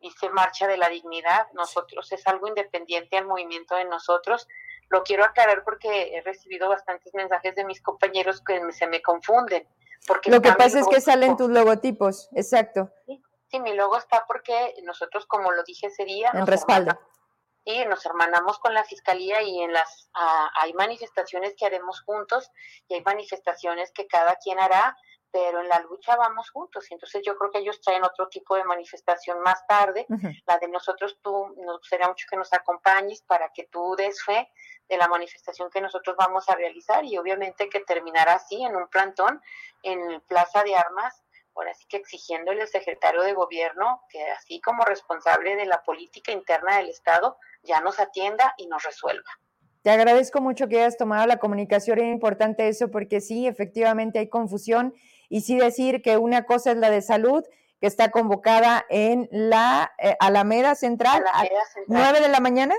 dice 0.00 0.30
Marcha 0.30 0.66
de 0.66 0.76
la 0.76 0.88
Dignidad, 0.88 1.46
nosotros 1.52 2.10
es 2.12 2.26
algo 2.26 2.48
independiente 2.48 3.16
al 3.16 3.26
movimiento 3.26 3.76
de 3.76 3.84
nosotros. 3.84 4.48
Lo 4.88 5.02
quiero 5.02 5.24
aclarar 5.24 5.62
porque 5.64 6.16
he 6.16 6.22
recibido 6.22 6.68
bastantes 6.68 7.14
mensajes 7.14 7.54
de 7.54 7.64
mis 7.64 7.80
compañeros 7.80 8.42
que 8.44 8.60
se 8.72 8.86
me 8.86 9.02
confunden. 9.02 9.68
Porque 10.06 10.30
Lo 10.30 10.40
que 10.40 10.52
pasa 10.52 10.80
es 10.80 10.88
que 10.88 11.00
salen 11.00 11.36
tus 11.36 11.50
logotipos, 11.50 12.28
exacto. 12.34 12.90
Sí, 13.06 13.60
mi 13.60 13.74
logo 13.74 13.98
está 13.98 14.24
porque 14.26 14.74
nosotros, 14.84 15.26
como 15.26 15.52
lo 15.52 15.62
dije 15.64 15.90
sería 15.90 16.30
En 16.32 16.46
respaldo. 16.46 16.98
y 17.64 17.84
nos 17.84 18.06
hermanamos 18.06 18.58
con 18.58 18.72
la 18.72 18.84
fiscalía 18.84 19.42
y 19.42 19.60
en 19.60 19.72
las 19.72 20.08
ah, 20.14 20.50
hay 20.54 20.72
manifestaciones 20.72 21.54
que 21.56 21.66
haremos 21.66 22.00
juntos 22.02 22.50
y 22.88 22.94
hay 22.94 23.02
manifestaciones 23.02 23.92
que 23.92 24.06
cada 24.06 24.36
quien 24.36 24.58
hará 24.58 24.96
pero 25.32 25.60
en 25.60 25.68
la 25.68 25.80
lucha 25.80 26.16
vamos 26.16 26.50
juntos. 26.50 26.90
Y 26.90 26.94
entonces 26.94 27.22
yo 27.24 27.36
creo 27.36 27.50
que 27.50 27.58
ellos 27.58 27.80
traen 27.80 28.04
otro 28.04 28.28
tipo 28.28 28.56
de 28.56 28.64
manifestación 28.64 29.40
más 29.40 29.66
tarde. 29.66 30.06
La 30.46 30.58
de 30.58 30.68
nosotros, 30.68 31.18
tú, 31.22 31.54
nos 31.56 31.78
gustaría 31.78 32.08
mucho 32.08 32.26
que 32.28 32.36
nos 32.36 32.52
acompañes 32.52 33.22
para 33.22 33.50
que 33.52 33.64
tú 33.64 33.94
des 33.96 34.22
fe 34.22 34.50
de 34.88 34.96
la 34.96 35.08
manifestación 35.08 35.70
que 35.70 35.80
nosotros 35.80 36.16
vamos 36.18 36.48
a 36.48 36.56
realizar 36.56 37.04
y 37.04 37.16
obviamente 37.16 37.68
que 37.68 37.80
terminará 37.80 38.34
así 38.34 38.62
en 38.62 38.74
un 38.74 38.88
plantón 38.88 39.40
en 39.82 40.20
Plaza 40.22 40.64
de 40.64 40.74
Armas, 40.74 41.22
ahora 41.54 41.72
sí 41.74 41.86
que 41.88 41.98
exigiéndole 41.98 42.62
al 42.62 42.68
secretario 42.68 43.22
de 43.22 43.32
gobierno 43.32 44.02
que 44.08 44.22
así 44.30 44.60
como 44.60 44.84
responsable 44.84 45.54
de 45.54 45.66
la 45.66 45.82
política 45.82 46.32
interna 46.32 46.78
del 46.78 46.88
Estado 46.88 47.38
ya 47.62 47.80
nos 47.80 48.00
atienda 48.00 48.54
y 48.56 48.66
nos 48.66 48.82
resuelva. 48.82 49.30
Te 49.82 49.90
agradezco 49.90 50.42
mucho 50.42 50.68
que 50.68 50.78
hayas 50.78 50.98
tomado 50.98 51.26
la 51.26 51.38
comunicación, 51.38 52.00
es 52.00 52.12
importante 52.12 52.68
eso 52.68 52.90
porque 52.90 53.20
sí, 53.22 53.46
efectivamente 53.46 54.18
hay 54.18 54.28
confusión 54.28 54.94
y 55.30 55.40
sí 55.40 55.56
decir 55.56 56.02
que 56.02 56.18
una 56.18 56.44
cosa 56.44 56.72
es 56.72 56.76
la 56.76 56.90
de 56.90 57.00
salud, 57.00 57.42
que 57.80 57.86
está 57.86 58.10
convocada 58.10 58.84
en 58.90 59.28
la 59.30 59.94
eh, 59.96 60.14
Alameda 60.20 60.74
Central, 60.74 61.24
a 61.32 61.44
9 61.86 62.20
de 62.20 62.28
la 62.28 62.40
mañana. 62.40 62.74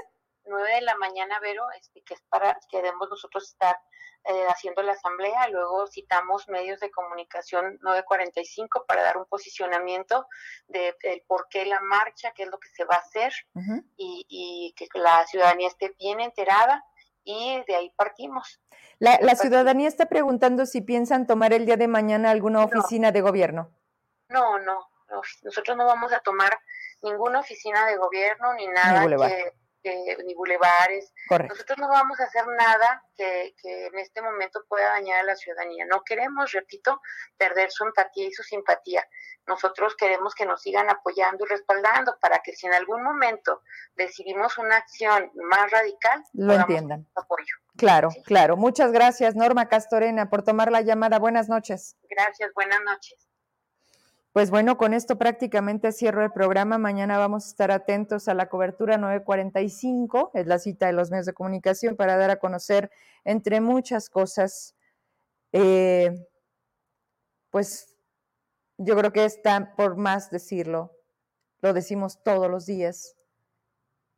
9 0.46 0.76
de 0.76 0.82
la 0.82 0.96
mañana, 0.98 1.40
Vero, 1.40 1.66
este, 1.80 2.04
que 2.04 2.14
es 2.14 2.22
para 2.30 2.60
que 2.70 2.78
debemos 2.78 3.10
nosotros 3.10 3.48
estar 3.48 3.80
eh, 4.26 4.46
haciendo 4.50 4.84
la 4.84 4.92
asamblea, 4.92 5.48
luego 5.48 5.88
citamos 5.88 6.48
medios 6.50 6.80
de 6.82 6.92
comunicación 6.92 7.80
945 7.82 8.86
para 8.86 9.02
dar 9.02 9.18
un 9.18 9.26
posicionamiento 9.26 10.28
de, 10.68 10.94
por 11.26 11.48
qué 11.50 11.66
la 11.66 11.80
marcha, 11.80 12.34
qué 12.36 12.44
es 12.44 12.50
lo 12.50 12.60
que 12.60 12.68
se 12.68 12.84
va 12.84 12.96
a 12.96 13.00
hacer 13.00 13.34
y, 13.96 14.26
y, 14.28 14.74
que 14.76 14.88
la 15.00 15.26
ciudadanía 15.26 15.70
esté 15.70 15.96
bien 15.98 16.20
enterada 16.20 16.84
y 17.24 17.64
de 17.68 17.76
ahí 17.76 17.94
partimos. 17.96 18.62
La, 19.00 19.36
ciudadanía 19.36 19.88
está 19.88 20.06
preguntando 20.06 20.66
si 20.66 20.82
piensan 20.82 21.26
tomar 21.26 21.54
el 21.54 21.66
día 21.66 21.78
de 21.78 21.88
mañana 21.88 22.30
alguna 22.30 22.64
oficina 22.64 23.12
de 23.12 23.22
gobierno. 23.22 23.72
No, 24.30 24.60
no, 24.60 24.88
nosotros 25.44 25.76
no 25.76 25.86
vamos 25.86 26.14
a 26.14 26.20
tomar 26.20 26.58
ninguna 27.02 27.40
oficina 27.40 27.86
de 27.88 27.98
gobierno 27.98 28.54
ni 28.54 28.68
nada 28.68 29.08
que 29.08 29.54
ni 29.84 30.34
bulevares. 30.34 31.14
Nosotros 31.30 31.78
no 31.78 31.90
vamos 31.90 32.20
a 32.20 32.26
hacer 32.26 32.46
nada 32.48 33.04
que, 33.16 33.54
en 33.64 33.98
este 34.00 34.22
momento 34.22 34.64
pueda 34.68 34.90
dañar 34.90 35.22
a 35.22 35.24
la 35.24 35.36
ciudadanía. 35.36 35.86
No 35.86 36.04
queremos, 36.04 36.52
repito, 36.52 37.02
perder 37.38 37.72
su 37.72 37.84
empatía 37.86 38.28
y 38.28 38.32
su 38.32 38.44
simpatía. 38.44 39.06
Nosotros 39.48 39.96
queremos 39.96 40.36
que 40.36 40.46
nos 40.46 40.62
sigan 40.62 40.90
apoyando 40.90 41.46
y 41.46 41.50
respaldando 41.50 42.16
para 42.22 42.40
que 42.40 42.54
si 42.54 42.68
en 42.68 42.74
algún 42.74 43.04
momento 43.04 43.62
decidimos 43.96 44.58
una 44.58 44.78
acción 44.78 45.32
más 45.36 45.72
radical, 45.72 46.24
lo 46.34 46.54
entiendan. 46.54 47.08
Apoyo. 47.16 47.56
Claro, 47.78 48.10
claro. 48.26 48.58
Muchas 48.58 48.92
gracias, 48.92 49.36
Norma 49.36 49.68
Castorena, 49.68 50.30
por 50.30 50.44
tomar 50.44 50.72
la 50.72 50.82
llamada. 50.82 51.18
Buenas 51.18 51.50
noches. 51.50 51.98
Gracias, 52.04 52.52
buenas 52.54 52.82
noches. 52.82 53.31
Pues 54.34 54.50
bueno, 54.50 54.78
con 54.78 54.94
esto 54.94 55.18
prácticamente 55.18 55.92
cierro 55.92 56.24
el 56.24 56.32
programa. 56.32 56.78
Mañana 56.78 57.18
vamos 57.18 57.46
a 57.46 57.50
estar 57.50 57.70
atentos 57.70 58.30
a 58.30 58.34
la 58.34 58.48
cobertura 58.48 58.98
945, 58.98 60.32
es 60.34 60.48
la 60.48 60.58
cita 60.58 60.88
de 60.88 60.94
los 60.94 61.12
medios 61.12 61.26
de 61.26 61.34
comunicación 61.34 61.98
para 61.98 62.16
dar 62.16 62.30
a 62.30 62.38
conocer, 62.38 62.92
entre 63.26 63.60
muchas 63.60 64.10
cosas, 64.10 64.74
eh, 65.52 66.28
pues 67.50 67.98
yo 68.78 68.96
creo 68.96 69.12
que 69.12 69.26
está 69.26 69.76
por 69.76 69.98
más 69.98 70.32
decirlo, 70.32 70.96
lo 71.60 71.74
decimos 71.74 72.24
todos 72.24 72.50
los 72.50 72.66
días. 72.66 73.18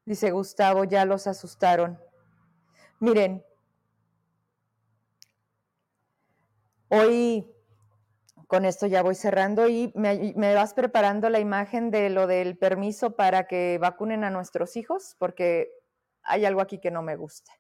Dice 0.06 0.30
Gustavo, 0.30 0.84
ya 0.84 1.06
los 1.06 1.26
asustaron. 1.26 2.00
Miren, 3.00 3.44
hoy 6.90 7.53
con 8.54 8.66
esto 8.66 8.86
ya 8.86 9.02
voy 9.02 9.16
cerrando 9.16 9.68
y 9.68 9.92
me, 9.96 10.54
vas 10.54 10.76
preparando 10.76 11.28
la 11.32 11.40
imagen 11.40 11.90
de 11.90 12.12
lo 12.12 12.28
del 12.28 12.56
permiso 12.56 13.16
para 13.16 13.48
que 13.48 13.80
vacunen 13.82 14.24
a 14.24 14.30
nuestros 14.30 14.78
hijos, 14.78 15.16
porque 15.18 15.72
hay 16.22 16.46
algo 16.46 16.62
aquí 16.62 16.78
que 16.78 16.92
no 16.92 17.02
me 17.02 17.16
gusta. 17.16 17.52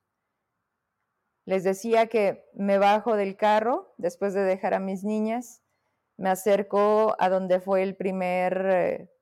Les 1.45 1.63
decía 1.63 2.05
que 2.05 2.47
me 2.53 2.77
bajo 2.77 3.15
del 3.15 3.35
carro 3.37 3.95
después 3.97 4.35
de 4.35 4.43
dejar 4.43 4.75
a 4.75 4.79
mis 4.79 5.03
niñas, 5.03 5.63
me 6.15 6.29
acerco 6.29 7.15
a 7.17 7.27
donde 7.27 7.59
fue 7.59 7.81
el 7.81 7.95
primer, 7.95 8.63
eh, 8.63 9.12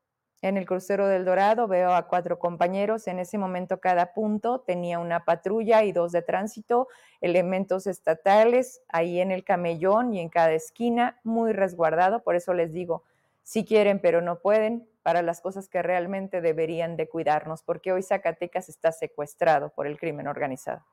en 0.42 0.58
el 0.58 0.66
crucero 0.66 1.08
del 1.08 1.24
Dorado 1.24 1.68
veo 1.68 1.94
a 1.94 2.08
cuatro 2.08 2.40
compañeros. 2.40 3.08
En 3.08 3.20
ese 3.20 3.38
momento 3.38 3.80
cada 3.80 4.14
punto 4.14 4.62
tenía 4.62 4.98
una 4.98 5.24
patrulla 5.24 5.84
y 5.84 5.92
dos 5.92 6.12
de 6.12 6.24
tránsito, 6.24 6.88
elementos 7.22 7.86
estatales 7.86 8.82
ahí 8.90 9.20
en 9.20 9.32
el 9.32 9.44
camellón 9.44 10.14
y 10.14 10.20
en 10.20 10.30
cada 10.30 10.54
esquina, 10.54 11.20
muy 11.24 11.54
resguardado. 11.54 12.24
Por 12.24 12.36
eso 12.36 12.54
les 12.54 12.74
digo, 12.74 13.04
si 13.44 13.66
quieren 13.66 14.00
pero 14.00 14.22
no 14.22 14.40
pueden, 14.40 14.88
para 15.04 15.22
las 15.22 15.42
cosas 15.42 15.68
que 15.68 15.82
realmente 15.82 16.42
deberían 16.42 16.96
de 16.96 17.10
cuidarnos, 17.10 17.64
porque 17.64 17.92
hoy 17.92 18.04
Zacatecas 18.04 18.70
está 18.70 18.92
secuestrado 18.92 19.70
por 19.70 19.88
el 19.88 19.98
crimen 19.98 20.28
organizado. 20.28 20.86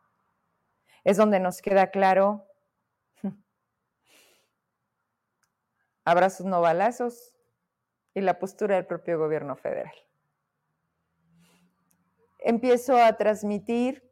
Es 1.04 1.16
donde 1.16 1.40
nos 1.40 1.62
queda 1.62 1.90
claro 1.90 2.46
abrazos 6.04 6.46
no 6.46 6.60
balazos, 6.60 7.34
y 8.18 8.20
la 8.20 8.38
postura 8.38 8.74
del 8.74 8.86
propio 8.86 9.18
gobierno 9.18 9.56
federal. 9.56 9.94
Empiezo 12.40 12.96
a 12.96 13.12
transmitir 13.16 14.08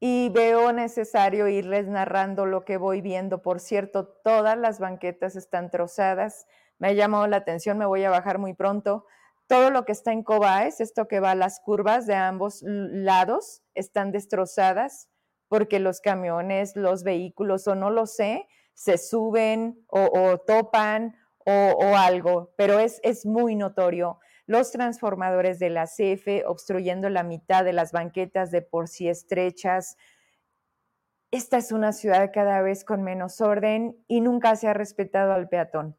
y 0.00 0.30
veo 0.30 0.72
necesario 0.72 1.46
irles 1.46 1.86
narrando 1.86 2.46
lo 2.46 2.64
que 2.64 2.76
voy 2.76 3.00
viendo. 3.00 3.42
Por 3.42 3.60
cierto, 3.60 4.08
todas 4.08 4.58
las 4.58 4.80
banquetas 4.80 5.36
están 5.36 5.70
trozadas. 5.70 6.46
Me 6.78 6.88
ha 6.88 6.92
llamado 6.92 7.26
la 7.26 7.36
atención, 7.36 7.78
me 7.78 7.86
voy 7.86 8.02
a 8.04 8.10
bajar 8.10 8.38
muy 8.38 8.54
pronto. 8.54 9.06
Todo 9.46 9.70
lo 9.70 9.84
que 9.84 9.92
está 9.92 10.12
en 10.12 10.24
Cobaes, 10.24 10.80
esto 10.80 11.06
que 11.06 11.20
va 11.20 11.32
a 11.32 11.36
las 11.36 11.60
curvas 11.60 12.06
de 12.06 12.14
ambos 12.14 12.62
lados, 12.64 13.62
están 13.74 14.10
destrozadas 14.10 15.08
porque 15.48 15.78
los 15.78 16.00
camiones, 16.00 16.74
los 16.76 17.04
vehículos, 17.04 17.68
o 17.68 17.74
no 17.74 17.90
lo 17.90 18.06
sé, 18.06 18.48
se 18.72 18.96
suben 18.96 19.84
o, 19.88 20.00
o 20.00 20.38
topan 20.38 21.14
o, 21.46 21.96
algo, 21.96 22.52
pero 22.56 22.78
es, 22.78 23.00
es 23.02 23.26
muy 23.26 23.56
notorio. 23.56 24.18
Los 24.46 24.70
transformadores 24.70 25.58
de 25.58 25.70
la 25.70 25.86
CFE 25.86 26.44
obstruyendo 26.46 27.08
la 27.08 27.22
mitad 27.22 27.64
de 27.64 27.72
las 27.72 27.92
banquetas 27.92 28.50
de 28.50 28.62
por 28.62 28.88
sí 28.88 29.08
estrechas. 29.08 29.96
Esta 31.30 31.56
es 31.56 31.72
una 31.72 31.92
ciudad 31.92 32.30
cada 32.32 32.60
vez 32.60 32.84
con 32.84 33.02
menos 33.02 33.40
orden 33.40 33.96
y 34.08 34.20
nunca 34.20 34.56
se 34.56 34.68
ha 34.68 34.74
respetado 34.74 35.32
al 35.32 35.48
peatón. 35.48 35.96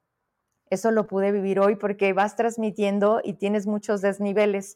Eso 0.70 0.92
lo 0.92 1.08
pude 1.08 1.32
vivir 1.32 1.60
hoy 1.60 1.76
porque 1.76 2.14
vas 2.14 2.36
transmitiendo 2.36 3.22
y 3.24 3.34
tienes 3.34 3.68
muchos 3.68 4.02
desniveles. 4.02 4.76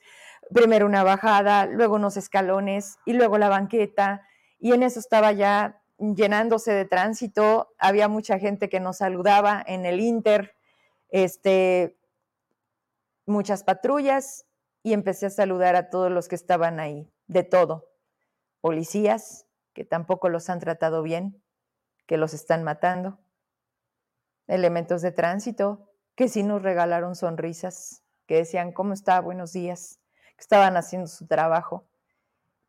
Primero 0.53 0.85
una 0.85 1.03
bajada, 1.03 1.65
luego 1.65 1.95
unos 1.95 2.17
escalones 2.17 2.97
y 3.05 3.13
luego 3.13 3.37
la 3.37 3.49
banqueta. 3.49 4.21
Y 4.59 4.73
en 4.73 4.83
eso 4.83 4.99
estaba 4.99 5.31
ya 5.31 5.81
llenándose 5.97 6.71
de 6.71 6.85
tránsito. 6.85 7.73
Había 7.79 8.07
mucha 8.07 8.39
gente 8.39 8.69
que 8.69 8.79
nos 8.79 8.97
saludaba 8.97 9.63
en 9.65 9.85
el 9.85 9.99
Inter 9.99 10.56
este, 11.09 11.97
muchas 13.25 13.63
patrullas 13.63 14.45
y 14.83 14.93
empecé 14.93 15.27
a 15.27 15.29
saludar 15.29 15.75
a 15.75 15.89
todos 15.89 16.11
los 16.11 16.27
que 16.27 16.35
estaban 16.35 16.79
ahí, 16.79 17.11
de 17.27 17.43
todo. 17.43 17.89
Policías, 18.61 19.45
que 19.73 19.85
tampoco 19.85 20.29
los 20.29 20.49
han 20.49 20.59
tratado 20.59 21.03
bien, 21.03 21.41
que 22.05 22.17
los 22.17 22.33
están 22.33 22.63
matando. 22.63 23.19
Elementos 24.47 25.01
de 25.01 25.11
tránsito, 25.11 25.91
que 26.15 26.29
sí 26.29 26.41
nos 26.41 26.61
regalaron 26.61 27.15
sonrisas, 27.15 28.01
que 28.25 28.37
decían, 28.37 28.71
¿cómo 28.71 28.93
está? 28.93 29.19
Buenos 29.19 29.53
días, 29.53 29.99
que 30.35 30.41
estaban 30.41 30.77
haciendo 30.77 31.07
su 31.07 31.27
trabajo. 31.27 31.85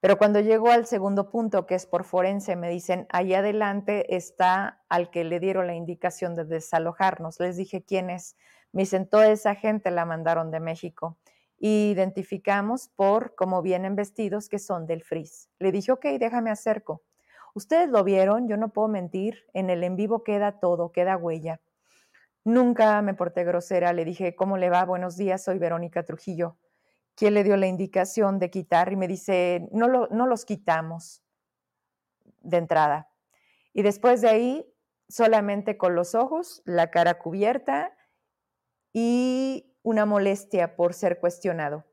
Pero 0.00 0.16
cuando 0.16 0.40
llegó 0.40 0.70
al 0.70 0.86
segundo 0.86 1.28
punto, 1.28 1.66
que 1.66 1.74
es 1.74 1.86
por 1.86 2.04
forense, 2.04 2.54
me 2.54 2.70
dicen, 2.70 3.06
ahí 3.10 3.34
adelante 3.34 4.14
está 4.14 4.80
al 4.88 5.10
que 5.10 5.24
le 5.24 5.40
dieron 5.40 5.66
la 5.66 5.74
indicación 5.74 6.36
de 6.36 6.44
desalojarnos. 6.44 7.40
Les 7.40 7.56
dije, 7.56 7.82
¿quién 7.82 8.08
es? 8.08 8.36
Me 8.70 8.82
dicen, 8.82 9.08
toda 9.08 9.28
esa 9.28 9.56
gente 9.56 9.90
la 9.90 10.04
mandaron 10.04 10.52
de 10.52 10.60
México. 10.60 11.18
Y 11.58 11.90
identificamos 11.90 12.90
por 12.94 13.34
cómo 13.34 13.60
vienen 13.60 13.96
vestidos 13.96 14.48
que 14.48 14.60
son 14.60 14.86
del 14.86 15.02
FRIS. 15.02 15.50
Le 15.58 15.72
dije, 15.72 15.90
ok, 15.90 16.04
déjame 16.20 16.50
acerco. 16.50 17.02
Ustedes 17.54 17.88
lo 17.88 18.04
vieron, 18.04 18.46
yo 18.46 18.56
no 18.56 18.68
puedo 18.68 18.86
mentir, 18.86 19.46
en 19.52 19.68
el 19.68 19.82
en 19.82 19.96
vivo 19.96 20.22
queda 20.22 20.60
todo, 20.60 20.92
queda 20.92 21.16
huella. 21.16 21.60
Nunca 22.44 23.02
me 23.02 23.14
porté 23.14 23.42
grosera, 23.42 23.92
le 23.92 24.04
dije, 24.04 24.36
¿cómo 24.36 24.58
le 24.58 24.70
va? 24.70 24.84
Buenos 24.84 25.16
días, 25.16 25.42
soy 25.42 25.58
Verónica 25.58 26.04
Trujillo 26.04 26.56
quién 27.18 27.34
le 27.34 27.42
dio 27.42 27.56
la 27.56 27.66
indicación 27.66 28.38
de 28.38 28.48
quitar 28.48 28.92
y 28.92 28.96
me 28.96 29.08
dice, 29.08 29.68
no, 29.72 29.88
lo, 29.88 30.06
no 30.08 30.28
los 30.28 30.44
quitamos 30.44 31.24
de 32.42 32.58
entrada. 32.58 33.10
Y 33.72 33.82
después 33.82 34.20
de 34.20 34.28
ahí, 34.28 34.72
solamente 35.08 35.76
con 35.76 35.96
los 35.96 36.14
ojos, 36.14 36.62
la 36.64 36.92
cara 36.92 37.18
cubierta 37.18 37.92
y 38.92 39.74
una 39.82 40.06
molestia 40.06 40.76
por 40.76 40.94
ser 40.94 41.18
cuestionado. 41.18 41.84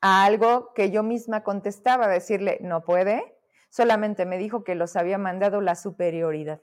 A 0.00 0.24
algo 0.24 0.72
que 0.74 0.92
yo 0.92 1.02
misma 1.02 1.42
contestaba, 1.42 2.06
decirle, 2.06 2.58
no 2.60 2.84
puede, 2.84 3.36
solamente 3.68 4.26
me 4.26 4.38
dijo 4.38 4.62
que 4.62 4.76
los 4.76 4.94
había 4.94 5.18
mandado 5.18 5.60
la 5.60 5.74
superioridad. 5.74 6.62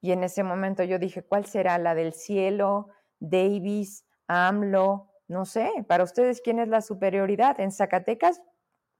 Y 0.00 0.12
en 0.12 0.22
ese 0.22 0.44
momento 0.44 0.84
yo 0.84 1.00
dije, 1.00 1.24
¿cuál 1.24 1.46
será 1.46 1.76
la 1.78 1.96
del 1.96 2.12
cielo, 2.12 2.86
Davis, 3.18 4.06
AMLO, 4.28 5.09
no 5.30 5.44
sé, 5.44 5.70
para 5.86 6.02
ustedes, 6.02 6.40
¿quién 6.40 6.58
es 6.58 6.66
la 6.66 6.82
superioridad? 6.82 7.60
En 7.60 7.70
Zacatecas, 7.70 8.42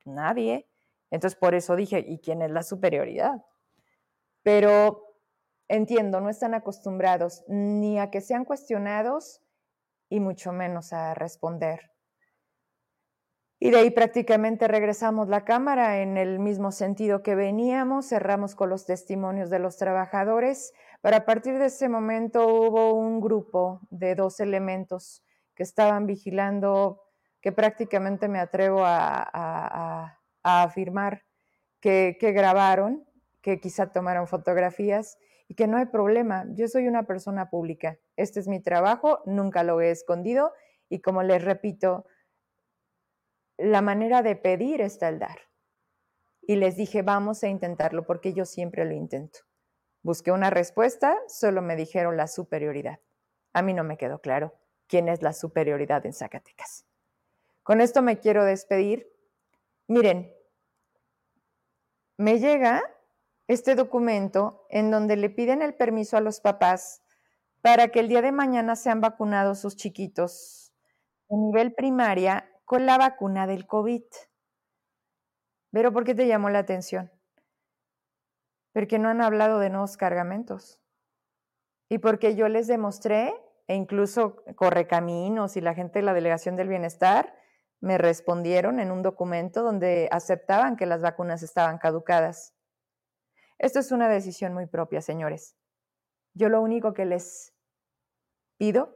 nadie. 0.04 0.68
Entonces, 1.10 1.36
por 1.36 1.56
eso 1.56 1.74
dije, 1.74 2.04
¿y 2.06 2.20
quién 2.20 2.40
es 2.40 2.52
la 2.52 2.62
superioridad? 2.62 3.44
Pero 4.44 5.16
entiendo, 5.66 6.20
no 6.20 6.30
están 6.30 6.54
acostumbrados 6.54 7.42
ni 7.48 7.98
a 7.98 8.10
que 8.12 8.20
sean 8.20 8.44
cuestionados 8.44 9.42
y 10.08 10.20
mucho 10.20 10.52
menos 10.52 10.92
a 10.92 11.14
responder. 11.14 11.90
Y 13.58 13.72
de 13.72 13.78
ahí 13.78 13.90
prácticamente 13.90 14.68
regresamos 14.68 15.28
la 15.28 15.44
cámara 15.44 16.00
en 16.00 16.16
el 16.16 16.38
mismo 16.38 16.70
sentido 16.70 17.24
que 17.24 17.34
veníamos, 17.34 18.08
cerramos 18.08 18.54
con 18.54 18.70
los 18.70 18.86
testimonios 18.86 19.50
de 19.50 19.58
los 19.58 19.78
trabajadores. 19.78 20.72
Para 21.00 21.18
a 21.18 21.24
partir 21.24 21.58
de 21.58 21.66
ese 21.66 21.88
momento 21.88 22.46
hubo 22.46 22.94
un 22.94 23.20
grupo 23.20 23.80
de 23.90 24.14
dos 24.14 24.38
elementos 24.38 25.24
que 25.60 25.64
estaban 25.64 26.06
vigilando, 26.06 27.02
que 27.42 27.52
prácticamente 27.52 28.28
me 28.28 28.38
atrevo 28.38 28.80
a, 28.82 30.18
afirmar 30.42 31.26
que, 31.82 32.16
que 32.18 32.32
grabaron, 32.32 33.06
que 33.42 33.60
quizá 33.60 33.92
tomaron 33.92 34.26
fotografías 34.26 35.18
y 35.48 35.54
que 35.56 35.66
no 35.66 35.76
hay 35.76 35.84
problema. 35.84 36.46
Yo 36.54 36.66
soy 36.66 36.88
una 36.88 37.02
persona 37.02 37.50
pública. 37.50 37.98
Este 38.16 38.40
es 38.40 38.48
mi 38.48 38.60
trabajo, 38.62 39.20
nunca 39.26 39.62
lo 39.62 39.82
he 39.82 39.90
escondido 39.90 40.54
y 40.88 41.02
como 41.02 41.22
les 41.22 41.44
repito, 41.44 42.06
la 43.58 43.82
manera 43.82 44.22
de 44.22 44.36
pedir 44.36 44.80
está 44.80 45.10
el 45.10 45.18
dar. 45.18 45.40
Y 46.40 46.56
les 46.56 46.74
dije, 46.74 47.02
vamos 47.02 47.44
a 47.44 47.48
intentarlo 47.48 48.06
porque 48.06 48.32
yo 48.32 48.46
siempre 48.46 48.86
lo 48.86 48.94
intento. 48.94 49.40
Busqué 50.02 50.32
una 50.32 50.48
respuesta, 50.48 51.18
solo 51.28 51.60
me 51.60 51.76
dijeron 51.76 52.16
la 52.16 52.28
superioridad. 52.28 53.00
A 53.52 53.60
mí 53.60 53.74
no 53.74 53.84
me 53.84 53.98
quedó 53.98 54.22
claro 54.22 54.54
quién 54.90 55.08
es 55.08 55.22
la 55.22 55.32
superioridad 55.32 56.04
en 56.04 56.12
Zacatecas. 56.12 56.84
Con 57.62 57.80
esto 57.80 58.02
me 58.02 58.18
quiero 58.18 58.44
despedir. 58.44 59.08
Miren, 59.86 60.34
me 62.16 62.40
llega 62.40 62.82
este 63.46 63.76
documento 63.76 64.66
en 64.68 64.90
donde 64.90 65.16
le 65.16 65.30
piden 65.30 65.62
el 65.62 65.74
permiso 65.74 66.16
a 66.16 66.20
los 66.20 66.40
papás 66.40 67.02
para 67.62 67.88
que 67.88 68.00
el 68.00 68.08
día 68.08 68.20
de 68.20 68.32
mañana 68.32 68.74
sean 68.74 69.00
vacunados 69.00 69.60
sus 69.60 69.76
chiquitos 69.76 70.72
en 71.28 71.46
nivel 71.46 71.72
primaria 71.72 72.50
con 72.64 72.84
la 72.84 72.98
vacuna 72.98 73.46
del 73.46 73.66
COVID. 73.66 74.02
Pero 75.70 75.92
¿por 75.92 76.04
qué 76.04 76.16
te 76.16 76.26
llamó 76.26 76.50
la 76.50 76.58
atención? 76.60 77.12
Porque 78.72 78.98
no 78.98 79.08
han 79.08 79.20
hablado 79.20 79.60
de 79.60 79.70
nuevos 79.70 79.96
cargamentos. 79.96 80.80
Y 81.88 81.98
porque 81.98 82.34
yo 82.34 82.48
les 82.48 82.66
demostré 82.66 83.34
e 83.70 83.76
incluso 83.76 84.42
Correcaminos 84.56 85.56
y 85.56 85.60
la 85.60 85.74
gente 85.74 86.00
de 86.00 86.04
la 86.04 86.12
Delegación 86.12 86.56
del 86.56 86.66
Bienestar 86.66 87.36
me 87.80 87.98
respondieron 87.98 88.80
en 88.80 88.90
un 88.90 89.00
documento 89.00 89.62
donde 89.62 90.08
aceptaban 90.10 90.74
que 90.74 90.86
las 90.86 91.02
vacunas 91.02 91.44
estaban 91.44 91.78
caducadas. 91.78 92.52
Esto 93.58 93.78
es 93.78 93.92
una 93.92 94.08
decisión 94.08 94.54
muy 94.54 94.66
propia, 94.66 95.00
señores. 95.00 95.56
Yo 96.34 96.48
lo 96.48 96.60
único 96.60 96.94
que 96.94 97.04
les 97.04 97.54
pido 98.56 98.92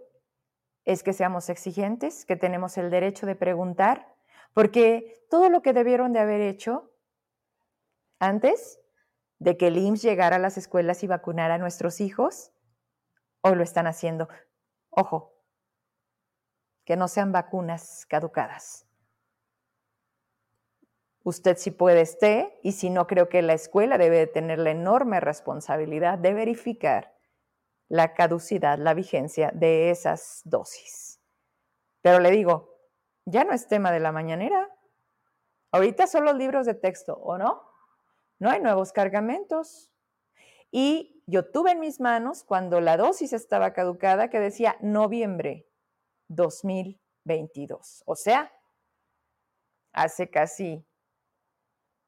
es 0.84 1.04
que 1.04 1.12
seamos 1.12 1.50
exigentes, 1.50 2.24
que 2.24 2.34
tenemos 2.34 2.76
el 2.76 2.90
derecho 2.90 3.26
de 3.26 3.36
preguntar, 3.36 4.12
porque 4.54 5.24
todo 5.30 5.50
lo 5.50 5.62
que 5.62 5.72
debieron 5.72 6.12
de 6.12 6.18
haber 6.18 6.40
hecho 6.40 6.92
antes 8.18 8.80
de 9.38 9.56
que 9.56 9.68
el 9.68 9.78
IMSS 9.78 10.02
llegara 10.02 10.34
a 10.34 10.40
las 10.40 10.58
escuelas 10.58 11.04
y 11.04 11.06
vacunara 11.06 11.54
a 11.54 11.58
nuestros 11.58 12.00
hijos, 12.00 12.50
hoy 13.40 13.54
lo 13.54 13.62
están 13.62 13.86
haciendo. 13.86 14.28
Ojo, 14.96 15.34
que 16.84 16.96
no 16.96 17.08
sean 17.08 17.32
vacunas 17.32 18.06
caducadas. 18.06 18.86
Usted 21.24 21.56
si 21.56 21.70
puede 21.70 22.02
esté 22.02 22.60
y 22.62 22.72
si 22.72 22.90
no 22.90 23.06
creo 23.06 23.28
que 23.28 23.40
la 23.40 23.54
escuela 23.54 23.96
debe 23.96 24.26
tener 24.26 24.58
la 24.58 24.70
enorme 24.70 25.20
responsabilidad 25.20 26.18
de 26.18 26.34
verificar 26.34 27.14
la 27.88 28.12
caducidad, 28.12 28.78
la 28.78 28.92
vigencia 28.92 29.50
de 29.54 29.90
esas 29.90 30.42
dosis. 30.44 31.20
Pero 32.02 32.20
le 32.20 32.30
digo, 32.30 32.78
ya 33.24 33.44
no 33.44 33.52
es 33.52 33.68
tema 33.68 33.90
de 33.90 34.00
la 34.00 34.12
mañanera. 34.12 34.70
Ahorita 35.72 36.06
son 36.06 36.26
los 36.26 36.36
libros 36.36 36.66
de 36.66 36.74
texto, 36.74 37.14
¿o 37.14 37.38
no? 37.38 37.62
No 38.38 38.50
hay 38.50 38.60
nuevos 38.60 38.92
cargamentos. 38.92 39.90
Y 40.76 41.22
yo 41.28 41.48
tuve 41.52 41.70
en 41.70 41.78
mis 41.78 42.00
manos, 42.00 42.42
cuando 42.42 42.80
la 42.80 42.96
dosis 42.96 43.32
estaba 43.32 43.72
caducada, 43.72 44.28
que 44.28 44.40
decía 44.40 44.76
noviembre 44.80 45.68
2022. 46.26 48.02
O 48.06 48.16
sea, 48.16 48.52
hace 49.92 50.28
casi 50.30 50.84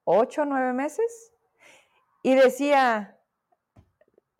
ocho 0.02 0.42
o 0.42 0.44
nueve 0.46 0.72
meses. 0.72 1.32
Y 2.24 2.34
decía 2.34 3.20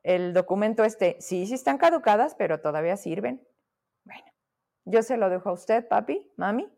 el 0.03 0.33
documento 0.33 0.83
este, 0.83 1.17
sí, 1.21 1.47
sí 1.47 1.55
están 1.55 1.79
caducadas, 1.79 2.35
pero 2.35 2.61
todavía 2.61 2.97
sirven. 2.97 3.47
Bueno, 4.03 4.27
yo 4.87 5.05
se 5.05 5.19
lo 5.19 5.31
dejo 5.31 5.51
a 5.51 5.53
usted, 5.53 5.87
papi, 5.87 6.33
mami. 6.35 6.69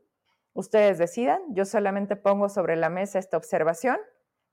Ustedes 0.52 0.98
decidan. 0.98 1.40
Yo 1.54 1.64
solamente 1.64 2.14
pongo 2.14 2.50
sobre 2.50 2.76
la 2.76 2.90
mesa 2.90 3.18
esta 3.18 3.38
observación. 3.38 3.98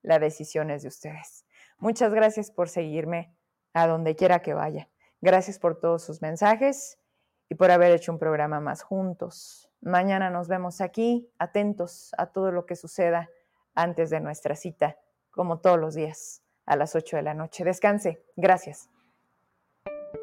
La 0.00 0.18
decisión 0.18 0.70
es 0.70 0.80
de 0.80 0.88
ustedes. 0.88 1.45
Muchas 1.78 2.12
gracias 2.12 2.50
por 2.50 2.68
seguirme 2.68 3.34
a 3.72 3.86
donde 3.86 4.16
quiera 4.16 4.40
que 4.40 4.54
vaya. 4.54 4.88
Gracias 5.20 5.58
por 5.58 5.78
todos 5.78 6.02
sus 6.02 6.22
mensajes 6.22 6.98
y 7.48 7.54
por 7.54 7.70
haber 7.70 7.92
hecho 7.92 8.12
un 8.12 8.18
programa 8.18 8.60
más 8.60 8.82
juntos. 8.82 9.70
Mañana 9.80 10.30
nos 10.30 10.48
vemos 10.48 10.80
aquí, 10.80 11.30
atentos 11.38 12.12
a 12.18 12.26
todo 12.26 12.50
lo 12.50 12.66
que 12.66 12.76
suceda 12.76 13.30
antes 13.74 14.10
de 14.10 14.20
nuestra 14.20 14.56
cita, 14.56 14.98
como 15.30 15.60
todos 15.60 15.78
los 15.78 15.94
días, 15.94 16.42
a 16.64 16.76
las 16.76 16.94
8 16.94 17.16
de 17.16 17.22
la 17.22 17.34
noche. 17.34 17.64
Descanse. 17.64 18.24
Gracias. 18.36 18.88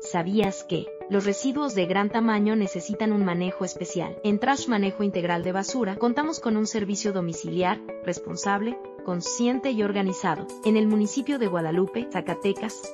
¿Sabías 0.01 0.63
que 0.63 0.87
los 1.09 1.25
residuos 1.25 1.75
de 1.75 1.85
gran 1.85 2.09
tamaño 2.09 2.55
necesitan 2.55 3.11
un 3.11 3.25
manejo 3.25 3.65
especial? 3.65 4.17
En 4.23 4.39
Trash 4.39 4.67
Manejo 4.67 5.03
Integral 5.03 5.43
de 5.43 5.51
Basura 5.51 5.95
contamos 5.97 6.39
con 6.39 6.57
un 6.57 6.67
servicio 6.67 7.13
domiciliar, 7.13 7.81
responsable, 8.03 8.77
consciente 9.05 9.71
y 9.71 9.83
organizado. 9.83 10.47
En 10.65 10.77
el 10.77 10.87
municipio 10.87 11.39
de 11.39 11.47
Guadalupe, 11.47 12.07
Zacatecas, 12.11 12.93